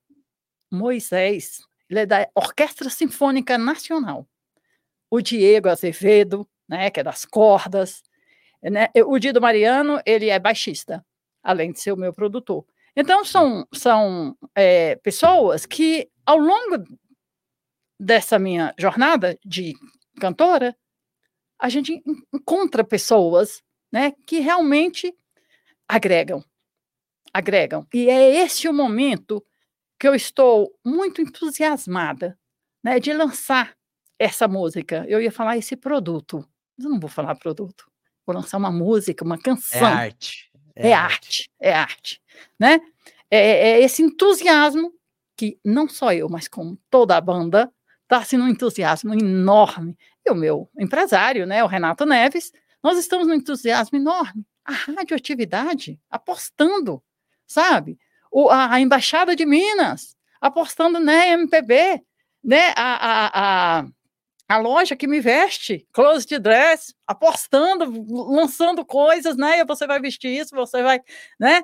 [0.70, 4.26] Moisés, ele é da Orquestra Sinfônica Nacional.
[5.10, 8.02] O Diego Azevedo, né, que é das cordas.
[8.62, 8.88] Né?
[9.04, 11.04] O Dido Mariano, ele é baixista,
[11.42, 12.64] além de ser o meu produtor.
[12.96, 16.84] Então, são, são é, pessoas que, ao longo
[17.98, 19.74] dessa minha jornada de
[20.18, 20.76] cantora,
[21.58, 23.62] a gente encontra pessoas
[23.92, 25.14] né, que realmente
[25.86, 26.42] agregam.
[27.32, 27.86] Agregam.
[27.92, 29.44] E é esse o momento
[29.98, 32.38] que eu estou muito entusiasmada
[32.82, 33.76] né, de lançar
[34.18, 35.04] essa música.
[35.06, 36.44] Eu ia falar esse produto.
[36.78, 37.90] Eu não vou falar produto.
[38.26, 39.86] Vou lançar uma música, uma canção.
[39.86, 40.49] É arte.
[40.74, 41.14] É, é arte.
[41.14, 41.50] arte.
[41.60, 42.22] É arte.
[42.58, 42.80] Né?
[43.30, 44.92] É, é esse entusiasmo
[45.36, 49.96] que não só eu, mas como toda a banda, está sendo um entusiasmo enorme.
[50.26, 52.52] E o meu empresário, né, o Renato Neves,
[52.82, 54.44] nós estamos num entusiasmo enorme.
[54.64, 57.02] A radioatividade apostando,
[57.46, 57.98] sabe?
[58.30, 62.02] O, a, a, Embaixada de Minas apostando na né, MPB,
[62.44, 62.74] né?
[62.76, 63.30] A, a,
[63.78, 63.86] a,
[64.50, 69.60] a loja que me veste, Closet Dress, apostando, lançando coisas, né?
[69.60, 71.00] E você vai vestir isso, você vai,
[71.38, 71.62] né?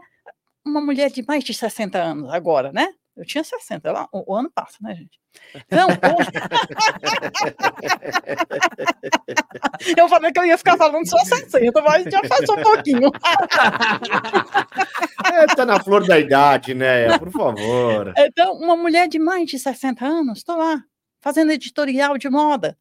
[0.64, 2.86] Uma mulher de mais de 60 anos agora, né?
[3.16, 5.18] Eu tinha 60, lá, o, o ano passa, né, gente?
[5.52, 5.88] Então,
[9.98, 13.10] eu falei que eu ia ficar falando só 60, mas já passou um pouquinho.
[15.34, 17.18] é, tá na flor da idade, né?
[17.18, 18.14] Por favor.
[18.16, 20.84] Então, uma mulher de mais de 60 anos, estou lá,
[21.26, 22.78] fazendo editorial de moda,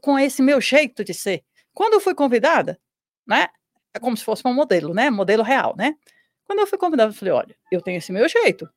[0.00, 1.42] com esse meu jeito de ser.
[1.74, 2.78] Quando eu fui convidada,
[3.26, 3.48] né?
[3.92, 5.10] É como se fosse um modelo, né?
[5.10, 5.96] Modelo real, né?
[6.44, 8.70] Quando eu fui convidada, eu falei: olha, eu tenho esse meu jeito.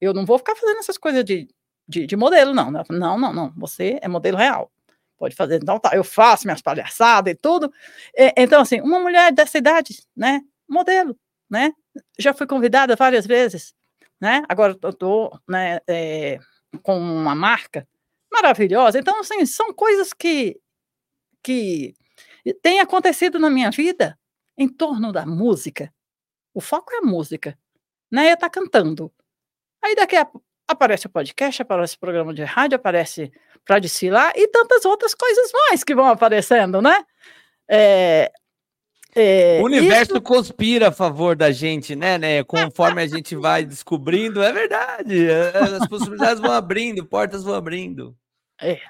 [0.00, 1.46] Eu não vou ficar fazendo essas coisas de,
[1.86, 2.72] de, de modelo, não.
[2.72, 3.52] Não, não, não.
[3.56, 4.68] Você é modelo real.
[5.16, 5.62] Pode fazer.
[5.62, 7.72] Então, tá, eu faço minhas palhaçadas e tudo.
[8.16, 10.40] E, então, assim, uma mulher dessa idade, né?
[10.68, 11.16] Modelo,
[11.48, 11.70] né?
[12.18, 13.72] Já fui convidada várias vezes,
[14.20, 14.42] né?
[14.48, 16.40] Agora eu tô, né, é,
[16.82, 17.86] com uma marca
[18.34, 18.98] maravilhosa.
[18.98, 20.60] Então, assim, são coisas que,
[21.42, 21.94] que
[22.62, 24.18] têm acontecido na minha vida
[24.58, 25.92] em torno da música.
[26.52, 27.58] O foco é a música,
[28.10, 28.32] né?
[28.32, 29.12] Eu tá cantando.
[29.82, 30.28] Aí daqui a
[30.66, 33.30] aparece o podcast, aparece o programa de rádio, aparece
[33.64, 37.04] para desfilar e tantas outras coisas mais que vão aparecendo, né?
[37.68, 38.32] É,
[39.16, 40.22] é, o universo isso...
[40.22, 42.42] conspira a favor da gente, né, né?
[42.42, 45.28] Conforme a gente vai descobrindo, é verdade.
[45.28, 48.16] É, as possibilidades vão abrindo, portas vão abrindo.
[48.64, 48.80] É.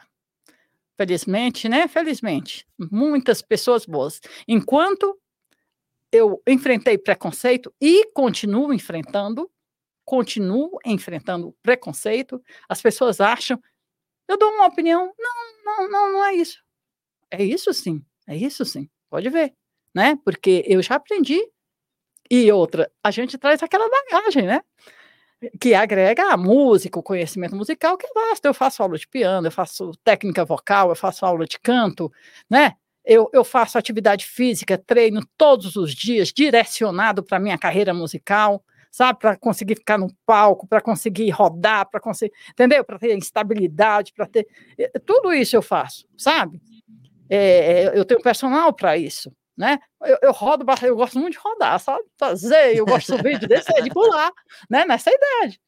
[0.96, 1.88] Felizmente, né?
[1.88, 2.64] Felizmente.
[2.78, 4.20] Muitas pessoas boas.
[4.46, 5.18] Enquanto
[6.12, 9.50] eu enfrentei preconceito e continuo enfrentando,
[10.04, 13.60] continuo enfrentando preconceito, as pessoas acham,
[14.28, 16.62] eu dou uma opinião, não, não, não, não é isso.
[17.28, 19.52] É isso sim, é isso sim, pode ver,
[19.92, 20.16] né?
[20.24, 21.40] Porque eu já aprendi.
[22.30, 24.60] E outra, a gente traz aquela bagagem, né?
[25.60, 28.46] Que agrega a música, o conhecimento musical, que é vasto.
[28.46, 32.10] Eu faço aula de piano, eu faço técnica vocal, eu faço aula de canto,
[32.48, 32.74] né?
[33.04, 38.64] Eu, eu faço atividade física, treino todos os dias, direcionado para a minha carreira musical
[38.94, 39.18] sabe?
[39.18, 42.84] Para conseguir ficar no palco, para conseguir rodar, para conseguir, entendeu?
[42.84, 44.46] Para ter estabilidade, para ter.
[44.78, 46.62] Eh, tudo isso eu faço, sabe?
[47.28, 49.78] É, eu tenho personal para isso, né?
[50.02, 52.04] Eu, eu, rodo, eu gosto muito de rodar, sabe?
[52.18, 54.32] Fazer, eu gosto de subir, de descer, de pular,
[54.68, 54.84] né?
[54.84, 55.60] Nessa idade.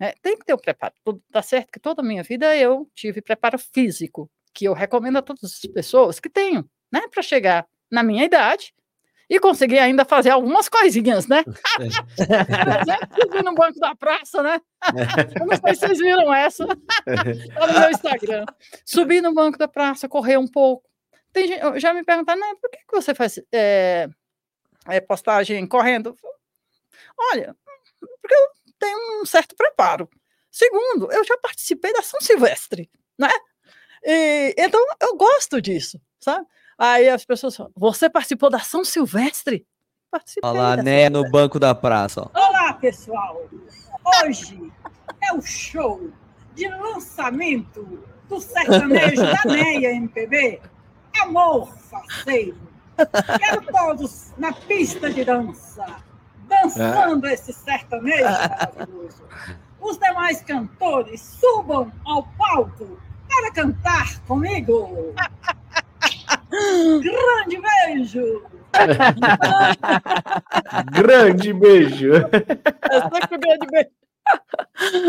[0.00, 0.94] É, tem que ter o preparo.
[1.30, 5.22] Tá certo que toda a minha vida eu tive preparo físico, que eu recomendo a
[5.22, 7.02] todas as pessoas que tenham, né?
[7.10, 8.74] Para chegar na minha idade
[9.32, 11.42] e consegui ainda fazer algumas coisinhas, né?
[13.18, 14.60] Subi no banco da praça, né?
[15.40, 16.66] Eu não sei se vocês viram essa.
[17.54, 18.44] Tá no meu Instagram.
[18.84, 20.91] Subi no banco da praça, correr um pouco.
[21.32, 24.08] Tem gente, já me perguntaram, né, por que, que você faz é,
[24.86, 26.14] é, postagem correndo?
[27.32, 27.56] Olha,
[28.20, 30.08] porque eu tenho um certo preparo.
[30.50, 33.30] Segundo, eu já participei da São Silvestre, né?
[34.04, 36.46] E, então, eu gosto disso, sabe?
[36.76, 39.66] Aí as pessoas falam, você participou da São Silvestre?
[40.10, 40.50] Participei.
[40.50, 42.20] Olha lá, né, no banco da praça.
[42.20, 42.30] Ó.
[42.38, 43.48] Olá, pessoal.
[44.22, 44.70] Hoje
[45.22, 46.10] é o show
[46.54, 50.60] de lançamento do sertanejo da NEA MPB,
[51.20, 52.56] Amor Faceiro.
[53.38, 55.84] Quero todos na pista de dança,
[56.48, 57.34] dançando é.
[57.34, 59.22] esse sertanejo maravilhoso.
[59.80, 62.98] os demais cantores subam ao palco
[63.28, 65.14] para cantar comigo.
[66.50, 68.42] Grande beijo!
[70.92, 72.12] grande beijo!
[73.30, 74.01] grande beijo!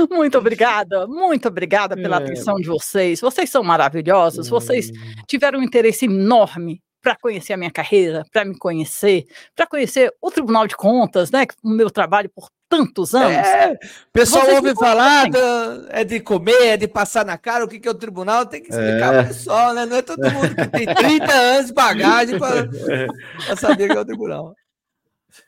[0.09, 2.23] Muito obrigada, muito obrigada pela é.
[2.23, 3.19] atenção de vocês.
[3.19, 5.23] Vocês são maravilhosos, vocês hum.
[5.27, 10.31] tiveram um interesse enorme para conhecer a minha carreira, para me conhecer, para conhecer o
[10.31, 11.45] Tribunal de Contas, né?
[11.61, 13.45] O meu trabalho por tantos anos.
[13.45, 17.65] É, o pessoal Vocês ouve falar, da, é de comer, é de passar na cara,
[17.65, 19.21] o que, que é o tribunal, tem que explicar é.
[19.21, 19.85] o pessoal, né?
[19.85, 22.67] Não é todo mundo que tem 30 anos de bagagem para
[23.57, 24.55] saber o que é o tribunal.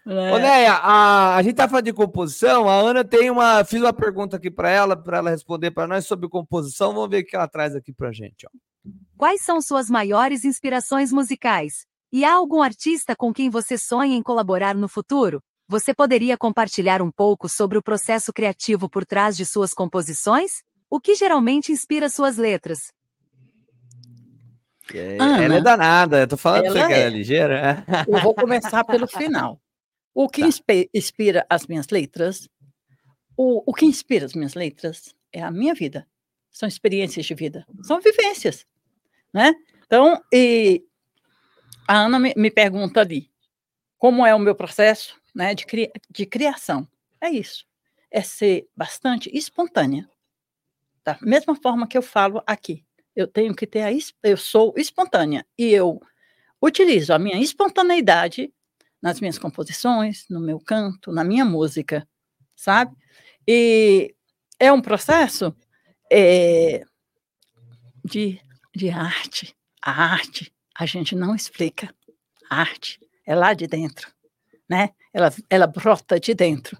[0.05, 0.31] É.
[0.31, 3.63] Ô, Neia, a, a gente tá falando de composição, a Ana tem uma.
[3.63, 6.93] Fiz uma pergunta aqui para ela, para ela responder para nós sobre composição.
[6.93, 8.47] Vamos ver o que ela traz aqui pra gente.
[8.47, 8.89] Ó.
[9.17, 11.85] Quais são suas maiores inspirações musicais?
[12.11, 15.41] E há algum artista com quem você sonha em colaborar no futuro?
[15.67, 20.63] Você poderia compartilhar um pouco sobre o processo criativo por trás de suas composições?
[20.89, 22.93] O que geralmente inspira suas letras?
[24.93, 27.83] É, Ana, ela é danada, eu tô falando você que ela é, é ligeira.
[28.07, 29.59] Eu vou começar pelo final.
[30.15, 30.73] O que tá.
[30.93, 32.47] inspira as minhas letras,
[33.35, 36.07] o, o que inspira as minhas letras é a minha vida.
[36.49, 38.65] São experiências de vida, são vivências,
[39.33, 39.53] né?
[39.85, 40.85] Então, e
[41.85, 43.29] a Ana me, me pergunta ali,
[43.97, 46.87] como é o meu processo né, de, cri, de criação?
[47.19, 47.65] É isso,
[48.09, 50.09] é ser bastante espontânea,
[51.03, 52.85] da mesma forma que eu falo aqui.
[53.13, 53.89] Eu tenho que ter a,
[54.23, 56.01] eu sou espontânea e eu
[56.61, 58.53] utilizo a minha espontaneidade
[59.05, 62.07] nas minhas composições, no meu canto, na minha música,
[62.55, 62.95] sabe?
[63.47, 64.15] E
[64.59, 65.55] é um processo
[66.11, 66.83] é,
[68.03, 68.41] de,
[68.75, 69.55] de arte.
[69.79, 71.93] A arte, a gente não explica.
[72.49, 74.11] A arte é lá de dentro,
[74.67, 74.89] né?
[75.13, 76.75] Ela, ela brota de dentro,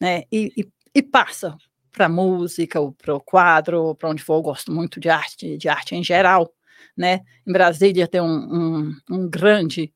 [0.00, 0.22] né?
[0.32, 1.58] E, e, e passa
[1.92, 4.36] para música, ou para o quadro, para onde for.
[4.36, 6.50] Eu gosto muito de arte, de arte em geral,
[6.96, 7.20] né?
[7.46, 9.92] Em Brasília tem um, um, um grande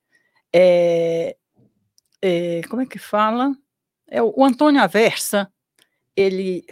[0.53, 1.39] é,
[2.23, 3.53] é, como é que fala?
[4.09, 5.51] É o, Antônio Aversa,
[6.17, 6.65] ele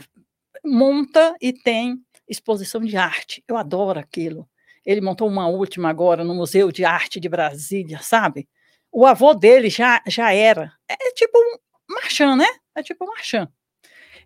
[0.65, 3.43] monta e tem exposição de arte.
[3.47, 4.49] Eu adoro aquilo.
[4.85, 8.49] Ele montou uma última agora no Museu de Arte de Brasília, sabe?
[8.91, 10.73] O avô dele já, já era.
[10.89, 12.47] É, é tipo um Marchand, né?
[12.75, 13.49] É tipo um Marchand.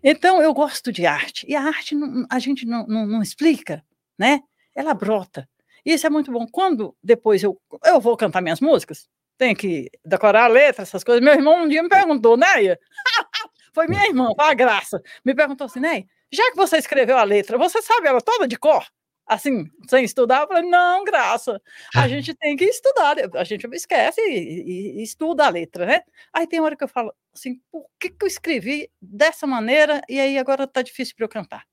[0.03, 1.45] Então, eu gosto de arte.
[1.47, 3.83] E a arte não, a gente não, não, não, explica,
[4.17, 4.41] né?
[4.75, 5.47] Ela brota.
[5.85, 6.45] E isso é muito bom.
[6.47, 9.07] Quando depois eu, eu vou cantar minhas músicas,
[9.37, 11.23] tem que decorar a letra, essas coisas.
[11.23, 12.79] Meu irmão um dia me perguntou, Neia,
[13.73, 17.57] foi minha irmã, a graça, me perguntou assim, Neia, já que você escreveu a letra,
[17.57, 18.85] você sabe ela toda de cor?
[19.25, 20.41] Assim, sem estudar?
[20.41, 21.61] Eu falei, não, graça,
[21.95, 26.01] a gente tem que estudar, a gente esquece e, e, e estuda a letra, né?
[26.33, 30.19] Aí tem hora que eu falo assim, por que, que eu escrevi dessa maneira e
[30.19, 31.63] aí agora tá difícil para eu cantar?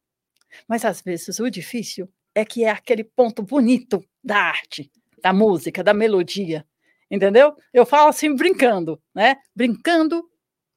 [0.68, 4.90] Mas às vezes o difícil é que é aquele ponto bonito da arte,
[5.22, 6.64] da música, da melodia,
[7.10, 7.54] entendeu?
[7.72, 9.36] Eu falo assim brincando, né?
[9.54, 10.22] Brincando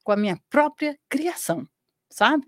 [0.02, 1.66] com a minha própria criação,
[2.10, 2.46] sabe?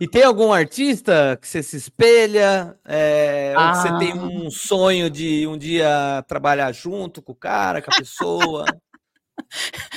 [0.00, 2.78] E tem algum artista que você se espelha?
[2.84, 3.66] É, ah.
[3.66, 4.22] Ou que você tem ah.
[4.22, 8.64] um sonho de um dia trabalhar junto com o cara, com a pessoa?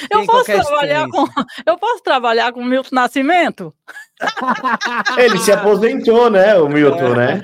[0.10, 1.26] Eu posso, trabalhar com,
[1.66, 3.74] eu posso trabalhar com Milton Nascimento?
[5.18, 7.42] Ele se aposentou, né, o Milton, né?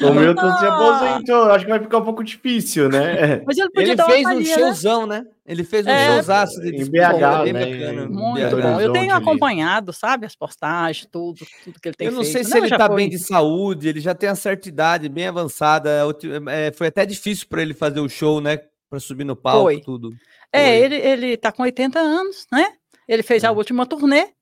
[0.00, 0.58] O Milton não.
[0.58, 1.50] se aposentou.
[1.50, 3.42] Acho que vai ficar um pouco difícil, né?
[3.44, 4.44] Mas ele, ele fez um né?
[4.44, 5.24] showzão, né?
[5.44, 8.06] Ele fez um é, showzaço de em BH, né?
[8.06, 8.80] Muito bom.
[8.80, 12.12] Eu tenho acompanhado, sabe, as postagens, tudo, tudo que ele tem feito.
[12.12, 12.96] Eu não sei se ele tá foi...
[12.96, 15.90] bem de saúde, ele já tem a certa idade, bem avançada.
[16.48, 18.60] É, foi até difícil para ele fazer o show, né?
[18.88, 19.80] Para subir no palco, foi.
[19.80, 20.12] tudo.
[20.52, 22.76] É, ele, ele tá com 80 anos, né?
[23.08, 23.58] Ele fez a uhum.
[23.58, 24.32] última turnê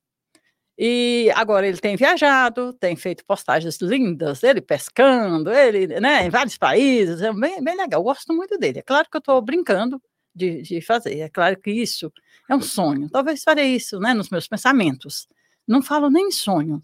[0.77, 6.57] e agora ele tem viajado, tem feito postagens lindas, ele pescando, ele, né, em vários
[6.57, 8.79] países, é bem, bem legal, eu gosto muito dele.
[8.79, 10.01] É claro que eu estou brincando
[10.33, 12.11] de, de fazer, é claro que isso
[12.49, 13.07] é um sonho.
[13.09, 15.27] Talvez farei isso, né, nos meus pensamentos.
[15.67, 16.83] Não falo nem sonho,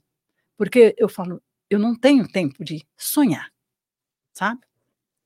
[0.56, 3.50] porque eu falo, eu não tenho tempo de sonhar,
[4.34, 4.62] sabe?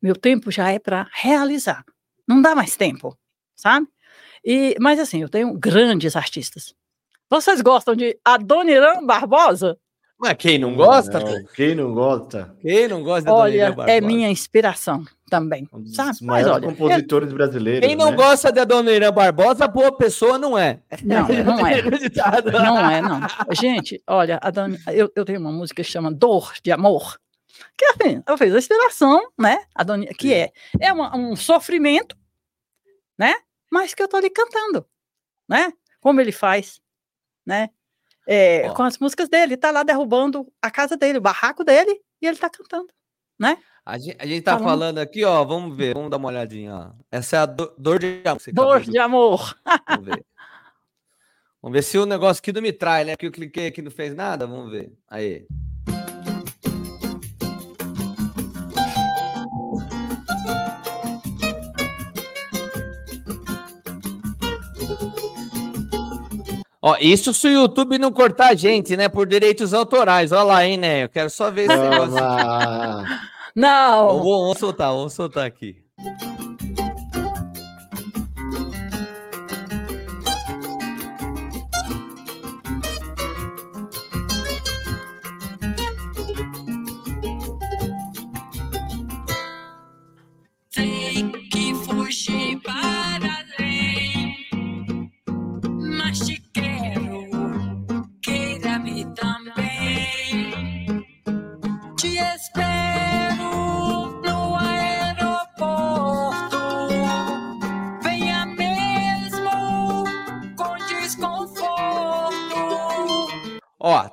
[0.01, 1.83] Meu tempo já é para realizar.
[2.27, 3.17] Não dá mais tempo,
[3.55, 3.87] sabe?
[4.43, 6.73] E, mas assim, eu tenho grandes artistas.
[7.29, 9.77] Vocês gostam de Adoniran Barbosa?
[10.19, 11.19] Mas quem não gosta?
[11.19, 12.55] Não, quem não gosta?
[12.61, 13.91] Quem não gosta de Olha, Barbosa?
[13.91, 15.67] é minha inspiração também.
[15.73, 16.17] Um dos sabe?
[16.21, 17.35] Mas olha, compositores eu...
[17.35, 17.85] brasileiros.
[17.85, 18.15] Quem não né?
[18.15, 20.79] gosta de Adoniran Barbosa, boa pessoa não é.
[21.03, 21.81] Não, não é.
[21.81, 23.19] não é, não.
[23.51, 24.77] Gente, olha, Don...
[24.93, 27.17] eu, eu tenho uma música que chama Dor de Amor.
[27.77, 29.65] Que assim, eu fiz a inspiração, né?
[29.75, 30.01] Adon...
[30.17, 32.17] Que é, é uma, um sofrimento,
[33.17, 33.33] né?
[33.71, 34.85] mas que eu estou ali cantando,
[35.49, 35.73] né?
[35.99, 36.79] Como ele faz,
[37.43, 37.69] né?
[38.27, 39.57] é, com as músicas dele.
[39.57, 42.89] Tá lá derrubando a casa dele, o barraco dele, e ele tá cantando,
[43.39, 43.57] né?
[43.85, 44.69] A gente, a gente tá falando.
[44.69, 46.91] falando aqui, ó, vamos ver, vamos dar uma olhadinha, ó.
[47.11, 48.41] Essa é a do, dor de amor.
[48.53, 49.57] Dor de amor.
[49.89, 50.25] Vamos ver.
[51.61, 53.13] vamos ver se o negócio aqui não me trai, né?
[53.13, 54.93] Porque eu cliquei aqui e não fez nada, vamos ver.
[55.09, 55.45] Aí.
[66.85, 69.07] Ó, isso se o YouTube não cortar a gente, né?
[69.07, 70.33] Por direitos autorais.
[70.33, 71.05] Olha lá, hein, né?
[71.05, 72.13] Eu quero só ver esse negócio.
[73.55, 74.07] Não!
[74.07, 75.77] Vamos, vamos soltar, vamos soltar aqui.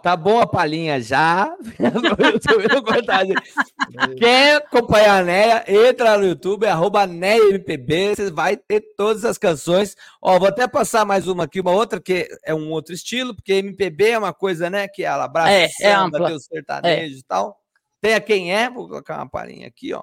[0.02, 1.54] Tá bom a palhinha já.
[4.18, 5.64] Quer acompanhar a Neia?
[5.66, 9.96] Entra no YouTube, arroba NeiaMPB, você vai ter todas as canções.
[10.20, 13.54] Ó, vou até passar mais uma aqui, uma outra que é um outro estilo, porque
[13.54, 16.28] MPB é uma coisa, né, que ela abraça é, é ampla.
[16.28, 17.18] tem o sertanejo é.
[17.18, 17.56] e tal.
[18.00, 20.02] Tem a quem é, vou colocar uma palhinha aqui, ó.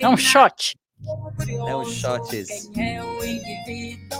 [0.00, 0.76] É um shot.
[1.66, 2.70] É um shot esse.
[2.72, 4.18] Quem é o indivíduo?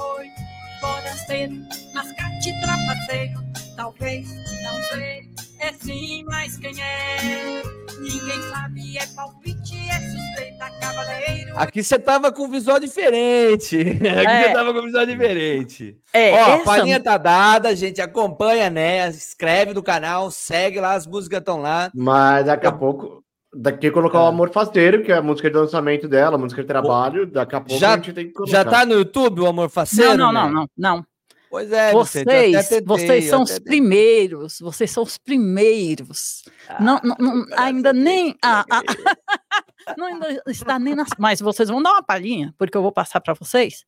[0.80, 1.50] Pode ser
[1.94, 4.28] mascate trapaceiro Talvez,
[4.62, 7.62] não sei, é sim, mas quem é?
[7.98, 11.52] Ninguém sabe, é palpite, é suspeita, cavaleiro.
[11.56, 13.78] Aqui você tava com visual diferente.
[13.98, 14.42] Aqui é.
[14.44, 15.96] você tava com visual diferente.
[16.12, 16.54] É, Ó, essa...
[16.54, 19.08] a palhinha tá dada, a gente acompanha, né?
[19.08, 21.90] Escreve no canal, segue lá, as músicas estão lá.
[21.94, 23.24] Mas daqui a pouco.
[23.56, 24.22] Daqui colocar é.
[24.22, 27.24] o Amor Faceiro, que é a música de lançamento dela, a música de trabalho.
[27.24, 28.52] Daqui a pouco já, a gente tem que colocar.
[28.52, 30.16] Já tá no YouTube o Amor Faceiro?
[30.16, 30.52] Não, não, né?
[30.52, 31.06] não, não, não.
[31.54, 36.42] Pois é, vocês, tentei, vocês são os primeiros, vocês são os primeiros.
[36.68, 38.34] Ah, não, não, não ainda nem.
[38.42, 38.82] Ah, ah,
[39.96, 41.10] não ainda está nem nas.
[41.16, 43.84] Mas vocês vão dar uma palhinha, porque eu vou passar para vocês.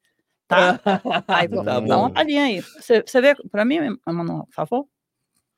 [0.47, 0.79] Tá?
[1.27, 2.61] Aí tá dar uma palhinha aí.
[2.61, 4.87] Você, você vê para mim, Manuel, por favor?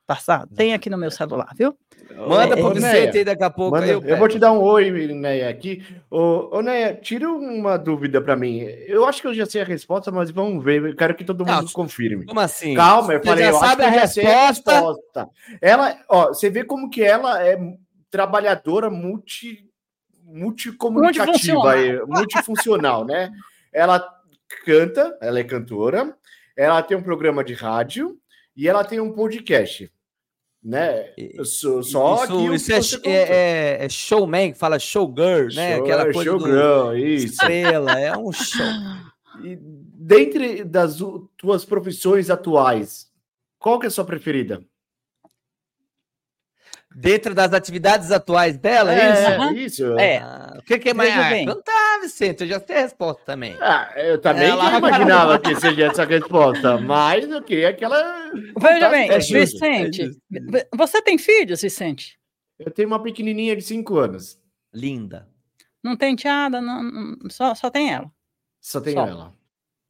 [0.08, 0.46] Passar.
[0.56, 1.76] Tem aqui no meu celular, viu?
[2.16, 3.76] Manda é, pro Vicente aí daqui a pouco.
[3.76, 5.84] Manda, eu, eu, vou te dar um oi, Neia, aqui.
[6.10, 8.60] Ô, ô Neia, tira uma dúvida para mim.
[8.86, 10.82] Eu acho que eu já sei a resposta, mas vamos ver.
[10.82, 12.24] Eu quero que todo mundo não, confirme.
[12.24, 12.72] Como assim?
[12.72, 14.30] Calma, eu falei, já eu sabe a resposta.
[14.30, 15.28] a resposta.
[15.60, 17.58] Ela, ó, você vê como que ela é
[18.10, 19.68] trabalhadora multi
[20.24, 23.30] multicomunicativa, multifuncional, né?
[23.70, 24.02] Ela
[24.64, 26.16] canta, ela é cantora,
[26.56, 28.16] ela tem um programa de rádio
[28.56, 29.92] e ela tem um podcast
[30.62, 31.12] né?
[31.44, 35.76] Só, isso, que isso é, é, é, é, showman, que fala showgirl, né?
[35.76, 36.96] Show, Aquela coisa showgirl, do...
[36.96, 37.26] isso.
[37.26, 38.66] Estrela, é um show.
[39.42, 40.98] E dentre das
[41.36, 43.08] tuas profissões atuais,
[43.58, 44.62] qual que é a sua preferida?
[47.00, 49.82] Dentro das atividades atuais dela, é, isso?
[49.84, 49.98] isso.
[50.00, 50.18] É.
[50.18, 51.10] Ah, o que, que é mais?
[51.16, 53.56] Ah, não tá, Vicente, eu já sei a resposta também.
[53.60, 54.76] Ah, eu também ela...
[54.78, 58.32] imaginava que seria essa resposta, mas eu queria que ela.
[58.60, 62.18] Veja tá, bem, é Vicente, é você tem filhos, Vicente?
[62.58, 64.36] Eu tenho uma pequenininha de 5 anos.
[64.74, 65.28] Linda.
[65.80, 68.10] Não tem tiada, não, só, só tem ela.
[68.60, 69.37] Só tem ela.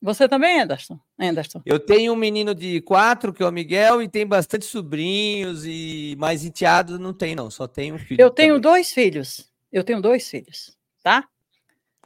[0.01, 0.99] Você também, Anderson?
[1.19, 1.61] Anderson?
[1.67, 6.15] Eu tenho um menino de quatro, que é o Miguel, e tem bastante sobrinhos, e
[6.19, 7.51] mais enteados não tem, não.
[7.51, 8.21] Só tenho um filho.
[8.21, 8.63] Eu tenho também.
[8.63, 9.51] dois filhos.
[9.73, 11.29] Eu tenho dois filhos, tá?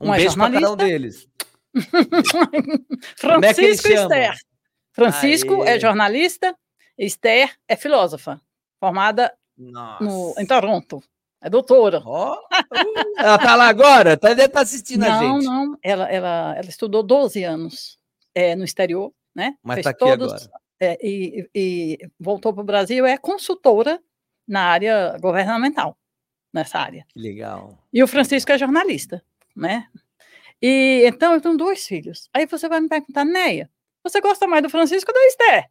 [0.01, 1.29] Um, um é beijo é para cada um deles.
[3.17, 4.37] Francisco é e Esther.
[4.93, 5.77] Francisco Aê.
[5.77, 6.57] é jornalista,
[6.99, 8.41] Esther é filósofa,
[8.81, 11.03] formada no, em Toronto.
[11.43, 12.01] É doutora.
[12.07, 12.39] Oh, uh,
[13.19, 14.17] ela tá lá agora?
[14.17, 15.45] Tá, deve estar tá assistindo não, a gente.
[15.45, 15.79] Não, não.
[15.83, 17.99] Ela, ela, ela estudou 12 anos
[18.33, 19.57] é, no exterior, né?
[19.61, 20.51] Mas está aqui todos, agora.
[20.81, 24.01] É, e, e, voltou para o Brasil, é consultora
[24.47, 25.99] na área governamental,
[26.53, 27.05] nessa área.
[27.09, 27.77] Que legal.
[27.93, 29.21] E o Francisco é jornalista,
[29.55, 29.89] né?
[30.61, 32.31] E então eu tenho dois filhos.
[32.33, 33.69] Aí você vai me perguntar, Neia,
[34.05, 35.71] você gosta mais do Francisco ou da Esther?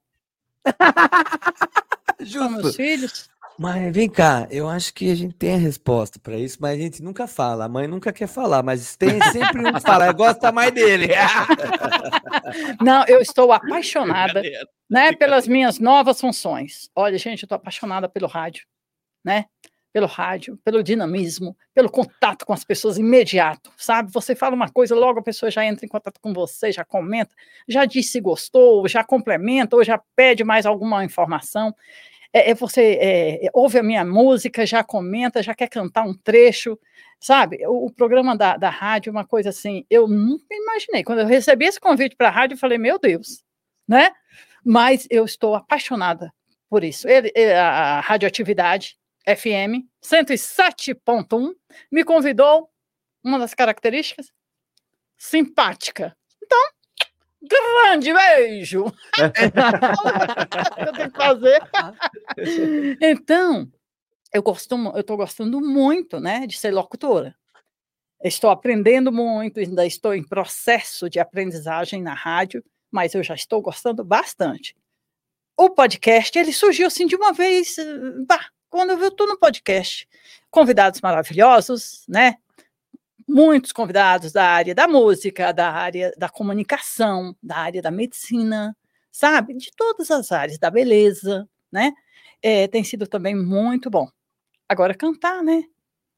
[2.19, 2.39] Justo.
[2.51, 3.30] São meus filhos.
[3.61, 6.81] Mas vem cá, eu acho que a gente tem a resposta para isso, mas a
[6.81, 7.65] gente nunca fala.
[7.65, 11.09] A mãe nunca quer falar, mas tem sempre um que fala, gosta mais dele.
[12.81, 14.41] Não, eu estou apaixonada,
[14.89, 16.89] né, pelas minhas novas funções.
[16.95, 18.65] Olha, gente, eu estou apaixonada pelo rádio,
[19.23, 19.45] né?
[19.93, 24.09] pelo rádio, pelo dinamismo, pelo contato com as pessoas imediato, sabe?
[24.13, 27.35] Você fala uma coisa, logo a pessoa já entra em contato com você, já comenta,
[27.67, 31.75] já diz se gostou, já complementa, ou já pede mais alguma informação.
[32.33, 36.77] É, é você é, ouve a minha música, já comenta, já quer cantar um trecho,
[37.19, 37.65] sabe?
[37.67, 41.03] O, o programa da, da rádio, é uma coisa assim, eu nunca imaginei.
[41.03, 43.43] Quando eu recebi esse convite para a rádio, eu falei, meu Deus,
[43.87, 44.11] né?
[44.63, 46.31] Mas eu estou apaixonada
[46.69, 47.07] por isso.
[47.07, 51.53] Ele, a radioatividade FM 107.1
[51.91, 52.69] me convidou,
[53.23, 54.31] uma das características,
[55.17, 56.15] simpática.
[56.43, 56.59] Então,
[57.41, 58.85] grande beijo!
[60.77, 61.61] eu tenho que fazer.
[63.01, 63.71] então,
[64.33, 67.35] eu costumo, eu estou gostando muito, né, de ser locutora.
[68.23, 73.61] Estou aprendendo muito, ainda estou em processo de aprendizagem na rádio, mas eu já estou
[73.61, 74.75] gostando bastante.
[75.57, 77.75] O podcast, ele surgiu assim de uma vez,
[78.27, 80.07] bah, quando eu estou no podcast.
[80.49, 82.37] Convidados maravilhosos, né?
[83.27, 88.75] Muitos convidados da área da música, da área da comunicação, da área da medicina,
[89.11, 89.55] sabe?
[89.55, 91.91] De todas as áreas, da beleza, né?
[92.41, 94.09] É, tem sido também muito bom.
[94.67, 95.63] Agora, cantar, né?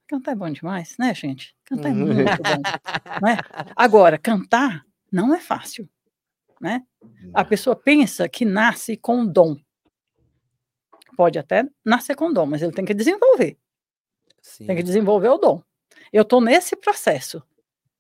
[0.08, 1.56] Cantar é bom demais, né, gente?
[1.66, 3.26] Cantar é muito bom.
[3.26, 3.38] Né?
[3.76, 5.90] Agora, cantar não é fácil,
[6.62, 6.84] né?
[7.34, 9.58] A pessoa pensa que nasce com dom.
[11.16, 13.58] Pode até nascer com dom, mas ele tem que desenvolver.
[14.42, 14.66] Sim.
[14.66, 15.64] Tem que desenvolver o dom.
[16.14, 17.42] Eu estou nesse processo,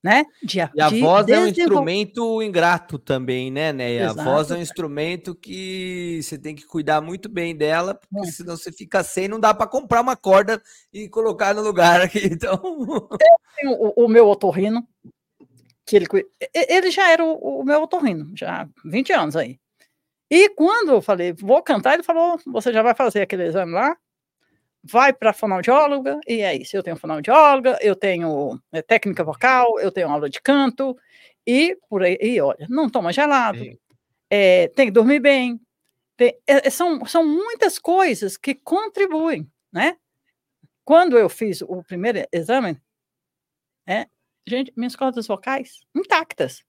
[0.03, 0.24] né?
[0.43, 4.05] De, e a de voz é um instrumento ingrato também, né, né?
[4.05, 8.32] A voz é um instrumento que você tem que cuidar muito bem dela, porque é.
[8.32, 10.61] senão você fica sem, não dá para comprar uma corda
[10.93, 12.20] e colocar no lugar aqui.
[12.34, 13.18] Então, eu
[13.57, 14.88] tenho o, o meu otorrino,
[15.86, 16.07] que ele,
[16.53, 19.59] ele já era o, o meu otorrino, já há 20 anos aí.
[20.30, 23.95] E quando eu falei, vou cantar, ele falou: você já vai fazer aquele exame lá,
[24.84, 26.75] vai para a fonoaudióloga, e é isso.
[26.75, 30.97] Eu tenho fonoaudióloga, eu tenho é, técnica vocal, eu tenho aula de canto,
[31.47, 33.63] e por aí, e olha, não toma gelado,
[34.29, 35.59] é, tem que dormir bem.
[36.17, 39.97] Tem, é, são, são muitas coisas que contribuem, né?
[40.86, 42.77] Quando eu fiz o primeiro exame,
[43.88, 44.07] é,
[44.45, 46.63] gente, minhas cordas vocais intactas.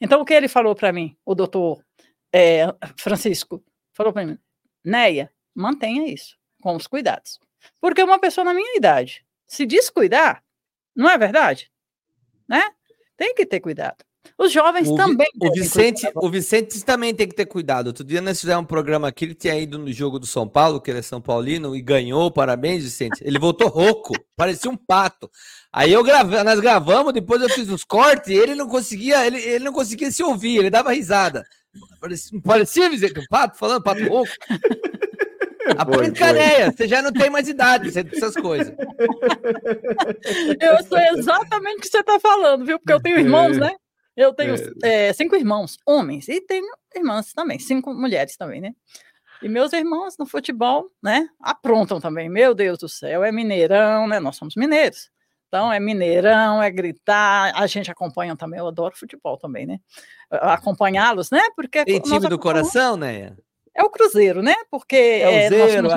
[0.00, 1.84] Então, o que ele falou para mim, o doutor
[2.32, 2.66] é,
[2.98, 4.38] Francisco falou para mim,
[4.84, 7.38] Neia, mantenha isso, com os cuidados.
[7.80, 10.42] Porque uma pessoa na minha idade, se descuidar,
[10.96, 11.70] não é verdade?
[12.48, 12.62] Né?
[13.16, 13.96] Tem que ter cuidado.
[14.38, 15.28] Os jovens o, também.
[15.40, 17.88] O Vicente, o Vicente também tem que ter cuidado.
[17.88, 20.80] Outro dia nós fizemos um programa aqui, ele tinha ido no jogo do São Paulo,
[20.80, 22.30] que ele é São Paulino, e ganhou.
[22.30, 23.22] Parabéns, Vicente.
[23.22, 25.28] Ele voltou rouco, parecia um pato.
[25.72, 29.38] Aí eu gravei, nós gravamos, depois eu fiz os cortes, e ele não conseguia, ele,
[29.38, 31.44] ele não conseguia se ouvir, ele dava risada.
[32.00, 34.30] Parecia, parecia Vicente, um pato falando, pato rouco.
[35.76, 38.74] Aprende caneia, você já não tem mais idade, essas coisas.
[40.60, 42.78] Eu sei exatamente o que você está falando, viu?
[42.78, 43.74] Porque eu tenho irmãos, né?
[44.16, 45.08] Eu tenho é.
[45.08, 48.72] É, cinco irmãos, homens, e tenho irmãs também, cinco mulheres também, né?
[49.42, 52.28] E meus irmãos no futebol, né, aprontam também.
[52.28, 54.20] Meu Deus do céu, é mineirão, né?
[54.20, 55.10] Nós somos mineiros.
[55.48, 57.52] Então é mineirão, é gritar.
[57.54, 59.78] A gente acompanha também, eu adoro futebol também, né?
[60.30, 61.42] Acompanhá-los, né?
[61.56, 63.34] Porque tem time do coração, né?
[63.74, 64.54] É o Cruzeiro, né?
[64.70, 65.90] Porque é, o Zero,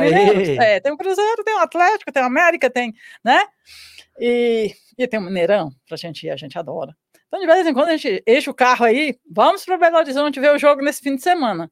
[0.62, 3.44] é, tem o Cruzeiro, tem o Atlético, tem o América, tem, né?
[4.20, 6.96] E, e tem o Mineirão, pra gente ir, a gente adora.
[7.28, 10.40] Então, de vez em quando, a gente enche o carro aí, vamos para Belo Horizonte
[10.40, 11.70] ver o jogo nesse fim de semana.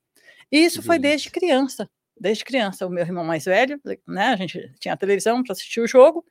[0.52, 1.90] E isso foi desde criança.
[2.20, 4.28] Desde criança, o meu irmão mais velho, né?
[4.28, 6.26] A gente tinha a televisão para assistir o jogo,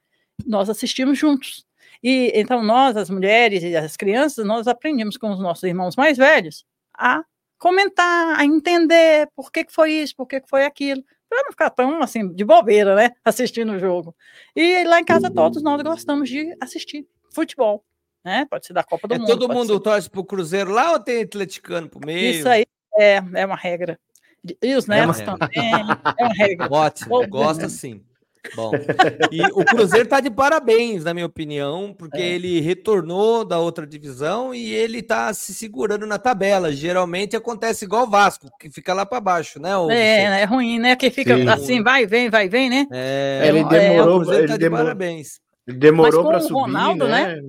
[0.47, 1.67] nós assistimos juntos.
[2.03, 6.19] E então nós, as mulheres e as crianças, nós aprendemos com os nossos irmãos mais
[6.19, 6.65] velhos
[6.97, 7.25] a
[7.63, 11.53] comentar, a entender por que, que foi isso, por que, que foi aquilo, para não
[11.53, 13.13] ficar tão assim de bobeira, né?
[13.25, 14.13] Assistindo o jogo.
[14.57, 17.85] E lá em casa todos nós gostamos de assistir futebol
[18.25, 18.47] né?
[18.49, 19.27] Pode ser da Copa do é, Mundo.
[19.27, 19.81] Todo mundo ser...
[19.81, 22.35] torce pro Cruzeiro lá ou tem atleticano pro meio?
[22.35, 22.65] Isso aí
[22.97, 23.99] é, é uma regra.
[24.61, 25.73] E os netos é também,
[26.19, 26.69] é uma regra.
[26.71, 28.05] Ótimo, gosta sim.
[28.57, 28.73] Bom,
[29.31, 32.29] e o Cruzeiro tá de parabéns, na minha opinião, porque é.
[32.35, 36.73] ele retornou da outra divisão e ele tá se segurando na tabela.
[36.73, 39.71] Geralmente acontece igual o Vasco, que fica lá para baixo, né?
[39.91, 40.97] É, é ruim, né?
[40.97, 41.49] Que fica Sim.
[41.49, 42.87] assim, vai, vem, vai, vem, né?
[42.91, 45.41] É, ele demorou, é, o Cruzeiro ele tá de demorou, parabéns.
[45.67, 47.37] Ele demorou para subir, Ronaldo, né?
[47.37, 47.43] né?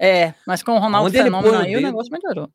[0.00, 2.48] É, mas com o Ronaldo Onde Fenômeno aí, o, o negócio melhorou.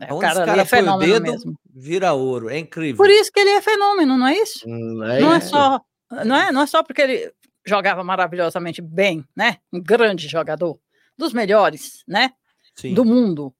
[0.00, 1.54] É, o cara, cara é fenômeno dedo, mesmo.
[1.72, 2.96] Vira ouro, é incrível.
[2.96, 4.64] Por isso que ele é fenômeno, não é isso?
[4.66, 5.80] Hum, é não é só,
[6.10, 7.32] não é, não é só porque ele
[7.66, 9.58] jogava maravilhosamente bem, né?
[9.72, 10.78] Um grande jogador,
[11.16, 12.30] dos melhores, né?
[12.74, 12.94] Sim.
[12.94, 13.54] Do mundo.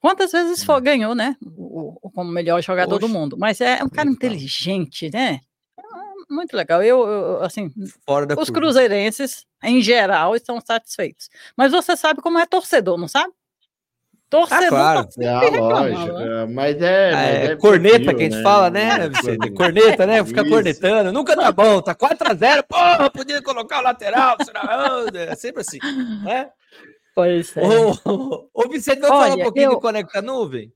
[0.00, 0.82] Quantas vezes foi, hum.
[0.82, 1.36] ganhou, né?
[1.42, 3.06] O, o, como melhor jogador Oxe.
[3.06, 3.36] do mundo.
[3.36, 5.40] Mas é um cara inteligente, né?
[6.30, 6.82] muito legal.
[6.82, 7.70] Eu, eu assim,
[8.06, 8.60] Fora da os curva.
[8.60, 11.28] cruzeirenses, em geral, estão satisfeitos.
[11.56, 13.32] Mas você sabe como é torcedor, não sabe?
[14.30, 15.08] Torcedor ah, claro.
[15.08, 16.18] Tá é, lógico.
[16.18, 16.46] Né?
[16.46, 18.42] Mas é, ah, é, é corneta perfil, que a gente né?
[18.42, 18.88] fala, né?
[19.06, 20.24] É, corneta, né?
[20.24, 20.50] Fica Isso.
[20.50, 21.12] cornetando.
[21.12, 22.64] Nunca tá bom, tá 4x0.
[22.68, 24.36] Porra, podia colocar o lateral.
[25.14, 25.78] É sempre assim,
[26.24, 26.50] né?
[27.14, 27.62] Pois é.
[27.66, 29.70] Ô, ô, Vicente, vamos Olha, falar um pouquinho eu...
[29.70, 30.72] do Conecta Nuvem?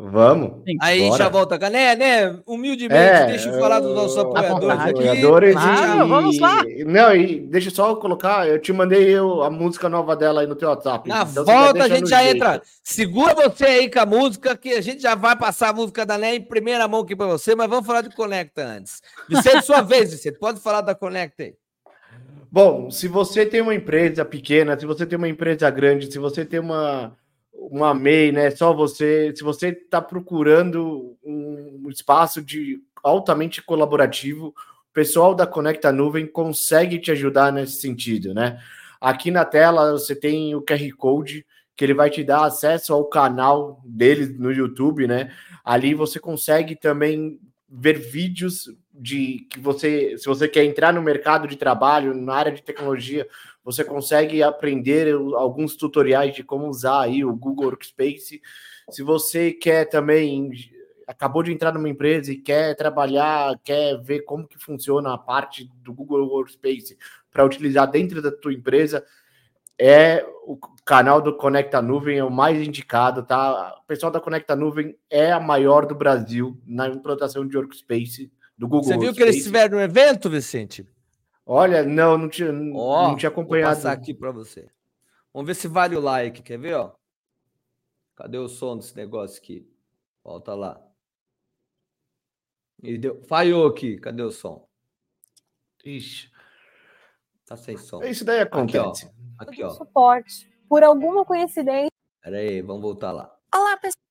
[0.00, 0.62] Vamos.
[0.80, 1.18] Aí bora.
[1.18, 1.96] já volta, né?
[1.96, 2.38] né?
[2.46, 4.90] Humildemente, é, deixa eu falar dos nossos apoiadores aqui.
[4.90, 6.08] Apoiadores claro, e...
[6.08, 6.62] vamos lá.
[6.86, 10.46] Não, e deixa eu só colocar, eu te mandei eu, a música nova dela aí
[10.46, 11.08] no teu WhatsApp.
[11.08, 12.36] Na então volta a gente já jeito.
[12.36, 12.62] entra.
[12.80, 16.16] Segura você aí com a música, que a gente já vai passar a música da
[16.16, 19.02] Né em primeira mão aqui para você, mas vamos falar de Conecta antes.
[19.28, 21.54] Vicente, sua vez, Vicente, pode falar da Conecta aí.
[22.48, 26.44] Bom, se você tem uma empresa pequena, se você tem uma empresa grande, se você
[26.44, 27.16] tem uma
[27.58, 28.50] uma MEI, né?
[28.50, 35.90] Só você, se você está procurando um espaço de altamente colaborativo, o pessoal da Conecta
[35.90, 38.60] Nuvem consegue te ajudar nesse sentido, né?
[39.00, 41.44] Aqui na tela você tem o QR Code
[41.76, 45.32] que ele vai te dar acesso ao canal deles no YouTube, né?
[45.64, 47.38] Ali você consegue também
[47.68, 52.50] ver vídeos de que você, se você quer entrar no mercado de trabalho, na área
[52.50, 53.28] de tecnologia,
[53.68, 58.40] você consegue aprender alguns tutoriais de como usar aí o Google Workspace.
[58.90, 60.50] Se você quer também
[61.06, 65.70] acabou de entrar numa empresa e quer trabalhar, quer ver como que funciona a parte
[65.82, 66.96] do Google Workspace
[67.30, 69.04] para utilizar dentro da tua empresa,
[69.78, 73.76] é o canal do Conecta Nuvem é o mais indicado, tá?
[73.82, 78.66] O pessoal da Conecta Nuvem é a maior do Brasil na implantação de Workspace do
[78.66, 78.84] Google.
[78.84, 79.16] Você viu Workspace.
[79.16, 80.86] que eles estiveram no evento, Vicente?
[81.50, 83.74] Olha, não, não tinha, oh, não tinha acompanhado.
[83.74, 84.70] Vou passar aqui para você.
[85.32, 86.94] Vamos ver se vale o like, quer ver, ó?
[88.14, 89.66] Cadê o som desse negócio aqui?
[90.22, 90.78] Volta lá.
[92.82, 93.24] E deu...
[93.24, 94.68] Falhou aqui, cadê o som?
[95.82, 96.30] Ixi.
[97.46, 98.02] Tá sem som.
[98.02, 99.06] Isso daí acontece.
[99.06, 99.42] Aqui, ó.
[99.42, 99.70] Aqui, ó.
[99.70, 100.52] Suporte.
[100.68, 101.90] Por alguma coincidência.
[102.20, 103.34] Pera aí, vamos voltar lá.
[103.54, 104.02] Olá, pessoal.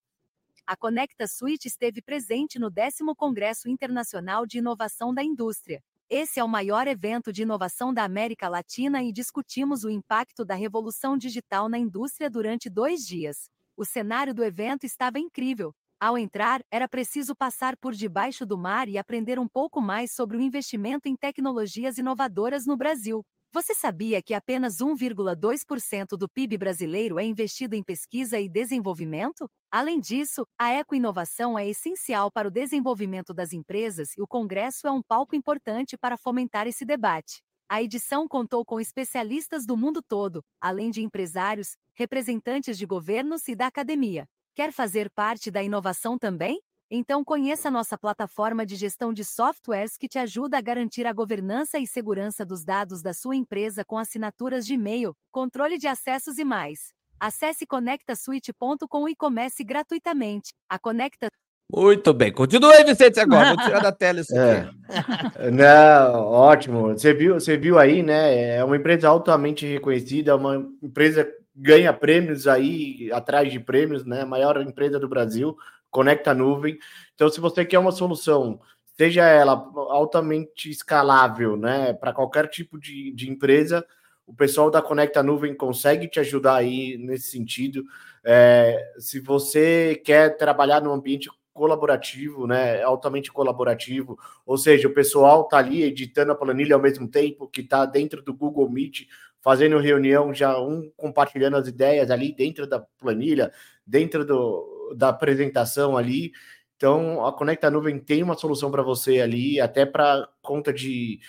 [0.66, 6.44] A Conecta Suite esteve presente no 10 Congresso Internacional de Inovação da Indústria, esse é
[6.44, 11.68] o maior evento de inovação da América Latina e discutimos o impacto da revolução digital
[11.70, 13.50] na indústria durante dois dias.
[13.76, 15.74] O cenário do evento estava incrível.
[16.00, 20.38] Ao entrar, era preciso passar por debaixo do mar e aprender um pouco mais sobre
[20.38, 23.24] o investimento em tecnologias inovadoras no Brasil.
[23.52, 29.50] Você sabia que apenas 1,2% do PIB brasileiro é investido em pesquisa e desenvolvimento?
[29.72, 34.92] Além disso, a ecoinovação é essencial para o desenvolvimento das empresas e o Congresso é
[34.92, 37.42] um palco importante para fomentar esse debate.
[37.70, 43.56] A edição contou com especialistas do mundo todo, além de empresários, representantes de governos e
[43.56, 44.28] da academia.
[44.56, 46.60] Quer fazer parte da inovação também?
[46.90, 51.78] Então conheça nossa plataforma de gestão de softwares que te ajuda a garantir a governança
[51.78, 56.46] e segurança dos dados da sua empresa com assinaturas de e-mail, controle de acessos e
[56.46, 56.94] mais.
[57.20, 60.54] Acesse conectasuite.com e comece gratuitamente.
[60.70, 61.28] A Conecta
[61.70, 63.54] muito bem, continue, Vicente, agora.
[63.54, 65.38] Vou tirar da tela isso aqui.
[65.38, 65.52] É.
[65.52, 66.94] Não, ótimo.
[66.94, 68.56] Você viu, você viu aí, né?
[68.56, 74.22] É uma empresa altamente reconhecida, uma empresa ganha prêmios aí, atrás de prêmios, né?
[74.22, 75.58] A maior empresa do Brasil
[75.98, 76.78] conecta a nuvem.
[77.16, 78.62] Então, se você quer uma solução,
[78.96, 79.54] seja ela
[79.90, 83.84] altamente escalável, né, para qualquer tipo de, de empresa,
[84.28, 87.84] o pessoal da Conecta Nuvem consegue te ajudar aí nesse sentido.
[88.24, 95.48] É, se você quer trabalhar num ambiente colaborativo, né, altamente colaborativo, ou seja, o pessoal
[95.48, 99.08] tá ali editando a planilha ao mesmo tempo que está dentro do Google Meet,
[99.42, 103.52] fazendo reunião, já um compartilhando as ideias ali dentro da planilha,
[103.84, 106.32] dentro do, da apresentação ali.
[106.76, 111.20] Então, a Conecta Nuvem tem uma solução para você ali, até para conta de,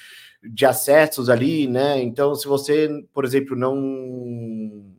[0.42, 2.00] de acessos ali, né?
[2.02, 4.97] Então, se você, por exemplo, não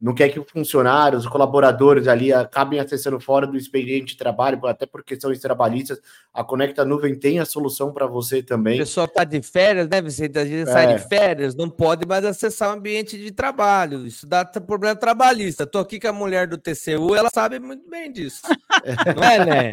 [0.00, 4.64] não quer que os funcionários, os colaboradores ali acabem acessando fora do expediente de trabalho,
[4.66, 6.00] até por questões trabalhistas,
[6.32, 8.76] a Conecta Nuvem tem a solução para você também.
[8.76, 10.38] O pessoal está de férias, né, Vicente?
[10.38, 10.72] A gente é.
[10.72, 14.06] sai de férias, não pode mais acessar o ambiente de trabalho.
[14.06, 15.64] Isso dá problema trabalhista.
[15.64, 18.42] Estou aqui com a mulher do TCU, ela sabe muito bem disso.
[19.16, 19.72] não é, né?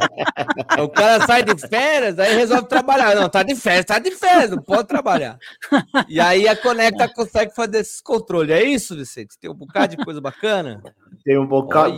[0.81, 3.15] O cara sai de férias, aí resolve trabalhar.
[3.15, 5.37] Não, tá de férias, tá de férias, não pode trabalhar.
[6.09, 8.55] E aí a Conecta consegue fazer esses controles.
[8.55, 9.37] É isso, Vicente?
[9.39, 10.81] Tem um bocado de coisa coisa bacana?
[11.23, 11.95] Tem um bocado,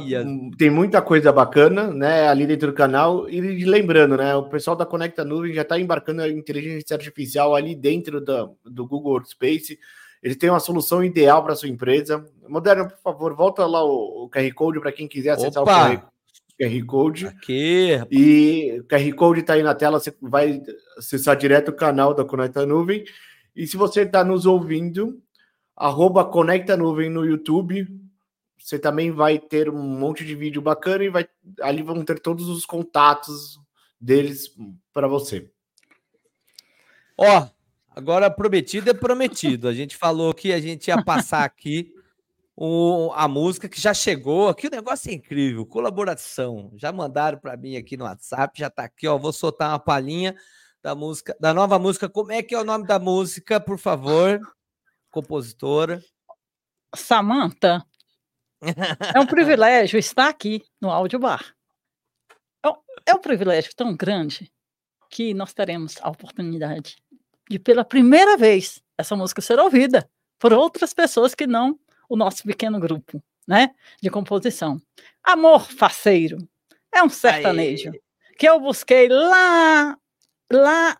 [0.57, 3.29] tem muita coisa bacana, né, ali dentro do canal.
[3.29, 7.75] E lembrando, né, o pessoal da Conecta Nuvem já está embarcando a inteligência artificial ali
[7.75, 9.77] dentro da, do Google Workspace.
[10.23, 12.25] Eles têm uma solução ideal para sua empresa.
[12.47, 15.71] Moderno, por favor, volta lá o, o QR Code para quem quiser acessar Opa!
[15.71, 16.01] o QR
[16.59, 17.27] QR Code.
[17.27, 17.99] Aqui.
[18.09, 20.59] E o QR Code está aí na tela, você vai
[20.97, 23.03] acessar direto o canal da Conecta Nuvem.
[23.55, 25.21] E se você está nos ouvindo,
[25.75, 27.87] arroba Conecta Nuvem no YouTube,
[28.57, 31.27] você também vai ter um monte de vídeo bacana e vai,
[31.61, 33.59] ali vão ter todos os contatos
[33.99, 34.53] deles
[34.93, 35.49] para você.
[37.17, 37.47] Ó,
[37.95, 39.67] agora prometido é prometido.
[39.67, 41.93] A gente falou que a gente ia passar aqui
[42.55, 44.49] o, a música que já chegou.
[44.49, 46.71] Aqui o negócio é incrível, colaboração.
[46.75, 49.17] Já mandaram para mim aqui no WhatsApp, já está aqui, ó.
[49.17, 50.35] Vou soltar uma palhinha
[50.81, 52.09] da música, da nova música.
[52.09, 54.39] Como é que é o nome da música, por favor?
[55.11, 56.03] Compositora.
[56.95, 57.85] Samantha.
[59.15, 61.55] É um privilégio estar aqui no Áudio Bar.
[62.65, 64.51] É, é um privilégio tão grande
[65.09, 66.97] que nós teremos a oportunidade
[67.49, 70.09] de, pela primeira vez, essa música ser ouvida
[70.39, 71.79] por outras pessoas que não
[72.09, 74.81] o nosso pequeno grupo, né, de composição.
[75.23, 76.37] Amor Faceiro
[76.93, 78.01] é um sertanejo Aê.
[78.37, 79.97] que eu busquei lá,
[80.51, 80.99] lá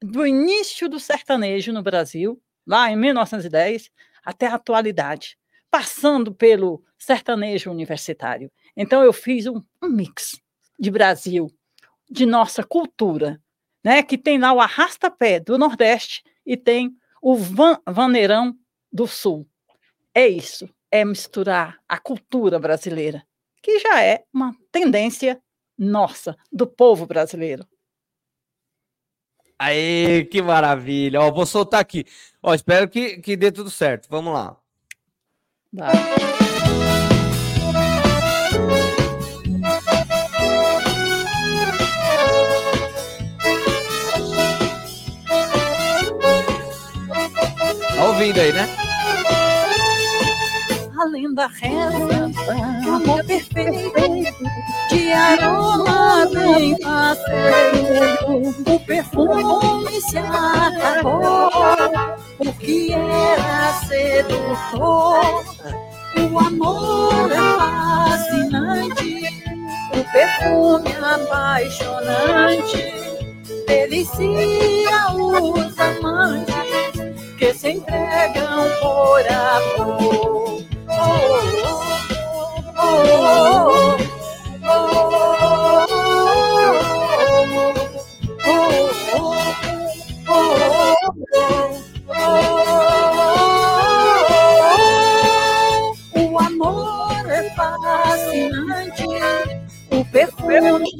[0.00, 3.90] do início do sertanejo no Brasil, lá em 1910,
[4.24, 5.38] até a atualidade,
[5.76, 8.50] passando pelo sertanejo universitário.
[8.74, 10.40] Então eu fiz um, um mix
[10.80, 11.50] de Brasil,
[12.10, 13.38] de nossa cultura,
[13.84, 18.56] né, que tem lá o arrasta-pé do Nordeste e tem o van, vaneirão
[18.90, 19.46] do Sul.
[20.14, 23.22] É isso, é misturar a cultura brasileira,
[23.62, 25.38] que já é uma tendência
[25.76, 27.66] nossa, do povo brasileiro.
[29.58, 31.20] Aí, que maravilha.
[31.20, 32.06] Ó, vou soltar aqui.
[32.42, 34.08] Ó, espero que, que dê tudo certo.
[34.08, 34.58] Vamos lá.
[35.72, 35.94] Vai.
[48.16, 48.85] ouvindo aí, né?
[51.06, 52.32] A lenda reza,
[52.92, 54.34] amor perfeito,
[54.90, 58.50] de aroma bem passeio.
[58.66, 61.48] O perfume se acabou,
[62.38, 65.44] porque era sedutor.
[66.32, 67.36] O amor é
[68.16, 69.44] fascinante,
[69.94, 72.92] o perfume apaixonante,
[73.68, 76.56] delicia os amantes
[77.38, 80.35] que se entregam por amor.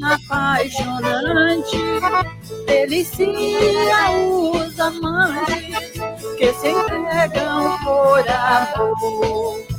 [0.07, 1.78] Apaixonante,
[2.66, 5.81] delicia os amantes
[6.39, 9.76] que se entregam por amor.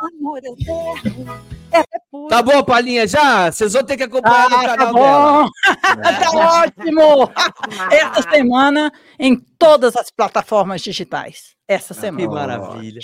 [0.00, 1.84] Amor eterno é
[2.28, 3.50] tá bom, Palinha, já?
[3.50, 5.50] Vocês vão ter que acompanhar ah, no canal tá bom.
[5.96, 6.18] dela.
[6.20, 7.32] tá ótimo!
[7.90, 11.56] Essa semana em todas as plataformas digitais.
[11.66, 12.26] Essa semana.
[12.26, 13.00] Que maravilha.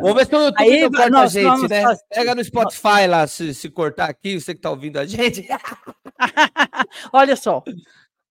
[0.00, 1.82] Vamos ver se o YouTube Aí, não corta a gente, né?
[1.82, 2.02] Fazer...
[2.08, 5.46] Pega no Spotify lá, se, se cortar aqui, você que tá ouvindo a gente.
[7.12, 7.62] Olha só.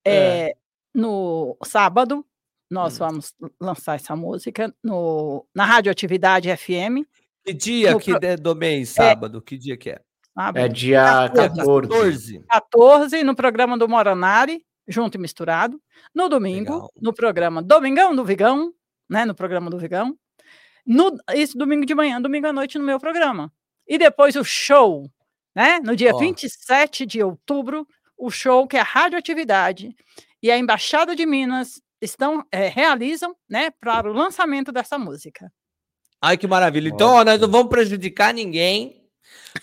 [0.06, 0.16] É.
[0.16, 0.54] É,
[0.94, 2.26] no sábado,
[2.70, 2.98] nós hum.
[3.00, 7.06] vamos lançar essa música no, na Radioatividade FM
[7.46, 8.38] que dia que pro...
[8.38, 9.38] do mês, é sábado?
[9.40, 9.42] É...
[9.42, 10.02] Que dia que é?
[10.56, 12.44] É dia 14.
[12.50, 13.24] 14.
[13.24, 15.80] no programa do Moranari, junto e misturado.
[16.14, 16.92] No domingo, Legal.
[17.00, 18.74] no programa Domingão do Vigão,
[19.10, 19.26] né?
[19.26, 20.18] No programa do Vigão.
[20.86, 23.52] No, isso domingo de manhã, domingo à noite no meu programa.
[23.88, 25.10] E depois o show,
[25.56, 25.80] né?
[25.80, 26.20] No dia oh.
[26.20, 27.88] 27 de outubro,
[28.18, 29.96] o show que é a Radioatividade
[30.42, 35.52] e a Embaixada de Minas estão é, realizam, né, para o lançamento dessa música.
[36.26, 36.88] Ai, que maravilha.
[36.88, 39.04] Então, ó, nós não vamos prejudicar ninguém,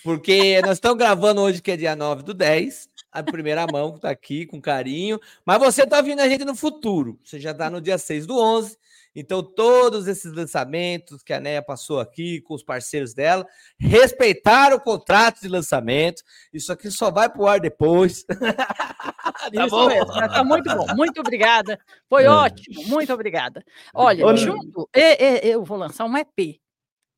[0.05, 3.97] porque nós estamos gravando hoje, que é dia 9 do 10, a primeira mão que
[3.97, 7.19] está aqui com carinho, mas você está ouvindo a gente no futuro.
[7.25, 8.77] Você já está no dia 6 do 11.
[9.15, 13.47] Então, todos esses lançamentos que a Neia passou aqui com os parceiros dela,
[13.79, 16.23] respeitaram o contrato de lançamento.
[16.53, 18.25] Isso aqui só vai para o ar depois.
[18.29, 19.89] tá Isso bom?
[19.89, 20.07] mesmo.
[20.07, 20.87] Tá muito bom.
[20.95, 21.79] Muito obrigada.
[22.09, 22.31] Foi é.
[22.31, 22.87] ótimo.
[22.87, 23.65] Muito obrigada.
[23.93, 24.37] Olha, Olha.
[24.37, 26.61] junto, eu vou lançar um EP,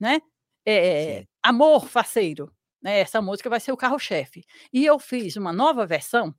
[0.00, 0.20] né?
[0.66, 2.50] É, Amor Faceiro.
[2.82, 3.00] Né?
[3.00, 4.44] Essa música vai ser o carro-chefe.
[4.72, 6.34] E eu fiz uma nova versão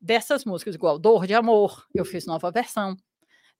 [0.00, 2.94] dessas músicas, igual Dor de Amor, eu fiz nova versão.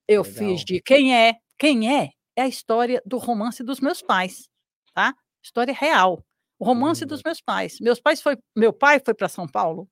[0.09, 0.39] Eu Legal.
[0.39, 1.37] fiz de Quem é?
[1.59, 2.11] Quem é?
[2.37, 4.49] É a história do romance dos meus pais,
[4.93, 5.15] tá?
[5.43, 6.25] História real.
[6.59, 7.79] O romance dos meus pais.
[7.81, 9.89] Meus pais foi, meu pai foi para São Paulo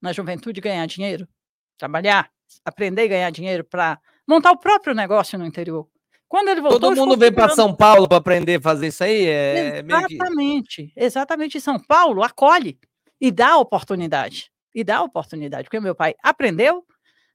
[0.00, 1.28] na juventude ganhar dinheiro,
[1.76, 2.30] trabalhar,
[2.64, 5.88] aprender a ganhar dinheiro para montar o próprio negócio no interior.
[6.28, 9.26] Quando ele voltou, todo mundo vem para São Paulo para aprender a fazer isso aí.
[9.26, 10.92] É exatamente, que...
[10.96, 11.60] exatamente.
[11.60, 12.78] São Paulo acolhe
[13.20, 16.86] e dá oportunidade e dá oportunidade, porque meu pai aprendeu,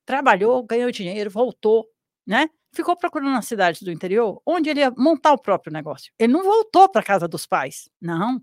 [0.05, 1.85] trabalhou, ganhou dinheiro, voltou,
[2.25, 2.49] né?
[2.73, 6.11] Ficou procurando na cidade do interior, onde ele ia montar o próprio negócio.
[6.19, 8.41] Ele não voltou para casa dos pais, não.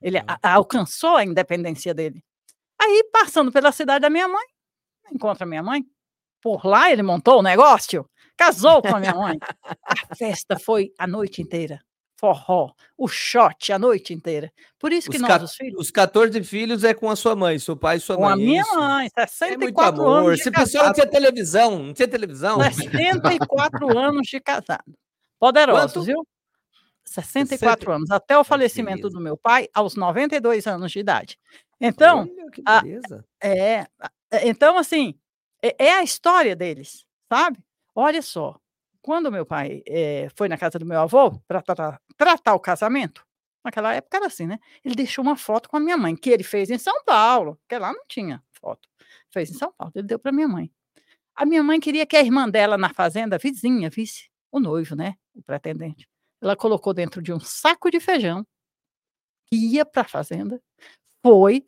[0.00, 2.22] Ele a, alcançou a independência dele.
[2.80, 4.46] Aí, passando pela cidade da minha mãe,
[5.12, 5.84] encontra minha mãe.
[6.42, 9.38] Por lá ele montou o negócio, casou com a minha mãe.
[9.84, 11.80] A festa foi a noite inteira
[12.20, 14.52] forró, o shot a noite inteira.
[14.78, 15.80] Por isso que os nós, os filhos.
[15.80, 18.30] Os 14 filhos é com a sua mãe, seu pai e sua com mãe.
[18.30, 18.76] Com a minha isso.
[18.76, 20.40] mãe, 64 é anos.
[20.40, 22.60] Esse pessoal não tinha televisão, não tinha televisão.
[22.62, 24.84] 64 anos de casado.
[25.38, 26.04] Poderosos, Quanto?
[26.04, 26.26] viu?
[27.06, 27.92] 64 60...
[27.96, 31.38] anos, até o falecimento do meu pai, aos 92 anos de idade.
[31.80, 32.28] Então,
[32.68, 32.86] Olha,
[33.40, 33.86] a, é,
[34.46, 35.18] então assim,
[35.62, 37.58] é, é a história deles, sabe?
[37.94, 38.60] Olha só,
[39.02, 43.24] quando meu pai é, foi na casa do meu avô para tratar, tratar o casamento,
[43.64, 44.58] naquela época era assim, né?
[44.84, 47.78] Ele deixou uma foto com a minha mãe, que ele fez em São Paulo, porque
[47.78, 48.88] lá não tinha foto.
[49.32, 50.70] Fez em São Paulo, ele deu para minha mãe.
[51.34, 55.14] A minha mãe queria que a irmã dela na fazenda, vizinha, visse o noivo, né?
[55.34, 56.08] O pretendente.
[56.42, 58.46] Ela colocou dentro de um saco de feijão,
[59.46, 60.60] que ia para a fazenda,
[61.24, 61.66] foi,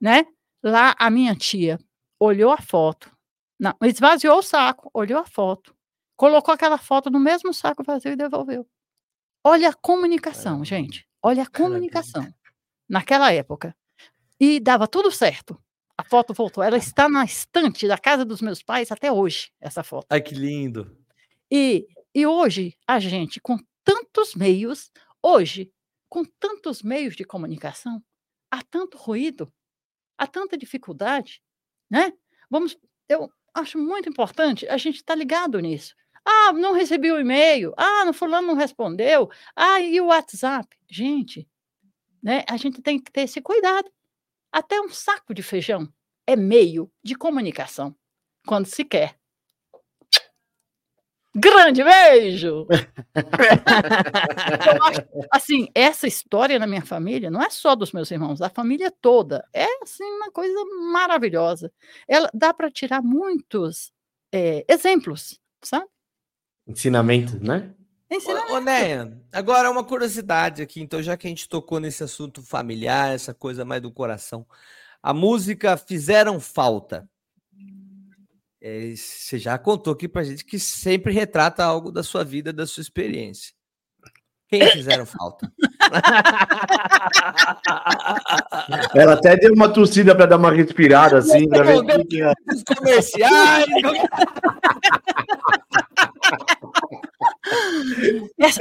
[0.00, 0.26] né?
[0.62, 1.78] Lá a minha tia
[2.20, 3.10] olhou a foto,
[3.58, 5.74] não, esvaziou o saco, olhou a foto,
[6.20, 8.68] colocou aquela foto no mesmo saco vazio e devolveu.
[9.42, 11.08] Olha a comunicação, gente.
[11.22, 12.28] Olha a comunicação.
[12.86, 13.74] Naquela época.
[14.38, 15.58] E dava tudo certo.
[15.96, 16.62] A foto voltou.
[16.62, 20.08] Ela está na estante da casa dos meus pais até hoje, essa foto.
[20.10, 20.94] Ai, que lindo.
[21.50, 24.90] E, e hoje, a gente, com tantos meios,
[25.22, 25.72] hoje,
[26.06, 28.04] com tantos meios de comunicação,
[28.50, 29.50] há tanto ruído,
[30.18, 31.40] há tanta dificuldade,
[31.90, 32.12] né?
[32.50, 32.76] Vamos,
[33.08, 35.94] eu acho muito importante a gente estar tá ligado nisso.
[36.24, 37.72] Ah, não recebi o e-mail.
[37.76, 39.30] Ah, no fulano não respondeu.
[39.56, 40.68] Ah, e o WhatsApp?
[40.88, 41.48] Gente,
[42.22, 43.90] né, a gente tem que ter esse cuidado.
[44.52, 45.88] Até um saco de feijão
[46.26, 47.94] é meio de comunicação,
[48.46, 49.16] quando se quer.
[51.34, 52.66] Grande beijo!
[55.30, 59.46] assim, essa história na minha família não é só dos meus irmãos, da família toda.
[59.54, 60.58] É assim uma coisa
[60.92, 61.72] maravilhosa.
[62.08, 63.92] Ela dá para tirar muitos
[64.32, 65.86] é, exemplos, sabe?
[66.70, 67.72] Ensinamento, né?
[68.52, 72.42] Ô, ô Néia, agora uma curiosidade aqui, então, já que a gente tocou nesse assunto
[72.42, 74.44] familiar, essa coisa mais do coração,
[75.02, 77.08] a música Fizeram Falta.
[78.60, 82.66] É, você já contou aqui pra gente que sempre retrata algo da sua vida, da
[82.66, 83.54] sua experiência.
[84.50, 85.52] Quem fizeram falta?
[88.94, 93.66] Ela até deu uma tossida para dar uma respirada assim, para ver que Os comerciais.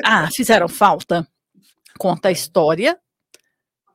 [0.06, 1.28] ah, fizeram falta.
[1.98, 3.00] Conta a história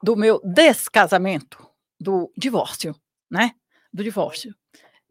[0.03, 1.65] do meu descasamento,
[2.01, 2.95] do divórcio,
[3.31, 3.53] né?
[3.93, 4.55] Do divórcio.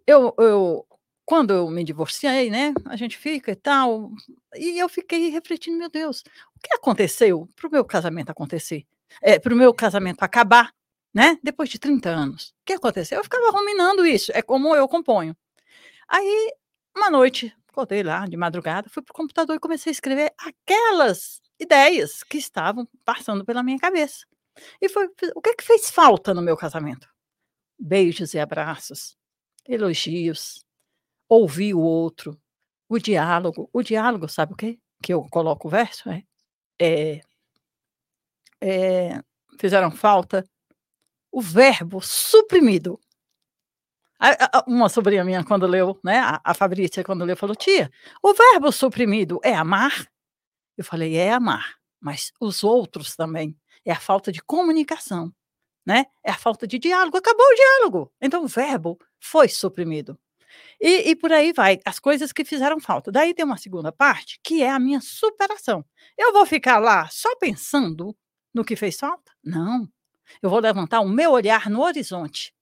[0.05, 0.85] Eu, eu,
[1.25, 2.73] quando eu me divorciei, né?
[2.85, 4.11] A gente fica e tal.
[4.55, 6.23] E eu fiquei refletindo, meu Deus,
[6.63, 8.85] que aconteceu para o meu casamento acontecer?
[9.21, 10.73] É, para o meu casamento acabar,
[11.13, 11.37] né?
[11.43, 12.49] Depois de 30 anos.
[12.61, 13.19] O que aconteceu?
[13.19, 14.31] Eu ficava ruminando isso.
[14.33, 15.35] É como eu componho.
[16.07, 16.53] Aí,
[16.95, 21.41] uma noite, acordei lá de madrugada, fui para o computador e comecei a escrever aquelas
[21.59, 24.25] ideias que estavam passando pela minha cabeça.
[24.81, 27.07] E foi o que, que fez falta no meu casamento?
[27.79, 29.17] Beijos e abraços,
[29.67, 30.63] elogios,
[31.27, 32.39] ouvir o outro,
[32.87, 33.69] o diálogo.
[33.73, 34.79] O diálogo, sabe o quê?
[35.01, 36.09] Que eu coloco o verso?
[36.09, 36.23] É,
[36.79, 37.21] é,
[38.61, 39.21] é
[39.59, 40.43] fizeram falta
[41.31, 42.99] o verbo suprimido
[44.67, 47.91] uma sobrinha minha, quando leu, né, a Fabrícia, quando leu, falou: Tia,
[48.21, 50.07] o verbo suprimido é amar?
[50.77, 53.57] Eu falei: É amar, mas os outros também.
[53.85, 55.33] É a falta de comunicação,
[55.85, 56.05] né?
[56.23, 57.17] É a falta de diálogo.
[57.17, 58.13] Acabou o diálogo.
[58.21, 60.17] Então o verbo foi suprimido.
[60.85, 63.09] E, e, por aí vai, as coisas que fizeram falta.
[63.09, 65.85] Daí tem uma segunda parte, que é a minha superação.
[66.17, 68.13] Eu vou ficar lá só pensando
[68.53, 69.31] no que fez falta?
[69.41, 69.87] Não.
[70.41, 72.53] Eu vou levantar o meu olhar no horizonte.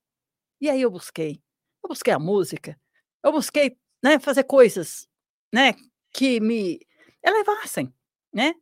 [0.60, 1.42] E aí eu busquei
[1.82, 2.78] eu busquei a música,
[3.22, 5.08] eu busquei né, fazer coisas
[5.52, 5.74] né,
[6.12, 6.80] que me
[7.24, 7.92] elevassem,
[8.32, 8.54] né?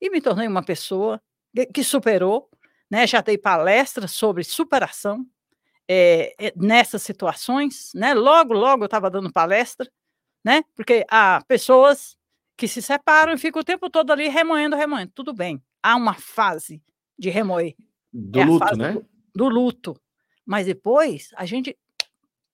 [0.00, 1.20] E me tornei uma pessoa
[1.74, 2.48] que superou,
[2.90, 3.06] né?
[3.06, 5.26] Já dei palestras sobre superação
[5.88, 8.12] é, nessas situações, né?
[8.12, 9.90] Logo, logo eu estava dando palestra,
[10.44, 10.62] né?
[10.76, 12.16] Porque há pessoas
[12.56, 15.12] que se separam e ficam o tempo todo ali remoendo, remoendo.
[15.14, 16.82] Tudo bem, há uma fase
[17.18, 17.74] de remoer.
[18.12, 18.92] Do é luto, né?
[18.92, 20.00] Do, do luto.
[20.44, 21.76] Mas depois a gente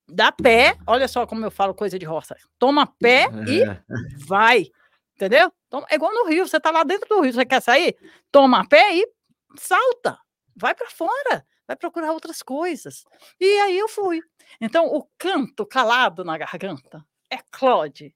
[0.08, 2.36] dá pé, olha só como eu falo coisa de roça.
[2.58, 3.64] Toma pé e
[4.26, 4.66] vai.
[5.14, 5.52] Entendeu?
[5.90, 7.96] É igual no Rio, você tá lá dentro do Rio, você quer sair?
[8.30, 9.08] Toma pé e
[9.56, 10.18] salta.
[10.56, 13.04] Vai para fora, vai procurar outras coisas.
[13.40, 14.20] E aí eu fui.
[14.60, 18.14] Então, o canto calado na garganta é Claude.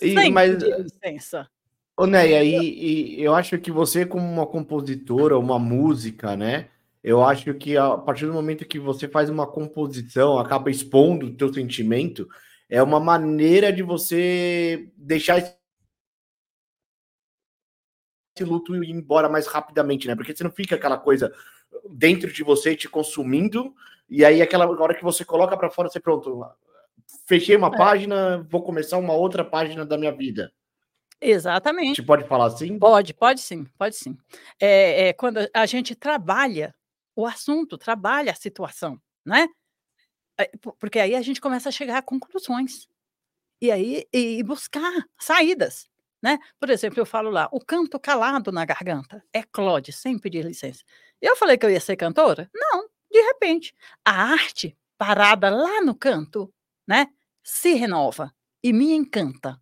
[0.00, 1.48] E, mas, licença.
[1.96, 6.68] Ô, Neia, e, e eu acho que você, como uma compositora, uma música, né?
[7.02, 11.36] Eu acho que a partir do momento que você faz uma composição, acaba expondo o
[11.36, 12.28] teu sentimento,
[12.68, 15.54] é uma maneira de você deixar esse
[18.40, 20.16] luto ir embora mais rapidamente, né?
[20.16, 21.32] Porque você não fica aquela coisa
[21.88, 23.74] dentro de você te consumindo,
[24.08, 26.44] e aí aquela hora que você coloca para fora, você pronto,
[27.26, 27.76] fechei uma é.
[27.76, 30.52] página, vou começar uma outra página da minha vida.
[31.20, 31.84] Exatamente.
[31.84, 32.78] A gente pode falar assim?
[32.78, 34.16] Pode, pode sim, pode sim.
[34.60, 36.74] É, é, quando a gente trabalha
[37.16, 39.48] o assunto, trabalha a situação, né?
[40.38, 42.88] É, porque aí a gente começa a chegar a conclusões
[43.60, 45.88] e aí e buscar saídas,
[46.24, 46.38] né?
[46.58, 50.82] Por exemplo, eu falo lá, o canto calado na garganta é Claude, sem pedir licença.
[51.20, 52.50] Eu falei que eu ia ser cantora?
[52.54, 56.50] Não, de repente, a arte parada lá no canto,
[56.88, 57.08] né,
[57.42, 59.60] se renova e me encanta,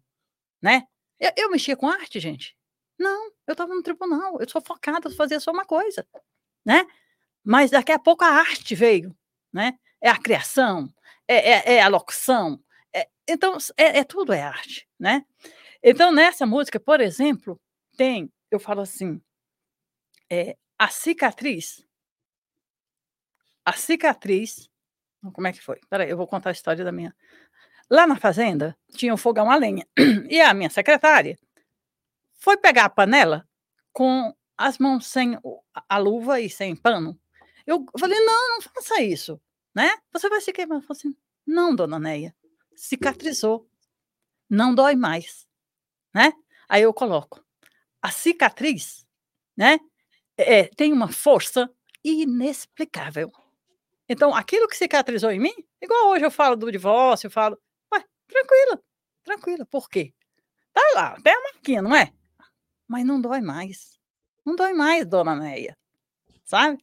[0.62, 0.84] né?
[1.18, 2.56] Eu, eu mexia com arte, gente?
[2.96, 6.06] Não, eu estava no tribunal, eu sou focada, eu fazia só uma coisa,
[6.64, 6.86] né?
[7.42, 9.16] Mas daqui a pouco a arte veio,
[9.52, 9.76] né?
[10.00, 10.88] É a criação,
[11.26, 12.62] é, é, é a locução,
[12.94, 15.24] é, então é, é, tudo é arte, né?
[15.82, 17.60] Então nessa música, por exemplo,
[17.96, 19.20] tem, eu falo assim,
[20.30, 21.84] é, a cicatriz,
[23.64, 24.70] a cicatriz,
[25.32, 25.80] como é que foi?
[25.88, 27.14] Peraí, eu vou contar a história da minha.
[27.90, 29.86] Lá na fazenda tinha um fogão a lenha
[30.28, 31.38] e a minha secretária
[32.38, 33.46] foi pegar a panela
[33.92, 35.38] com as mãos sem
[35.88, 37.18] a luva e sem pano
[37.66, 39.40] eu falei, não, não faça isso,
[39.74, 39.90] né?
[40.12, 40.78] Você vai se queimar.
[40.78, 42.34] Eu falei assim, não, dona Neia,
[42.74, 43.68] cicatrizou,
[44.48, 45.46] não dói mais,
[46.14, 46.32] né?
[46.68, 47.44] Aí eu coloco,
[48.00, 49.06] a cicatriz,
[49.56, 49.78] né?
[50.36, 51.70] É, tem uma força
[52.04, 53.30] inexplicável.
[54.08, 57.58] Então, aquilo que cicatrizou em mim, igual hoje eu falo do divórcio, eu falo,
[57.94, 58.82] ué, tranquila,
[59.24, 60.12] tranquila, por quê?
[60.72, 62.12] Tá lá, tem a marquinha, não é?
[62.88, 63.98] Mas não dói mais.
[64.44, 65.76] Não dói mais, dona Neia,
[66.44, 66.78] sabe?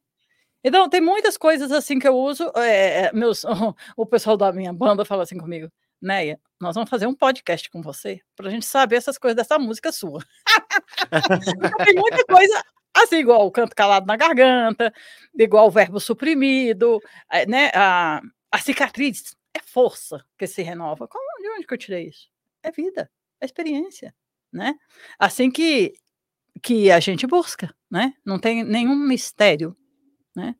[0.63, 2.51] Então, tem muitas coisas assim que eu uso.
[2.55, 7.07] É, meus, o, o pessoal da minha banda fala assim comigo: Neia, nós vamos fazer
[7.07, 10.23] um podcast com você para a gente saber essas coisas dessa música sua.
[11.85, 12.63] tem muita coisa
[12.93, 14.93] assim, igual o canto calado na garganta,
[15.37, 17.01] igual o verbo suprimido,
[17.47, 17.71] né?
[17.73, 18.21] A,
[18.51, 21.07] a cicatriz é força que se renova.
[21.07, 22.29] Como, de onde que eu tirei isso?
[22.63, 23.09] É vida,
[23.39, 24.13] é experiência,
[24.51, 24.75] né?
[25.17, 25.93] Assim que
[26.61, 28.13] que a gente busca, né?
[28.25, 29.77] Não tem nenhum mistério
[30.35, 30.55] né?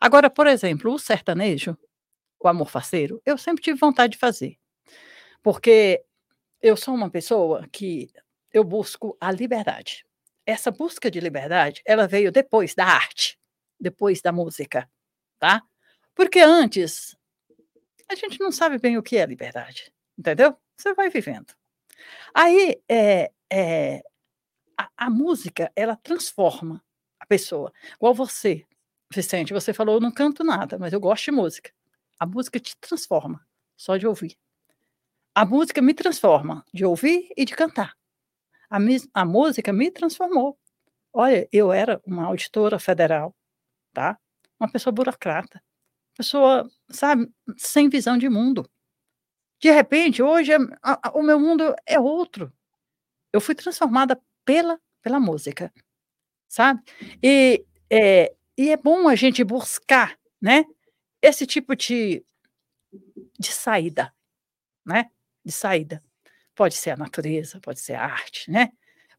[0.00, 1.76] Agora, por exemplo, o sertanejo,
[2.48, 4.58] o amor faceiro, eu sempre tive vontade de fazer.
[5.42, 6.04] Porque
[6.60, 8.10] eu sou uma pessoa que
[8.52, 10.04] eu busco a liberdade.
[10.46, 13.38] Essa busca de liberdade, ela veio depois da arte,
[13.80, 14.88] depois da música,
[15.38, 15.62] tá?
[16.14, 17.16] Porque antes
[18.08, 20.56] a gente não sabe bem o que é liberdade, entendeu?
[20.76, 21.54] Você vai vivendo.
[22.34, 24.02] Aí é, é
[24.78, 26.82] a, a música ela transforma
[27.18, 27.72] a pessoa.
[27.94, 28.64] Igual você,
[29.12, 31.72] Vicente, você falou, eu não canto nada, mas eu gosto de música.
[32.22, 33.44] A música te transforma,
[33.76, 34.38] só de ouvir.
[35.34, 37.96] A música me transforma, de ouvir e de cantar.
[38.70, 38.78] A,
[39.12, 40.56] a música me transformou.
[41.12, 43.34] Olha, eu era uma auditora federal,
[43.92, 44.16] tá?
[44.60, 45.60] Uma pessoa burocrata,
[46.16, 48.70] pessoa, sabe, sem visão de mundo.
[49.60, 52.52] De repente, hoje, a, a, o meu mundo é outro.
[53.32, 55.72] Eu fui transformada pela, pela música
[56.48, 56.82] sabe?
[57.20, 60.64] E é, e é bom a gente buscar, né?
[61.22, 62.24] Esse tipo de,
[63.38, 64.12] de saída,
[64.84, 65.08] né?
[65.44, 66.02] De saída.
[66.54, 68.72] Pode ser a natureza, pode ser a arte, né?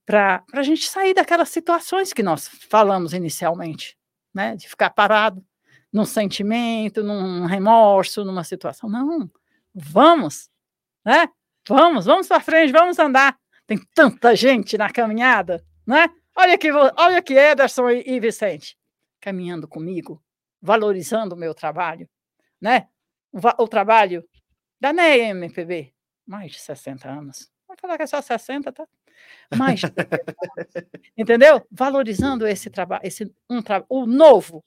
[0.05, 3.97] Para a gente sair daquelas situações que nós falamos inicialmente,
[4.33, 4.55] né?
[4.57, 5.43] De ficar parado
[5.91, 8.89] num sentimento, num remorso, numa situação.
[8.89, 9.31] Não,
[9.73, 10.49] vamos,
[11.05, 11.29] né?
[11.67, 13.37] Vamos, vamos para frente, vamos andar.
[13.65, 16.09] Tem tanta gente na caminhada, né?
[16.35, 18.75] Olha aqui, olha aqui, Ederson e Vicente,
[19.21, 20.21] caminhando comigo,
[20.63, 22.09] valorizando o meu trabalho,
[22.59, 22.87] né?
[23.33, 24.23] O, o trabalho
[24.79, 25.93] da NEA MPB,
[26.25, 27.51] mais de 60 anos.
[27.67, 28.87] Vamos falar que é só 60, tá?
[29.55, 29.81] Mais.
[31.17, 31.67] entendeu?
[31.69, 34.63] Valorizando esse trabalho, esse um tra o novo,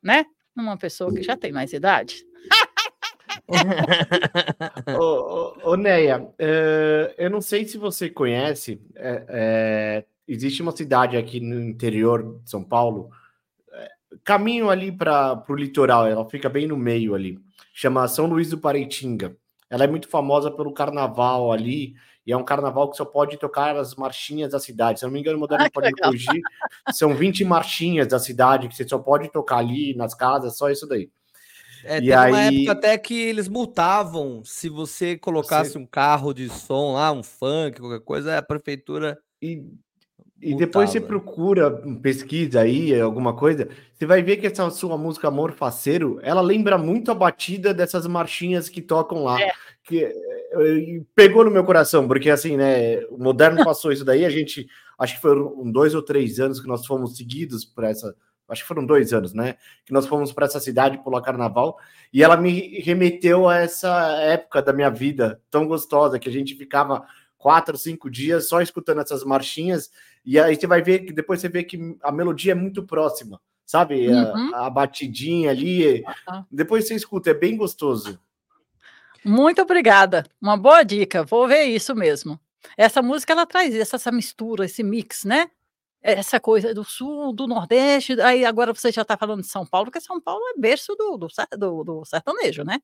[0.00, 0.24] né?
[0.54, 2.24] Numa pessoa que já tem mais idade.
[4.96, 10.76] ô, ô, ô, Neia, uh, eu não sei se você conhece, é, é, existe uma
[10.76, 13.10] cidade aqui no interior de São Paulo,
[14.24, 17.38] caminho ali para o litoral, ela fica bem no meio ali,
[17.72, 19.36] chama São Luís do Paraitinga.
[19.68, 21.94] Ela é muito famosa pelo carnaval ali,
[22.26, 24.98] e é um carnaval que só pode tocar as marchinhas da cidade.
[24.98, 26.42] Se eu não me engano, o Moderno pode me corrigir.
[26.92, 30.86] São 20 marchinhas da cidade que você só pode tocar ali nas casas, só isso
[30.86, 31.10] daí.
[31.84, 32.30] É, e teve aí...
[32.30, 35.78] uma época até que eles multavam se você colocasse você...
[35.78, 39.18] um carro de som lá, um funk, qualquer coisa, a prefeitura.
[39.40, 39.64] E,
[40.40, 41.70] e depois você procura,
[42.02, 46.78] pesquisa aí, alguma coisa, você vai ver que essa sua música Amor Faceiro, ela lembra
[46.78, 49.38] muito a batida dessas marchinhas que tocam lá.
[49.38, 49.52] É.
[49.84, 53.00] Que eh, pegou no meu coração, porque assim, né?
[53.10, 54.66] O moderno passou isso daí, a gente
[54.98, 58.14] acho que foram dois ou três anos que nós fomos seguidos por essa
[58.48, 59.56] acho que foram dois anos, né?
[59.84, 61.78] Que nós fomos para essa cidade pular carnaval
[62.12, 66.56] e ela me remeteu a essa época da minha vida tão gostosa que a gente
[66.56, 67.06] ficava
[67.38, 69.90] quatro, cinco dias só escutando essas marchinhas
[70.24, 73.40] e aí você vai ver que depois você vê que a melodia é muito próxima,
[73.64, 74.08] sabe?
[74.08, 74.54] Uhum.
[74.54, 76.44] A, a, batidinha ali, uhum.
[76.50, 78.20] depois você escuta, é bem gostoso.
[79.24, 82.38] Muito obrigada, uma boa dica, vou ver isso mesmo.
[82.76, 85.50] Essa música ela traz essa, essa mistura, esse mix, né?
[86.02, 89.86] essa coisa do sul, do nordeste, aí agora você já está falando de São Paulo,
[89.86, 91.28] porque São Paulo é berço do, do,
[91.58, 92.80] do, do sertanejo, né?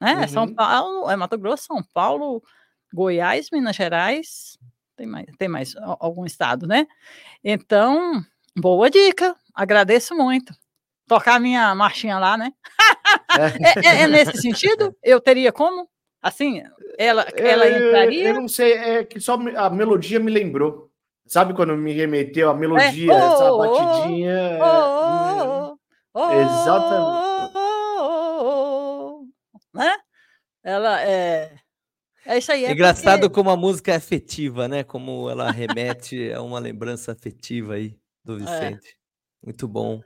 [0.00, 0.20] né?
[0.20, 0.28] Uhum.
[0.28, 2.42] São Paulo, é Mato Grosso, São Paulo,
[2.94, 4.56] Goiás, Minas Gerais,
[4.96, 6.86] tem mais, tem mais algum estado, né?
[7.44, 8.24] Então,
[8.56, 10.52] boa dica, agradeço muito.
[11.06, 12.52] Tocar minha marchinha lá, né?
[13.38, 14.96] É, é, é nesse sentido?
[15.02, 15.88] Eu teria como?
[16.22, 16.62] Assim,
[16.98, 18.30] ela, ela entraria?
[18.30, 20.90] Eu não sei, é que só a melodia me lembrou.
[21.26, 23.14] Sabe quando me remeteu a melodia, é.
[23.14, 24.58] oh, essa oh, batidinha?
[24.62, 25.76] Oh,
[26.14, 27.26] oh, Exatamente.
[29.74, 29.96] Né?
[30.64, 31.52] Ela é.
[32.26, 32.64] É isso aí.
[32.64, 33.34] É engraçado porque...
[33.34, 34.82] como a música é afetiva, né?
[34.82, 38.88] Como ela remete a uma lembrança afetiva aí do Vicente.
[38.90, 39.46] É.
[39.46, 40.02] Muito bom.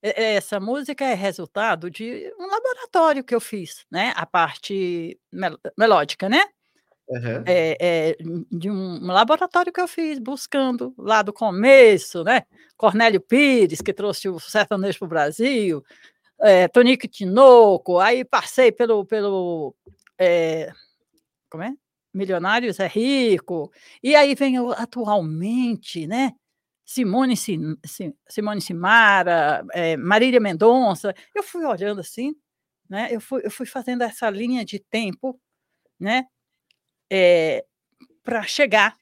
[0.00, 4.12] Essa música é resultado de um laboratório que eu fiz, né?
[4.16, 5.18] A parte
[5.76, 6.44] melódica, né?
[7.08, 7.42] Uhum.
[7.46, 8.16] É, é,
[8.50, 12.44] de um laboratório que eu fiz, buscando lá do começo, né?
[12.76, 15.84] Cornélio Pires, que trouxe o sertanejo para o Brasil,
[16.40, 19.74] é, Tonico Tinoco, aí passei pelo, pelo
[20.18, 20.70] é,
[21.50, 21.72] como é?
[22.14, 23.70] Milionários é Rico,
[24.02, 26.32] e aí vem atualmente, né?
[26.84, 27.34] Simone,
[28.28, 32.34] Simone Simara, é, Marília Mendonça, eu fui olhando assim,
[32.88, 33.08] né?
[33.10, 35.38] Eu fui, eu fui fazendo essa linha de tempo,
[36.00, 36.26] né?
[37.10, 37.64] é,
[38.22, 38.96] para chegar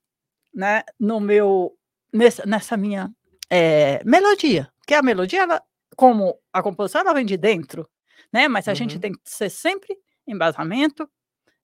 [0.54, 1.76] né, no meu
[2.12, 3.12] nessa, nessa minha
[3.50, 5.62] é, melodia, que a melodia, ela,
[5.96, 7.88] como a composição, ela vem de dentro,
[8.32, 8.48] né?
[8.48, 8.76] Mas a uhum.
[8.76, 9.96] gente tem que ser sempre
[10.26, 11.08] embasamento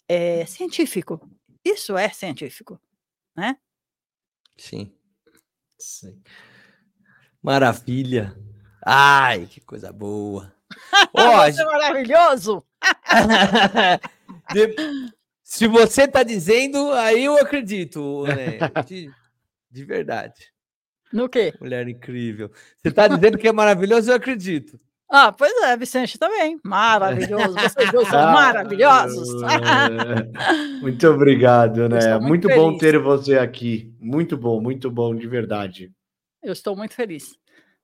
[0.09, 1.29] é, científico.
[1.65, 2.81] Isso é científico,
[3.37, 3.57] né?
[4.57, 4.93] Sim.
[5.79, 6.21] Sim.
[7.43, 8.37] Maravilha.
[8.85, 10.53] Ai, que coisa boa.
[11.15, 12.65] Oh, Isso é maravilhoso.
[14.55, 14.75] de...
[15.43, 18.59] Se você tá dizendo, aí eu acredito, né?
[18.87, 19.11] De,
[19.71, 20.51] de verdade.
[21.13, 21.53] No quê?
[21.61, 22.51] Mulher incrível.
[22.79, 24.81] Você tá dizendo que é maravilhoso, eu acredito.
[25.15, 26.59] Ah, pois é, Vicente também.
[26.65, 27.53] Maravilhoso.
[27.53, 29.29] Vocês dois são ah, maravilhosos.
[30.81, 32.19] muito obrigado, né?
[32.19, 33.95] Muito, muito bom ter você aqui.
[34.01, 35.93] Muito bom, muito bom, de verdade.
[36.43, 37.37] Eu estou muito feliz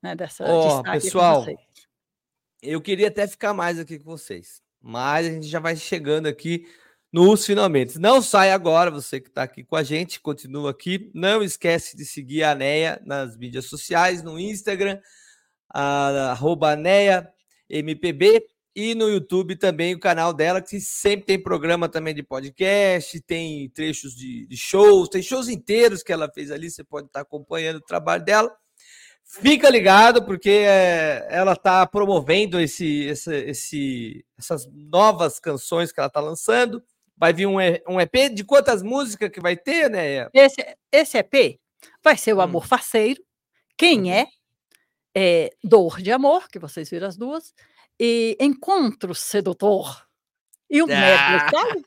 [0.02, 1.44] né, dessa oh, pessoal.
[2.62, 6.66] Eu queria até ficar mais aqui com vocês, mas a gente já vai chegando aqui
[7.12, 7.98] nos finalmente.
[7.98, 11.10] Não sai agora, você que está aqui com a gente, continua aqui.
[11.14, 14.98] Não esquece de seguir a Neia nas mídias sociais, no Instagram,
[15.70, 16.76] arroba
[17.68, 18.44] MPB,
[18.80, 23.68] e no YouTube também o canal dela, que sempre tem programa também de podcast, tem
[23.70, 27.78] trechos de, de shows, tem shows inteiros que ela fez ali, você pode estar acompanhando
[27.78, 28.56] o trabalho dela.
[29.24, 36.06] Fica ligado, porque é, ela está promovendo esse, esse, esse, essas novas canções que ela
[36.06, 36.80] está lançando.
[37.16, 37.56] Vai vir um,
[37.88, 40.28] um EP de quantas músicas que vai ter, né?
[40.32, 41.58] Esse, esse EP
[42.02, 42.42] vai ser o hum.
[42.42, 43.20] Amor Faceiro.
[43.76, 44.12] Quem uhum.
[44.12, 44.28] é?
[45.14, 45.50] É?
[45.62, 47.54] Dor de Amor, que vocês viram as duas,
[47.98, 50.06] e Encontro Sedutor.
[50.70, 50.88] E o ah.
[50.88, 51.82] Medley, sabe?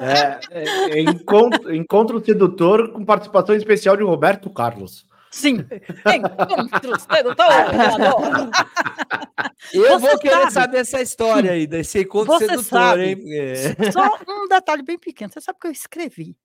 [0.00, 5.04] É, é, é, encontro, encontro Sedutor com participação especial de Roberto Carlos.
[5.30, 5.64] Sim,
[6.12, 7.46] encontro sedutor.
[9.72, 13.22] Eu Você vou querer sabe, saber essa história aí, desse encontro Você sedutor, sabe, hein?
[13.32, 13.92] É.
[13.92, 15.32] Só um detalhe bem pequeno.
[15.32, 16.36] Você sabe que eu escrevi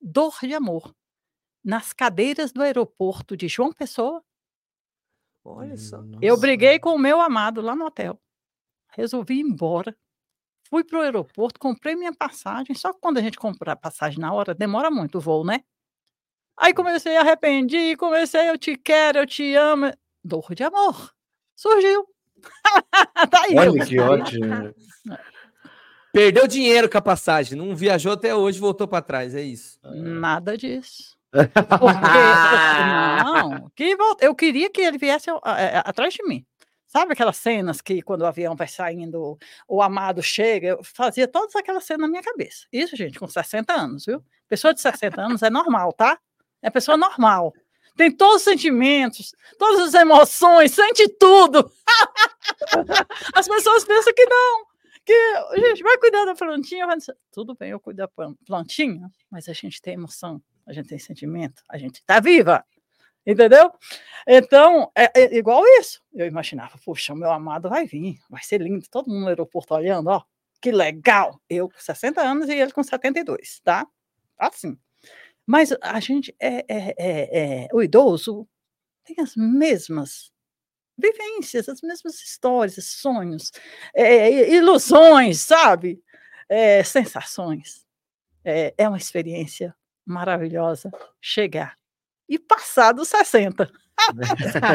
[0.00, 0.92] Dor de Amor
[1.64, 4.20] nas cadeiras do aeroporto de João Pessoa?
[5.44, 6.02] Olha só.
[6.22, 8.18] Eu briguei com o meu amado lá no hotel.
[8.88, 9.94] Resolvi ir embora.
[10.70, 12.74] Fui para o aeroporto, comprei minha passagem.
[12.74, 15.62] Só que quando a gente compra a passagem na hora, demora muito o voo, né?
[16.56, 19.92] Aí comecei a arrependi, comecei, eu te quero, eu te amo.
[20.22, 21.12] Dor de amor.
[21.54, 22.06] Surgiu.
[23.30, 23.56] tá aí.
[23.58, 24.74] Olha que ótimo.
[26.12, 29.80] Perdeu dinheiro com a passagem, não viajou até hoje, voltou para trás, é isso.
[29.82, 31.13] Nada disso.
[31.34, 35.28] Porque, não, que eu queria que ele viesse
[35.84, 36.44] atrás de mim.
[36.86, 39.36] Sabe aquelas cenas que quando o avião vai saindo,
[39.66, 40.68] o amado chega?
[40.68, 42.66] Eu fazia todas aquelas cenas na minha cabeça.
[42.72, 44.24] Isso, gente, com 60 anos, viu?
[44.48, 46.16] Pessoa de 60 anos é normal, tá?
[46.62, 47.52] É pessoa normal.
[47.96, 51.68] Tem todos os sentimentos, todas as emoções, sente tudo.
[53.34, 54.64] As pessoas pensam que não.
[55.04, 56.86] Que, gente, vai cuidar da plantinha.
[56.86, 56.96] Vai
[57.30, 58.08] tudo bem, eu cuido da
[58.46, 62.64] plantinha, mas a gente tem emoção, a gente tem sentimento, a gente está viva.
[63.26, 63.72] Entendeu?
[64.26, 66.02] Então, é, é, igual isso.
[66.12, 70.08] Eu imaginava, puxa, meu amado vai vir, vai ser lindo, todo mundo no aeroporto olhando,
[70.08, 70.22] ó,
[70.60, 71.40] que legal.
[71.48, 73.86] Eu com 60 anos e ele com 72, tá?
[74.38, 74.78] Assim.
[75.46, 78.48] Mas a gente é, é, é, é o idoso
[79.04, 80.32] tem as mesmas
[80.96, 83.52] vivências, as mesmas histórias, sonhos,
[83.94, 86.02] é, ilusões, sabe?
[86.48, 87.84] É, sensações.
[88.44, 89.74] É, é uma experiência
[90.06, 90.90] maravilhosa
[91.20, 91.76] chegar
[92.28, 93.70] e passar dos 60.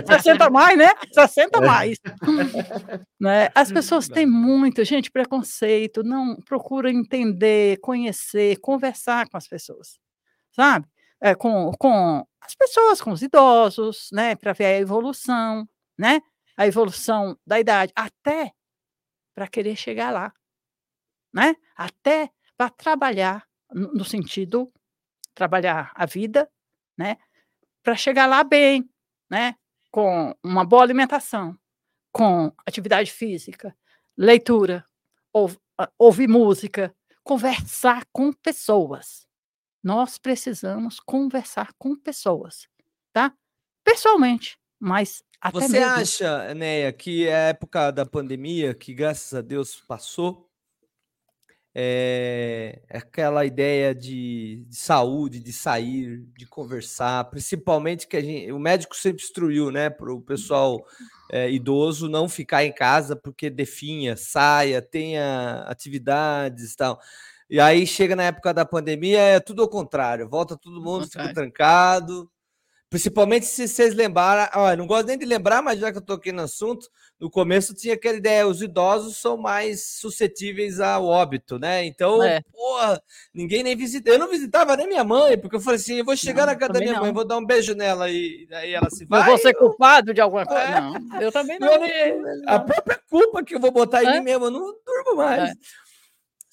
[0.07, 0.93] 60 mais, né?
[1.11, 1.97] 60 mais.
[3.19, 3.49] né?
[3.53, 9.99] As pessoas têm muito, gente, preconceito, não procuram entender, conhecer, conversar com as pessoas
[10.59, 10.87] sabe?
[11.21, 14.35] É, com, com as pessoas, com os idosos, né?
[14.35, 16.21] Para ver a evolução, né?
[16.57, 18.51] A evolução da idade, até
[19.33, 20.33] para querer chegar lá,
[21.33, 21.55] né?
[21.75, 24.71] Até para trabalhar no sentido
[25.33, 26.49] trabalhar a vida,
[26.97, 27.17] né?
[27.83, 28.89] Para chegar lá bem,
[29.29, 29.55] né?
[29.91, 31.57] Com uma boa alimentação,
[32.11, 33.75] com atividade física,
[34.17, 34.85] leitura,
[35.97, 36.93] ouvir música,
[37.23, 39.27] conversar com pessoas,
[39.83, 42.67] nós precisamos conversar com pessoas,
[43.13, 43.33] tá?
[43.83, 45.93] Pessoalmente, mas até Você mesmo...
[45.93, 50.48] acha, Neia, que a época da pandemia, que graças a Deus passou,
[51.73, 58.59] é, aquela ideia de, de, saúde, de sair, de conversar, principalmente que a gente, o
[58.59, 60.83] médico sempre instruiu, né, para o pessoal
[61.31, 66.99] é, idoso não ficar em casa porque definha, saia, tenha atividades e tal.
[67.49, 70.29] E aí chega na época da pandemia, é tudo ao contrário.
[70.29, 72.29] Volta todo mundo, fica trancado.
[72.89, 74.49] Principalmente se vocês lembrarem.
[74.55, 76.89] Olha, não gosto nem de lembrar, mas já que eu tô aqui no assunto,
[77.19, 81.85] no começo tinha aquela ideia: os idosos são mais suscetíveis ao óbito, né?
[81.85, 82.41] Então, é.
[82.51, 82.99] porra,
[83.31, 84.09] ninguém nem visita.
[84.09, 86.59] Eu não visitava nem minha mãe, porque eu falei assim: eu vou chegar não, na
[86.59, 87.01] casa da minha não.
[87.01, 89.21] mãe, vou dar um beijo nela e aí ela se vai.
[89.21, 90.63] Eu vou ser culpado de alguma coisa?
[90.63, 90.81] É.
[90.81, 91.85] Não, eu também não.
[91.85, 94.13] Eu, a própria culpa que eu vou botar em é.
[94.13, 95.51] mim mesmo, eu não durmo mais.
[95.51, 95.53] É.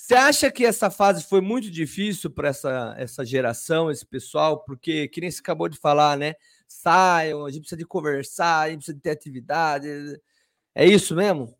[0.07, 4.61] Você acha que essa fase foi muito difícil para essa, essa geração, esse pessoal?
[4.61, 6.37] Porque, que nem você acabou de falar, né?
[6.69, 9.89] Saiam, a gente precisa de conversar, a gente precisa de ter atividade.
[10.73, 11.53] É isso mesmo?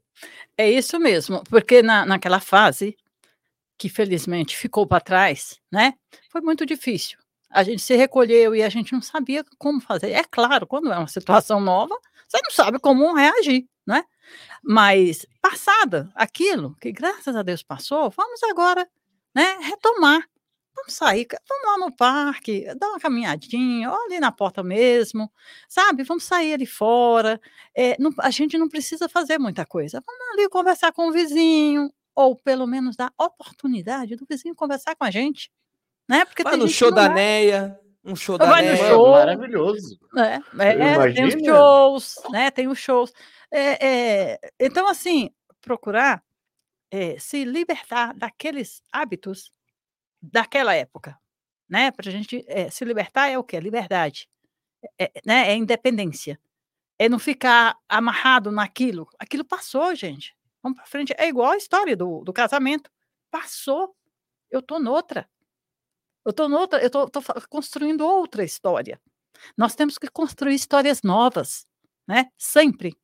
[0.57, 2.97] É isso mesmo, porque na, naquela fase,
[3.77, 5.95] que felizmente ficou para trás, né?
[6.31, 7.19] Foi muito difícil.
[7.51, 10.13] A gente se recolheu e a gente não sabia como fazer.
[10.13, 11.99] É claro, quando é uma situação nova,
[12.29, 14.05] você não sabe como reagir, né?
[14.63, 18.89] Mas passada aquilo que graças a Deus passou, vamos agora,
[19.35, 20.23] né, retomar.
[20.75, 25.33] Vamos sair, vamos lá no parque, dar uma caminhadinha, ou ali na porta mesmo,
[25.67, 26.03] sabe?
[26.03, 27.41] Vamos sair ali fora.
[27.75, 30.03] É, não, a gente não precisa fazer muita coisa.
[30.07, 35.05] Vamos ali conversar com o vizinho, ou pelo menos dar oportunidade do vizinho conversar com
[35.05, 35.51] a gente.
[36.09, 36.25] Né?
[36.25, 38.83] Porque Vai no show da Neia, um show da Vai Neia.
[38.83, 39.99] No show, maravilhoso.
[40.17, 42.51] É, é, tem os shows, né?
[42.51, 43.13] Tem os shows.
[43.51, 46.23] É, é, então, assim, procurar
[46.91, 49.53] é, se libertar daqueles hábitos
[50.21, 51.19] daquela época,
[51.69, 51.91] né?
[51.91, 53.59] Para a gente é, se libertar é o que?
[53.61, 54.29] Liberdade,
[54.99, 55.49] é, né?
[55.51, 56.41] É independência,
[56.99, 59.09] é não ficar amarrado naquilo.
[59.19, 60.37] Aquilo passou, gente.
[60.63, 61.15] Vamos para frente.
[61.19, 62.91] É igual a história do, do casamento.
[63.31, 63.95] Passou.
[64.51, 65.29] Eu tô noutra.
[66.25, 66.83] Eu tô noutra.
[66.83, 69.01] Eu tô, tô construindo outra história.
[69.57, 71.67] Nós temos que construir histórias novas,
[72.09, 72.31] né?
[72.39, 72.97] Sempre.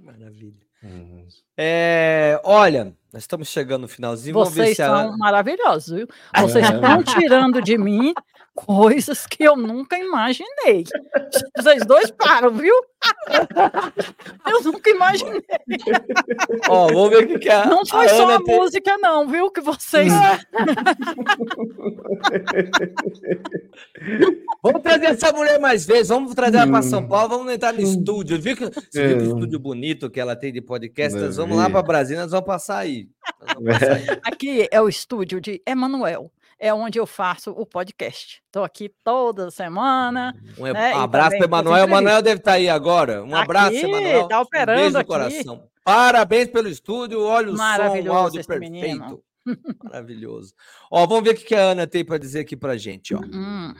[0.00, 0.66] Maravilha.
[0.82, 1.28] Uhum.
[1.60, 4.32] É, olha, nós estamos chegando no finalzinho.
[4.32, 5.16] Vocês são a...
[5.16, 6.06] maravilhosos, viu?
[6.36, 6.74] Vocês é.
[6.74, 8.14] estão tirando de mim
[8.66, 10.84] coisas que eu nunca imaginei.
[11.56, 12.74] Vocês dois param, viu?
[14.50, 15.44] Eu nunca imaginei.
[16.68, 17.64] Ó, vamos ver o que, é.
[17.66, 18.56] Não foi a só Ana a tem...
[18.56, 19.48] música, não, viu?
[19.50, 20.12] Que vocês.
[24.62, 27.80] vamos trazer essa mulher mais vezes, vamos trazer ela para São Paulo, vamos entrar no
[27.80, 28.40] estúdio.
[28.40, 29.26] Viu que, você viu que é.
[29.26, 31.16] estúdio bonito que ela tem de podcast?
[31.18, 33.08] Nós vamos lá para Brasília, nós vamos passar aí.
[34.24, 36.30] Aqui é o estúdio de Emanuel.
[36.58, 38.42] é onde eu faço o podcast.
[38.46, 40.34] Estou aqui toda semana.
[40.58, 41.84] Um, né, abraço para Emanuel.
[41.84, 43.22] Emanuel deve estar tá aí agora.
[43.22, 44.22] Um abraço, Emanuel.
[44.22, 45.08] Está operando um beijo aqui.
[45.08, 45.68] coração.
[45.84, 47.22] Parabéns pelo estúdio.
[47.22, 48.72] Olha o som, o áudio perfeito.
[48.72, 49.22] Menino.
[49.84, 50.52] Maravilhoso.
[50.90, 53.14] Ó, vamos ver o que a Ana tem para dizer aqui para gente.
[53.14, 53.20] Ó.
[53.20, 53.74] Hum.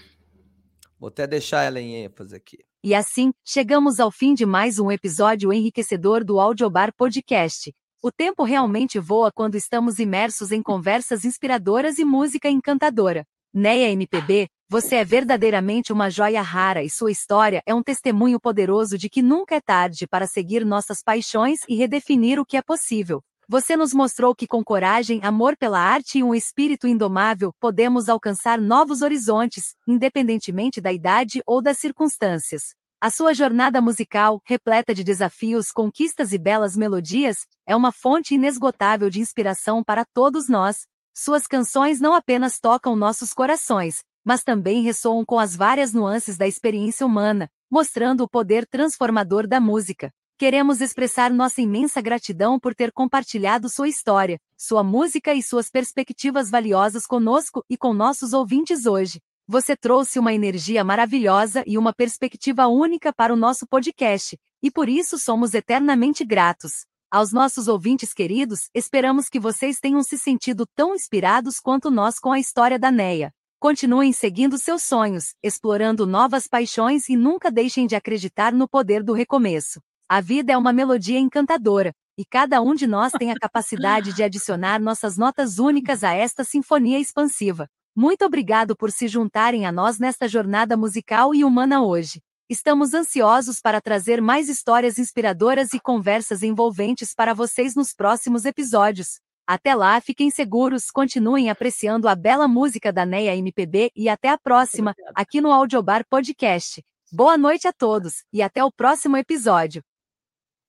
[0.98, 2.58] Vou até deixar ela em ênfase aqui.
[2.82, 7.74] E assim, chegamos ao fim de mais um episódio enriquecedor do Audiobar Podcast.
[8.00, 13.24] O tempo realmente voa quando estamos imersos em conversas inspiradoras e música encantadora.
[13.52, 18.96] Neia MPB, você é verdadeiramente uma joia rara e sua história é um testemunho poderoso
[18.96, 23.20] de que nunca é tarde para seguir nossas paixões e redefinir o que é possível.
[23.50, 28.60] Você nos mostrou que com coragem, amor pela arte e um espírito indomável, podemos alcançar
[28.60, 32.74] novos horizontes, independentemente da idade ou das circunstâncias.
[33.00, 39.08] A sua jornada musical, repleta de desafios, conquistas e belas melodias, é uma fonte inesgotável
[39.08, 40.86] de inspiração para todos nós.
[41.14, 46.46] Suas canções não apenas tocam nossos corações, mas também ressoam com as várias nuances da
[46.46, 50.12] experiência humana, mostrando o poder transformador da música.
[50.38, 56.48] Queremos expressar nossa imensa gratidão por ter compartilhado sua história, sua música e suas perspectivas
[56.48, 59.20] valiosas conosco e com nossos ouvintes hoje.
[59.48, 64.88] Você trouxe uma energia maravilhosa e uma perspectiva única para o nosso podcast, e por
[64.88, 66.86] isso somos eternamente gratos.
[67.10, 72.30] Aos nossos ouvintes queridos, esperamos que vocês tenham se sentido tão inspirados quanto nós com
[72.30, 73.32] a história da Neia.
[73.58, 79.12] Continuem seguindo seus sonhos, explorando novas paixões e nunca deixem de acreditar no poder do
[79.12, 79.80] recomeço.
[80.10, 84.22] A vida é uma melodia encantadora, e cada um de nós tem a capacidade de
[84.22, 87.68] adicionar nossas notas únicas a esta sinfonia expansiva.
[87.94, 92.22] Muito obrigado por se juntarem a nós nesta jornada musical e humana hoje.
[92.48, 99.20] Estamos ansiosos para trazer mais histórias inspiradoras e conversas envolventes para vocês nos próximos episódios.
[99.46, 104.38] Até lá, fiquem seguros, continuem apreciando a bela música da Neia MPB e até a
[104.38, 106.82] próxima, aqui no Audiobar Podcast.
[107.12, 109.82] Boa noite a todos e até o próximo episódio.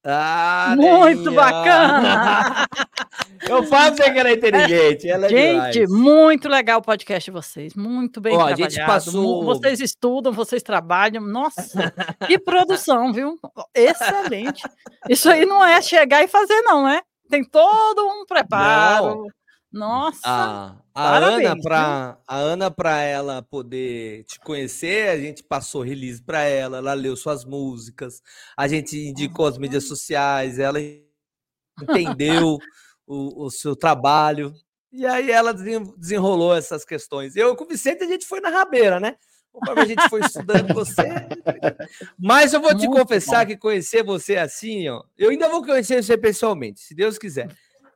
[0.04, 2.66] Ah, muito bacana!
[3.50, 5.10] Eu falo que ela é inteligente.
[5.10, 5.90] Ela é gente, demais.
[5.90, 7.74] muito legal o podcast de vocês.
[7.74, 8.64] Muito bem Ó, trabalhado.
[8.64, 9.44] A gente passou...
[9.44, 11.24] Vocês estudam, vocês trabalham.
[11.24, 11.92] Nossa,
[12.28, 13.40] que produção, viu?
[13.74, 14.62] Excelente.
[15.10, 17.02] Isso aí não é chegar e fazer, não, é?
[17.30, 19.06] Tem todo um preparo.
[19.06, 19.28] Não.
[19.72, 20.22] Nossa!
[20.26, 26.22] A, a Ana, para a Ana, para ela poder te conhecer, a gente passou release
[26.22, 28.22] para ela, ela leu suas músicas,
[28.58, 30.80] a gente indicou as mídias sociais, ela
[31.82, 32.58] entendeu
[33.06, 34.54] o, o seu trabalho,
[34.92, 37.36] e aí ela desenrolou essas questões.
[37.36, 39.18] Eu com o Vicente, a gente foi na rabeira, né?
[39.52, 41.04] Conforme a gente foi estudando você.
[42.18, 43.52] Mas eu vou te Muito confessar bom.
[43.52, 47.50] que conhecer você assim, ó, eu ainda vou conhecer você pessoalmente, se Deus quiser.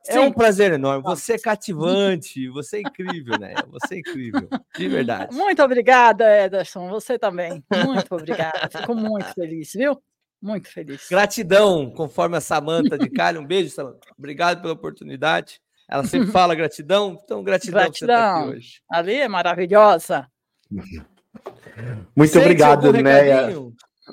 [0.06, 1.02] É um prazer enorme.
[1.02, 3.54] Você é cativante, você é incrível, né?
[3.68, 5.34] Você é incrível, de verdade.
[5.34, 6.88] Muito obrigada, Ederson.
[6.90, 7.64] Você também.
[7.86, 8.68] Muito obrigada.
[8.70, 10.00] Fico muito feliz, viu?
[10.42, 11.08] Muito feliz.
[11.08, 13.38] Gratidão, conforme a Samanta de Cali.
[13.38, 14.06] Um beijo, Samanta.
[14.18, 15.58] Obrigado pela oportunidade.
[15.88, 17.86] Ela sempre fala gratidão, então gratidão, gratidão.
[17.86, 18.82] por você estar aqui hoje.
[18.90, 20.26] Ali é maravilhosa.
[22.14, 23.48] Muito Sente obrigado, Néia.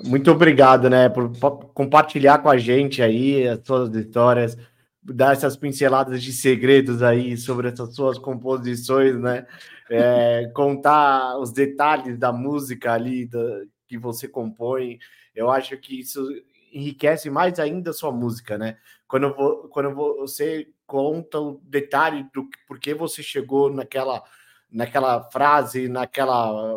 [0.04, 1.30] Muito obrigado, né, por
[1.74, 4.56] compartilhar com a gente aí as suas histórias
[5.02, 9.46] dar essas pinceladas de segredos aí sobre essas suas composições, né?
[9.90, 13.40] É, contar os detalhes da música ali da,
[13.86, 14.98] que você compõe.
[15.34, 16.24] Eu acho que isso
[16.72, 18.78] enriquece mais ainda a sua música, né?
[19.06, 19.34] Quando,
[19.68, 24.22] quando você conta o detalhe do porquê você chegou naquela,
[24.70, 26.74] naquela frase, naquela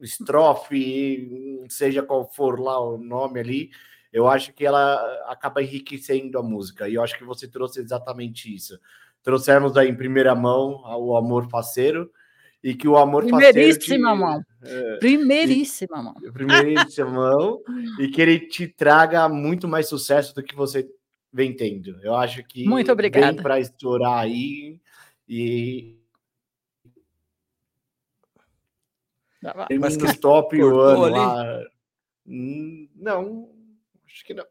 [0.00, 3.70] estrofe, seja qual for lá o nome ali,
[4.14, 4.94] eu acho que ela
[5.26, 6.88] acaba enriquecendo a música.
[6.88, 8.78] E eu acho que você trouxe exatamente isso.
[9.24, 12.08] Trouxemos aí em primeira mão o amor faceiro
[12.62, 14.16] e que o amor primeiríssima faceiro.
[14.16, 14.44] Mão.
[14.62, 16.14] É, primeiríssima mão.
[16.32, 17.60] Primeiríssima mão.
[17.98, 20.88] E que ele te traga muito mais sucesso do que você
[21.32, 21.98] vem tendo.
[22.00, 23.32] Eu acho que muito obrigada.
[23.32, 24.78] vem para estourar aí
[25.28, 25.98] e.
[29.80, 31.64] Mas que top o ano lá.
[32.26, 33.53] Hum, não,
[34.14, 34.46] Acho que não.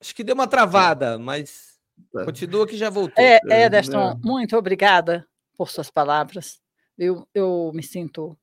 [0.00, 1.78] Acho que deu uma travada, mas
[2.16, 2.24] é.
[2.24, 3.22] continua que já voltou.
[3.22, 4.14] É, é Ederson, é.
[4.26, 6.62] muito obrigada por suas palavras.
[6.96, 8.36] Eu, eu me sinto,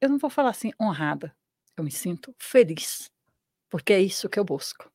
[0.00, 1.36] eu não vou falar assim honrada,
[1.76, 3.10] eu me sinto feliz,
[3.68, 4.90] porque é isso que eu busco.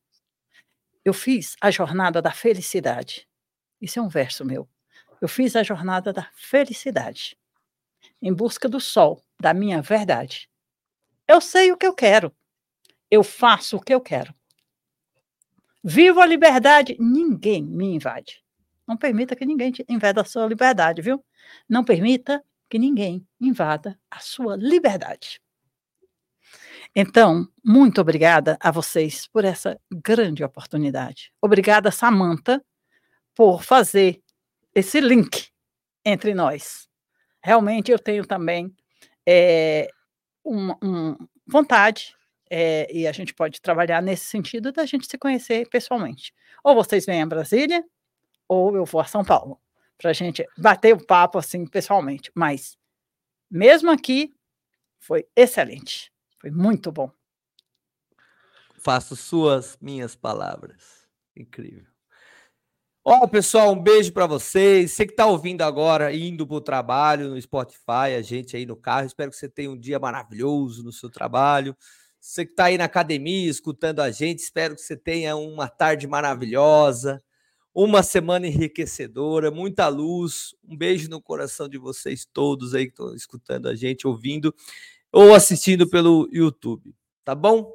[1.04, 3.28] Eu fiz a jornada da felicidade.
[3.80, 4.68] Isso é um verso meu.
[5.20, 7.36] Eu fiz a jornada da felicidade,
[8.20, 10.50] em busca do sol, da minha verdade.
[11.28, 12.34] Eu sei o que eu quero.
[13.14, 14.34] Eu faço o que eu quero.
[15.84, 16.96] Vivo a liberdade.
[16.98, 18.42] Ninguém me invade.
[18.88, 21.24] Não permita que ninguém invada a sua liberdade, viu?
[21.68, 25.40] Não permita que ninguém invada a sua liberdade.
[26.92, 31.32] Então, muito obrigada a vocês por essa grande oportunidade.
[31.40, 32.60] Obrigada, Samantha,
[33.32, 34.20] por fazer
[34.74, 35.50] esse link
[36.04, 36.88] entre nós.
[37.40, 38.74] Realmente eu tenho também
[39.24, 39.88] é,
[40.44, 40.76] uma,
[41.46, 42.16] vontade,
[42.56, 46.32] é, e a gente pode trabalhar nesse sentido da gente se conhecer pessoalmente.
[46.62, 47.84] Ou vocês vêm a Brasília,
[48.46, 49.60] ou eu vou a São Paulo,
[49.98, 52.30] para a gente bater o papo assim pessoalmente.
[52.32, 52.78] Mas,
[53.50, 54.32] mesmo aqui,
[55.00, 56.12] foi excelente.
[56.40, 57.10] Foi muito bom.
[58.78, 61.08] Faço suas, minhas palavras.
[61.36, 61.86] Incrível.
[63.04, 64.92] Ó, pessoal, um beijo para vocês.
[64.92, 68.76] Você que está ouvindo agora, indo para o trabalho no Spotify, a gente aí no
[68.76, 71.76] carro, espero que você tenha um dia maravilhoso no seu trabalho.
[72.24, 76.06] Você que está aí na academia escutando a gente, espero que você tenha uma tarde
[76.06, 77.22] maravilhosa,
[77.74, 80.54] uma semana enriquecedora, muita luz.
[80.66, 84.54] Um beijo no coração de vocês todos aí que estão escutando a gente, ouvindo
[85.12, 87.70] ou assistindo pelo YouTube, tá bom?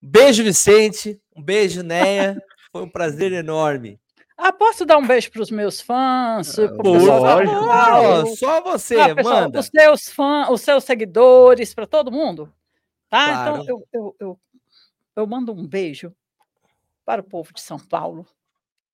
[0.00, 1.20] beijo, Vicente.
[1.34, 2.40] Um beijo, Neia.
[2.70, 4.00] Foi um prazer enorme.
[4.38, 6.56] Ah, posso dar um beijo para os meus fãs?
[7.68, 8.36] Ah, lógico.
[8.36, 9.58] só você, ah, pessoal, manda.
[9.58, 12.48] Os seus fãs, os seus seguidores, para todo mundo.
[13.12, 13.26] Tá?
[13.26, 13.62] Claro.
[13.62, 14.40] Então, eu, eu, eu,
[15.16, 16.16] eu mando um beijo
[17.04, 18.26] para o povo de São Paulo,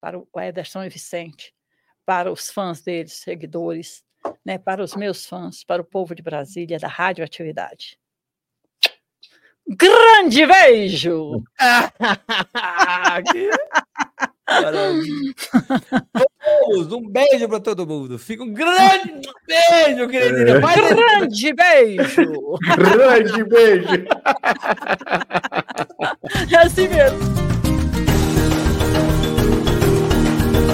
[0.00, 1.54] para o Ederson e Vicente,
[2.04, 4.04] para os fãs deles, seguidores,
[4.44, 7.96] né, para os meus fãs, para o povo de Brasília, da Radioatividade.
[9.68, 11.44] Grande beijo!
[16.96, 18.18] um beijo para todo mundo.
[18.18, 20.60] Fica um grande beijo, querida.
[20.60, 22.58] Vai grande beijo!
[22.76, 23.88] grande beijo!
[26.50, 27.57] É assim mesmo.